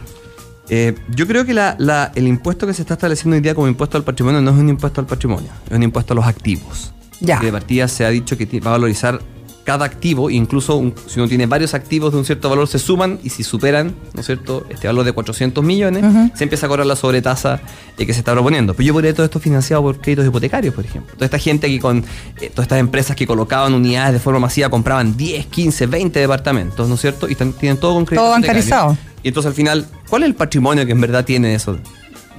Eh, 0.73 0.95
yo 1.15 1.27
creo 1.27 1.45
que 1.45 1.53
el 1.53 2.27
impuesto 2.29 2.65
que 2.65 2.73
se 2.73 2.83
está 2.83 2.95
estableciendo 2.95 3.35
hoy 3.35 3.43
día 3.43 3.57
como 3.57 3.67
impuesto 3.67 3.99
al 3.99 4.05
patrimonio 4.05 4.41
no 4.41 4.53
es 4.53 4.57
un 4.57 4.69
impuesto 4.69 5.01
al 5.01 5.07
patrimonio, 5.07 5.51
es 5.69 5.77
un 5.77 5.83
impuesto 5.83 6.15
a 6.15 6.17
los 6.17 6.27
activos. 6.27 6.93
Ya. 7.23 7.39
de 7.39 7.53
partida 7.53 7.87
se 7.87 8.07
ha 8.07 8.09
dicho 8.09 8.39
que 8.39 8.47
va 8.61 8.71
a 8.71 8.73
valorizar 8.73 9.21
cada 9.65 9.85
activo, 9.85 10.31
incluso 10.31 10.93
si 11.07 11.21
uno 11.21 11.29
tiene 11.29 11.47
varios 11.47 11.75
activos 11.75 12.13
de 12.13 12.19
un 12.19 12.25
cierto 12.25 12.49
valor, 12.49 12.67
se 12.67 12.79
suman 12.79 13.19
y 13.23 13.29
si 13.31 13.43
superan, 13.45 13.95
¿no 14.15 14.21
es 14.21 14.27
cierto?, 14.27 14.67
este 14.71 14.87
valor 14.87 15.05
de 15.05 15.13
400 15.13 15.63
millones, 15.63 16.05
se 16.35 16.45
empieza 16.45 16.67
a 16.67 16.69
cobrar 16.69 16.87
la 16.87 16.97
sobretasa 16.97 17.61
eh, 17.99 18.07
que 18.07 18.13
se 18.13 18.21
está 18.21 18.33
proponiendo. 18.33 18.75
Pero 18.75 18.87
yo 18.87 18.93
podría 18.95 19.13
todo 19.15 19.25
esto 19.25 19.39
financiado 19.39 19.83
por 19.83 20.01
créditos 20.01 20.27
hipotecarios, 20.27 20.75
por 20.75 20.85
ejemplo. 20.85 21.15
Toda 21.15 21.27
esta 21.27 21.39
gente 21.39 21.69
que 21.69 21.79
con, 21.79 21.99
eh, 22.41 22.51
todas 22.51 22.65
estas 22.65 22.79
empresas 22.79 23.15
que 23.15 23.27
colocaban 23.27 23.75
unidades 23.75 24.15
de 24.15 24.19
forma 24.19 24.41
masiva 24.41 24.71
compraban 24.71 25.17
10, 25.17 25.47
15, 25.47 25.87
20 25.87 26.21
departamentos, 26.21 26.89
¿no 26.89 26.95
es 26.95 27.01
cierto? 27.01 27.29
Y 27.29 27.35
tienen 27.35 27.79
todo 27.79 27.95
con 27.95 28.07
créditos 28.07 28.25
Todo 28.25 28.33
bancarizado. 28.33 28.97
Y 29.23 29.29
entonces 29.29 29.49
al 29.51 29.55
final, 29.55 29.87
¿cuál 30.09 30.23
es 30.23 30.29
el 30.29 30.35
patrimonio 30.35 30.87
que 30.87 30.93
en 30.93 31.01
verdad 31.01 31.25
tiene 31.25 31.55
eso? 31.55 31.79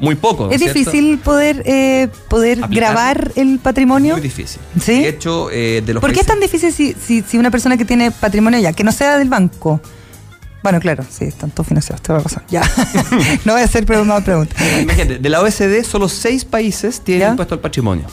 muy 0.01 0.15
poco. 0.15 0.49
¿Es 0.49 0.59
difícil 0.59 1.19
poder, 1.19 1.61
eh, 1.65 2.09
poder 2.27 2.59
grabar 2.69 3.31
el 3.35 3.59
patrimonio? 3.59 4.15
Muy 4.15 4.21
difícil. 4.21 4.59
¿Sí? 4.81 5.03
De 5.03 5.09
hecho, 5.09 5.49
eh, 5.51 5.83
de 5.85 5.93
los 5.93 6.01
¿Por 6.01 6.11
qué 6.11 6.21
es 6.21 6.25
tan 6.25 6.39
difícil 6.39 6.73
si, 6.73 6.93
si, 6.93 7.21
si, 7.21 7.37
una 7.37 7.51
persona 7.51 7.77
que 7.77 7.85
tiene 7.85 8.11
patrimonio 8.11 8.59
ya, 8.59 8.73
que 8.73 8.83
no 8.83 8.91
sea 8.91 9.17
del 9.17 9.29
banco? 9.29 9.79
Bueno, 10.63 10.79
claro, 10.79 11.03
sí, 11.09 11.25
están 11.25 11.51
todos 11.51 11.67
financiados, 11.67 12.01
te 12.01 12.13
va 12.13 12.19
a 12.19 12.23
pasar. 12.23 12.43
Ya. 12.49 12.61
no 13.45 13.53
voy 13.53 13.61
a 13.61 13.65
hacer 13.65 13.87
más 14.05 14.23
preguntas. 14.23 14.59
Imagínate, 14.81 15.19
de 15.19 15.29
la 15.29 15.41
OECD, 15.41 15.83
solo 15.83 16.09
seis 16.09 16.45
países 16.45 17.01
tienen 17.01 17.29
impuesto 17.29 17.55
al 17.55 17.61
patrimonio. 17.61 18.05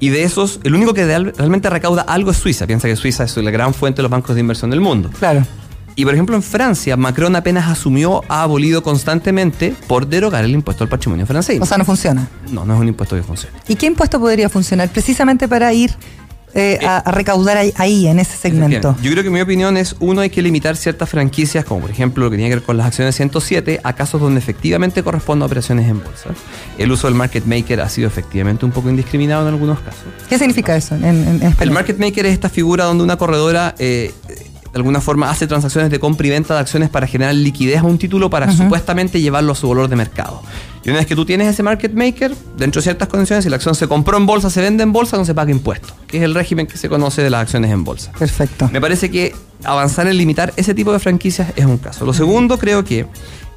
Y 0.00 0.08
de 0.08 0.24
esos, 0.24 0.58
el 0.64 0.74
único 0.74 0.94
que 0.94 1.06
realmente 1.06 1.70
recauda 1.70 2.02
algo 2.02 2.32
es 2.32 2.36
Suiza. 2.36 2.66
Piensa 2.66 2.88
que 2.88 2.96
Suiza 2.96 3.22
es 3.22 3.36
la 3.36 3.52
gran 3.52 3.72
fuente 3.72 3.98
de 3.98 4.02
los 4.02 4.10
bancos 4.10 4.34
de 4.34 4.40
inversión 4.40 4.68
del 4.70 4.80
mundo. 4.80 5.10
Claro. 5.16 5.46
Y 5.94 6.04
por 6.04 6.14
ejemplo 6.14 6.36
en 6.36 6.42
Francia, 6.42 6.96
Macron 6.96 7.36
apenas 7.36 7.68
asumió, 7.68 8.22
ha 8.28 8.42
abolido 8.42 8.82
constantemente 8.82 9.74
por 9.86 10.06
derogar 10.06 10.44
el 10.44 10.52
impuesto 10.52 10.84
al 10.84 10.90
patrimonio 10.90 11.26
francés. 11.26 11.58
O 11.60 11.66
sea, 11.66 11.78
no 11.78 11.84
funciona. 11.84 12.28
No, 12.50 12.64
no 12.64 12.74
es 12.74 12.80
un 12.80 12.88
impuesto 12.88 13.16
que 13.16 13.22
funcione. 13.22 13.56
¿Y 13.68 13.76
qué 13.76 13.86
impuesto 13.86 14.18
podría 14.18 14.48
funcionar 14.48 14.88
precisamente 14.88 15.48
para 15.48 15.72
ir 15.72 15.94
eh, 16.54 16.78
a, 16.82 16.98
a, 16.98 17.12
recaudar 17.12 17.58
ahí, 17.76 18.06
en 18.06 18.18
ese 18.18 18.36
segmento? 18.36 18.96
Yo 19.02 19.10
creo 19.10 19.22
que 19.22 19.30
mi 19.30 19.40
opinión 19.40 19.76
es, 19.76 19.96
uno, 20.00 20.22
hay 20.22 20.30
que 20.30 20.42
limitar 20.42 20.76
ciertas 20.76 21.08
franquicias, 21.08 21.64
como 21.64 21.82
por 21.82 21.90
ejemplo 21.90 22.24
lo 22.24 22.30
que 22.30 22.36
tiene 22.36 22.50
que 22.50 22.56
ver 22.56 22.64
con 22.64 22.76
las 22.76 22.86
acciones 22.86 23.14
107, 23.14 23.80
a 23.82 23.92
casos 23.94 24.20
donde 24.20 24.38
efectivamente 24.38 25.02
correspondan 25.02 25.44
a 25.44 25.46
operaciones 25.46 25.88
en 25.88 26.02
bolsa. 26.02 26.30
El 26.78 26.90
uso 26.92 27.06
del 27.06 27.14
market 27.14 27.44
maker 27.44 27.80
ha 27.80 27.88
sido 27.88 28.08
efectivamente 28.08 28.64
un 28.64 28.72
poco 28.72 28.88
indiscriminado 28.88 29.42
en 29.42 29.54
algunos 29.54 29.80
casos. 29.80 30.04
¿Qué 30.28 30.38
significa 30.38 30.76
eso 30.76 30.94
en, 30.94 31.54
El 31.58 31.70
market 31.70 31.98
maker 31.98 32.26
es 32.26 32.32
esta 32.32 32.48
figura 32.48 32.84
donde 32.84 33.04
una 33.04 33.16
corredora... 33.16 33.74
Eh, 33.78 34.14
de 34.72 34.78
alguna 34.78 35.00
forma 35.00 35.30
hace 35.30 35.46
transacciones 35.46 35.90
de 35.90 36.00
compra 36.00 36.26
y 36.26 36.30
venta 36.30 36.54
de 36.54 36.60
acciones 36.60 36.88
para 36.88 37.06
generar 37.06 37.34
liquidez 37.34 37.78
a 37.78 37.84
un 37.84 37.98
título 37.98 38.30
para 38.30 38.50
supuestamente 38.50 39.20
llevarlo 39.20 39.52
a 39.52 39.54
su 39.54 39.68
valor 39.68 39.88
de 39.88 39.96
mercado. 39.96 40.42
Y 40.84 40.88
una 40.88 40.98
vez 40.98 41.06
que 41.06 41.14
tú 41.14 41.26
tienes 41.26 41.46
ese 41.46 41.62
market 41.62 41.92
maker, 41.92 42.34
dentro 42.56 42.80
de 42.80 42.84
ciertas 42.84 43.08
condiciones, 43.08 43.44
si 43.44 43.50
la 43.50 43.56
acción 43.56 43.74
se 43.74 43.86
compró 43.86 44.16
en 44.16 44.24
bolsa, 44.24 44.48
se 44.50 44.62
vende 44.62 44.82
en 44.82 44.92
bolsa, 44.92 45.16
no 45.16 45.24
se 45.24 45.34
paga 45.34 45.50
impuesto, 45.50 45.94
que 46.06 46.16
es 46.16 46.22
el 46.22 46.34
régimen 46.34 46.66
que 46.66 46.78
se 46.78 46.88
conoce 46.88 47.22
de 47.22 47.30
las 47.30 47.42
acciones 47.42 47.70
en 47.70 47.84
bolsa. 47.84 48.12
Perfecto. 48.18 48.68
Me 48.72 48.80
parece 48.80 49.10
que 49.10 49.34
avanzar 49.62 50.08
en 50.08 50.16
limitar 50.16 50.52
ese 50.56 50.74
tipo 50.74 50.92
de 50.92 50.98
franquicias 50.98 51.52
es 51.54 51.66
un 51.66 51.76
caso. 51.76 52.06
Lo 52.06 52.14
segundo, 52.14 52.58
creo 52.58 52.82
que 52.82 53.06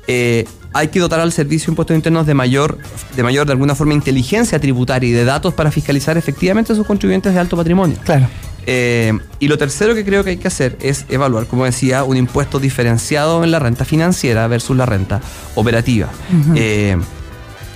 eh, 0.08 0.46
hay 0.74 0.90
que 0.90 1.00
dotar 1.00 1.22
al 1.22 1.32
Servicio 1.32 1.68
de 1.68 1.72
Impuestos 1.72 1.96
Internos 1.96 2.28
de 2.28 2.34
mayor, 2.34 2.78
de 3.16 3.24
mayor, 3.24 3.46
de 3.46 3.54
alguna 3.54 3.76
forma, 3.76 3.94
inteligencia 3.94 4.60
tributaria 4.60 5.10
y 5.10 5.14
de 5.14 5.24
datos 5.24 5.54
para 5.54 5.72
fiscalizar 5.72 6.18
efectivamente 6.18 6.74
a 6.74 6.76
sus 6.76 6.86
contribuyentes 6.86 7.34
de 7.34 7.40
alto 7.40 7.56
patrimonio. 7.56 7.98
Claro. 8.04 8.28
Eh, 8.66 9.14
y 9.40 9.48
lo 9.48 9.58
tercero 9.58 9.94
que 9.94 10.04
creo 10.04 10.24
que 10.24 10.32
hay 10.32 10.38
que 10.38 10.48
hacer 10.48 10.78
es 10.82 11.06
evaluar, 11.10 11.46
como 11.48 11.66
decía, 11.66 12.04
un 12.04 12.18
impuesto 12.18 12.60
diferenciado 12.60 13.44
en 13.44 13.52
la 13.52 13.60
renta 13.60 13.86
financiera 13.86 14.48
versus 14.48 14.76
la 14.76 14.86
renta 14.86 15.22
operativa. 15.56 16.10
Eh, 16.56 16.98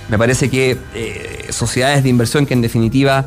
me 0.08 0.18
parece 0.18 0.50
que 0.50 0.76
eh, 0.94 1.46
sociedades 1.50 2.02
de 2.02 2.08
inversión 2.08 2.46
que 2.46 2.54
en 2.54 2.62
definitiva 2.62 3.26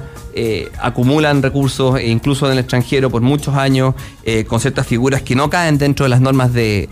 acumulan 0.81 1.43
recursos 1.43 1.99
e 1.99 2.07
incluso 2.07 2.47
en 2.47 2.53
el 2.53 2.57
extranjero 2.57 3.11
por 3.11 3.21
muchos 3.21 3.55
años 3.55 3.93
con 4.47 4.59
ciertas 4.59 4.87
figuras 4.87 5.21
que 5.21 5.35
no 5.35 5.47
caen 5.47 5.77
dentro 5.77 6.05
de 6.05 6.09
las 6.09 6.21
normas 6.21 6.51
de, 6.51 6.89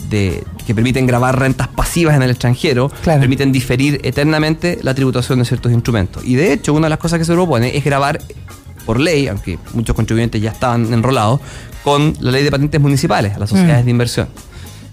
que 0.67 0.75
permiten 0.75 1.07
grabar 1.07 1.39
rentas 1.39 1.67
pasivas 1.67 2.15
en 2.15 2.21
el 2.21 2.29
extranjero, 2.29 2.91
permiten 3.03 3.51
diferir 3.51 3.99
eternamente 4.03 4.77
la 4.83 4.93
tributación 4.93 5.39
de 5.39 5.45
ciertos 5.45 5.71
instrumentos. 5.71 6.23
Y 6.23 6.35
de 6.35 6.53
hecho, 6.53 6.71
una 6.75 6.85
de 6.85 6.91
las 6.91 6.99
cosas 6.99 7.17
que 7.17 7.25
se 7.25 7.33
propone 7.33 7.75
es 7.75 7.83
grabar 7.83 8.19
por 8.85 8.99
ley, 8.99 9.27
aunque 9.27 9.59
muchos 9.73 9.95
contribuyentes 9.95 10.41
ya 10.41 10.51
estaban 10.51 10.93
enrolados, 10.93 11.41
con 11.83 12.13
la 12.19 12.31
ley 12.31 12.43
de 12.43 12.51
patentes 12.51 12.79
municipales 12.79 13.35
a 13.35 13.39
las 13.39 13.49
sociedades 13.49 13.83
mm. 13.83 13.85
de 13.85 13.91
inversión. 13.91 14.27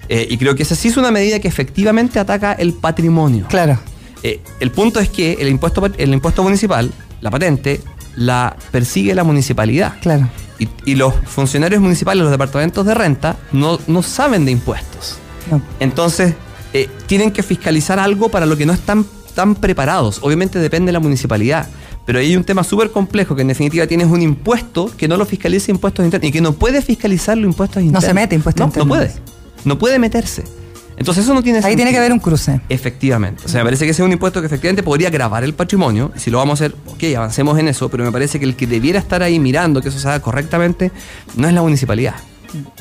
Eh, 0.08 0.26
y 0.30 0.38
creo 0.38 0.54
que 0.54 0.62
esa 0.62 0.74
sí 0.74 0.88
es 0.88 0.96
una 0.96 1.10
medida 1.10 1.38
que 1.38 1.48
efectivamente 1.48 2.18
ataca 2.18 2.52
el 2.52 2.72
patrimonio. 2.72 3.46
Claro. 3.48 3.78
Eh, 4.22 4.40
el 4.60 4.70
punto 4.70 5.00
es 5.00 5.08
que 5.10 5.34
el 5.34 5.48
impuesto, 5.48 5.84
el 5.96 6.12
impuesto 6.12 6.42
municipal, 6.42 6.90
la 7.20 7.30
patente, 7.30 7.80
la 8.16 8.56
persigue 8.70 9.14
la 9.14 9.24
municipalidad. 9.24 9.94
Claro. 10.00 10.28
Y, 10.84 10.96
los 10.96 11.14
funcionarios 11.24 11.80
municipales, 11.80 12.20
los 12.20 12.32
departamentos 12.32 12.84
de 12.84 12.92
renta, 12.92 13.36
no, 13.52 13.78
no 13.86 14.02
saben 14.02 14.44
de 14.44 14.50
impuestos. 14.50 15.18
Entonces, 15.78 16.34
eh, 16.72 16.88
tienen 17.06 17.30
que 17.30 17.44
fiscalizar 17.44 18.00
algo 18.00 18.28
para 18.28 18.44
lo 18.44 18.56
que 18.56 18.66
no 18.66 18.72
están 18.72 19.06
tan 19.36 19.54
preparados. 19.54 20.18
Obviamente 20.22 20.58
depende 20.58 20.88
de 20.88 20.94
la 20.94 21.00
municipalidad. 21.00 21.68
Pero 22.08 22.20
hay 22.20 22.34
un 22.34 22.42
tema 22.42 22.64
súper 22.64 22.90
complejo 22.90 23.36
que 23.36 23.42
en 23.42 23.48
definitiva 23.48 23.86
tienes 23.86 24.06
un 24.06 24.22
impuesto 24.22 24.90
que 24.96 25.06
no 25.06 25.18
lo 25.18 25.26
fiscaliza 25.26 25.70
impuestos 25.70 26.06
internos 26.06 26.26
y 26.26 26.32
que 26.32 26.40
no 26.40 26.54
puede 26.54 26.80
fiscalizar 26.80 27.36
los 27.36 27.44
impuestos 27.44 27.82
internos. 27.82 28.02
No 28.02 28.08
se 28.08 28.14
mete 28.14 28.34
impuestos 28.34 28.60
no, 28.60 28.66
internos. 28.68 28.88
No 28.88 28.94
puede. 28.94 29.12
No 29.66 29.78
puede 29.78 29.98
meterse. 29.98 30.44
Entonces 30.96 31.24
eso 31.24 31.34
no 31.34 31.42
tiene 31.42 31.60
Ahí 31.62 31.76
tiene 31.76 31.90
que 31.90 31.98
haber 31.98 32.14
un 32.14 32.18
cruce. 32.18 32.62
Efectivamente. 32.70 33.42
O 33.44 33.48
sea, 33.50 33.60
me 33.60 33.64
parece 33.64 33.84
que 33.84 33.90
ese 33.90 34.00
es 34.00 34.06
un 34.06 34.12
impuesto 34.12 34.40
que 34.40 34.46
efectivamente 34.46 34.82
podría 34.82 35.10
grabar 35.10 35.44
el 35.44 35.52
patrimonio. 35.52 36.10
Si 36.16 36.30
lo 36.30 36.38
vamos 36.38 36.62
a 36.62 36.64
hacer, 36.64 36.76
ok, 36.86 37.14
avancemos 37.14 37.58
en 37.58 37.68
eso, 37.68 37.90
pero 37.90 38.04
me 38.04 38.10
parece 38.10 38.38
que 38.38 38.46
el 38.46 38.56
que 38.56 38.66
debiera 38.66 38.98
estar 38.98 39.22
ahí 39.22 39.38
mirando 39.38 39.82
que 39.82 39.90
eso 39.90 39.98
se 39.98 40.08
haga 40.08 40.20
correctamente 40.20 40.90
no 41.36 41.46
es 41.46 41.52
la 41.52 41.60
municipalidad 41.60 42.14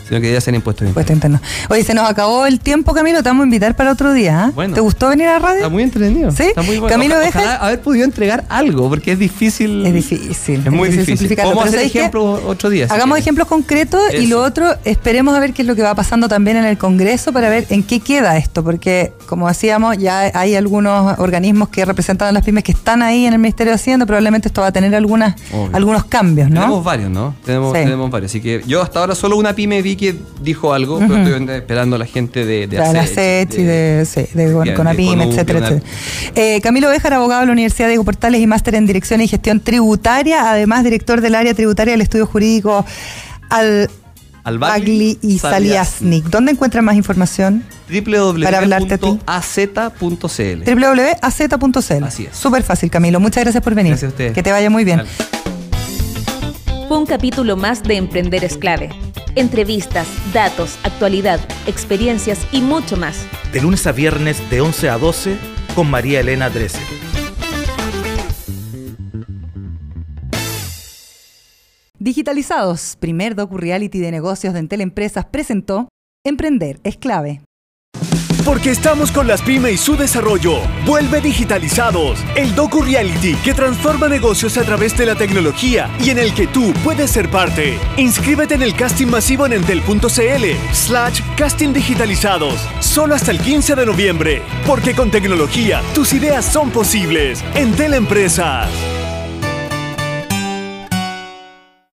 sino 0.07 0.21
que 0.21 0.31
ya 0.31 0.41
ser 0.41 0.55
impuestos 0.55 0.87
impuestos 0.87 1.13
internos. 1.13 1.41
Oye, 1.69 1.83
se 1.83 1.93
nos 1.93 2.09
acabó 2.09 2.45
el 2.45 2.59
tiempo, 2.59 2.93
Camilo, 2.93 3.23
te 3.23 3.29
vamos 3.29 3.43
a 3.43 3.45
invitar 3.45 3.75
para 3.75 3.91
otro 3.91 4.13
día. 4.13 4.51
¿ah? 4.55 4.67
¿Te 4.73 4.79
gustó 4.79 5.09
venir 5.09 5.27
a 5.27 5.33
la 5.33 5.39
radio? 5.39 5.57
Está 5.57 5.69
muy 5.69 5.83
entretenido. 5.83 6.31
¿Sí? 6.31 6.43
Está 6.43 6.61
muy 6.61 6.77
bueno. 6.77 6.93
Camilo, 6.93 7.17
deja... 7.19 7.57
haber 7.57 7.81
podido 7.81 8.05
entregar 8.05 8.45
algo, 8.49 8.89
porque 8.89 9.13
es 9.13 9.19
difícil. 9.19 9.85
Es 9.85 9.93
difícil. 9.93 10.63
Es 10.65 10.71
muy 10.71 10.89
difícil. 10.89 11.35
Vamos 11.37 11.65
a 11.65 11.67
hacer 11.67 11.79
ejemplos 11.79 12.41
otro 12.45 12.69
día. 12.69 12.87
Hagamos 12.89 13.17
ejemplos 13.17 13.47
concretos 13.47 14.01
y 14.13 14.27
lo 14.27 14.41
otro, 14.41 14.75
esperemos 14.85 15.35
a 15.35 15.39
ver 15.39 15.53
qué 15.53 15.61
es 15.61 15.67
lo 15.67 15.75
que 15.75 15.83
va 15.83 15.95
pasando 15.95 16.27
también 16.27 16.57
en 16.57 16.65
el 16.65 16.77
Congreso 16.77 17.33
para 17.33 17.49
ver 17.49 17.65
en 17.69 17.83
qué 17.83 17.99
queda 17.99 18.37
esto, 18.37 18.63
porque 18.63 19.13
como 19.25 19.47
decíamos, 19.47 19.97
ya 19.97 20.31
hay 20.33 20.55
algunos 20.55 21.17
organismos 21.19 21.69
que 21.69 21.85
representan 21.85 22.29
a 22.29 22.31
las 22.31 22.43
pymes 22.43 22.63
que 22.63 22.71
están 22.71 23.01
ahí 23.01 23.25
en 23.25 23.33
el 23.33 23.39
Ministerio 23.39 23.71
de 23.71 23.75
Hacienda, 23.75 24.05
probablemente 24.05 24.47
esto 24.47 24.61
va 24.61 24.67
a 24.67 24.71
tener 24.71 24.93
algunas, 24.95 25.35
algunos 25.73 26.05
cambios, 26.05 26.49
¿no? 26.49 26.61
Tenemos 26.61 26.83
varios, 26.83 27.09
¿no? 27.09 27.35
Tenemos, 27.45 27.73
tenemos 27.73 28.09
varios. 28.09 28.31
Así 28.31 28.41
que 28.41 28.63
yo 28.67 28.81
hasta 28.81 28.99
ahora 28.99 29.15
solo 29.15 29.37
una 29.37 29.53
pyme 29.57 29.81
vi 29.81 29.95
que 29.95 30.15
dijo 30.41 30.71
algo, 30.71 30.99
pero 30.99 31.17
estoy 31.17 31.55
esperando 31.55 31.95
a 31.95 31.99
la 31.99 32.05
gente 32.05 32.45
de, 32.45 32.67
de 32.67 32.77
ACET, 32.79 33.53
y 33.55 33.63
de, 33.63 34.07
sí, 34.09 34.27
de, 34.33 34.73
Conapim, 34.75 35.19
etcétera, 35.19 35.59
etcétera. 35.59 35.81
Eh, 36.35 36.61
Camilo 36.61 36.89
Béjar, 36.89 37.13
abogado 37.13 37.41
de 37.41 37.47
la 37.47 37.53
Universidad 37.53 37.87
de 37.87 37.93
Diego 37.93 38.05
Portales 38.05 38.39
y 38.39 38.47
máster 38.47 38.75
en 38.75 38.85
Dirección 38.85 39.19
y 39.19 39.27
Gestión 39.27 39.59
Tributaria, 39.59 40.51
además 40.51 40.83
director 40.83 41.21
del 41.21 41.33
área 41.33 41.55
tributaria 41.55 41.93
del 41.93 42.01
estudio 42.01 42.27
jurídico 42.27 42.85
al 43.49 43.89
Bagli 44.59 45.17
y 45.21 45.39
Saliasnik. 45.39 46.25
¿Dónde 46.25 46.51
encuentran 46.51 46.85
más 46.85 46.95
información? 46.95 47.63
www.az.cl 47.89 48.43
www.az.cl 50.65 52.03
Así 52.03 52.25
es. 52.25 52.35
Súper 52.37 52.63
fácil, 52.63 52.91
Camilo. 52.91 53.19
Muchas 53.19 53.43
gracias 53.43 53.63
por 53.63 53.73
venir. 53.73 53.93
Gracias 53.93 54.09
a 54.09 54.13
ustedes. 54.13 54.33
Que 54.33 54.43
te 54.43 54.51
vaya 54.51 54.69
muy 54.69 54.83
bien. 54.85 55.01
Fue 56.87 56.97
un 56.97 57.05
capítulo 57.05 57.57
más 57.57 57.83
de 57.83 57.97
Emprender 57.97 58.43
es 58.43 58.57
clave 58.57 58.89
entrevistas, 59.37 60.07
datos, 60.33 60.79
actualidad, 60.83 61.39
experiencias 61.67 62.45
y 62.51 62.61
mucho 62.61 62.97
más. 62.97 63.25
De 63.53 63.61
lunes 63.61 63.85
a 63.85 63.91
viernes 63.91 64.37
de 64.49 64.61
11 64.61 64.89
a 64.89 64.97
12 64.97 65.37
con 65.75 65.89
María 65.89 66.19
Elena 66.19 66.49
Drese. 66.49 66.79
Digitalizados, 71.99 72.95
primer 72.99 73.35
docu-reality 73.35 73.99
de 73.99 74.11
negocios 74.11 74.53
de 74.53 74.59
Entel 74.59 74.81
Empresas 74.81 75.25
presentó 75.25 75.89
Emprender 76.23 76.79
es 76.83 76.97
clave. 76.97 77.41
Porque 78.47 78.71
estamos 78.71 79.11
con 79.11 79.27
las 79.27 79.41
pymes 79.41 79.73
y 79.73 79.77
su 79.77 79.97
desarrollo. 79.97 80.61
Vuelve 80.85 81.19
digitalizados. 81.19 82.23
El 82.37 82.55
Docu 82.55 82.81
Reality 82.81 83.35
que 83.43 83.53
transforma 83.53 84.07
negocios 84.07 84.57
a 84.57 84.63
través 84.63 84.97
de 84.97 85.05
la 85.05 85.15
tecnología 85.15 85.89
y 85.99 86.11
en 86.11 86.17
el 86.17 86.33
que 86.33 86.47
tú 86.47 86.71
puedes 86.81 87.11
ser 87.11 87.29
parte. 87.29 87.77
Inscríbete 87.97 88.55
en 88.55 88.61
el 88.61 88.73
casting 88.73 89.07
masivo 89.07 89.45
en 89.45 89.51
entel.cl 89.51 90.45
slash 90.71 91.19
casting 91.35 91.73
digitalizados. 91.73 92.65
Solo 92.79 93.15
hasta 93.15 93.31
el 93.31 93.41
15 93.41 93.75
de 93.75 93.85
noviembre. 93.85 94.41
Porque 94.65 94.95
con 94.95 95.11
tecnología 95.11 95.81
tus 95.93 96.13
ideas 96.13 96.45
son 96.45 96.71
posibles. 96.71 97.43
Entel 97.53 97.95
Empresas. 97.95 98.69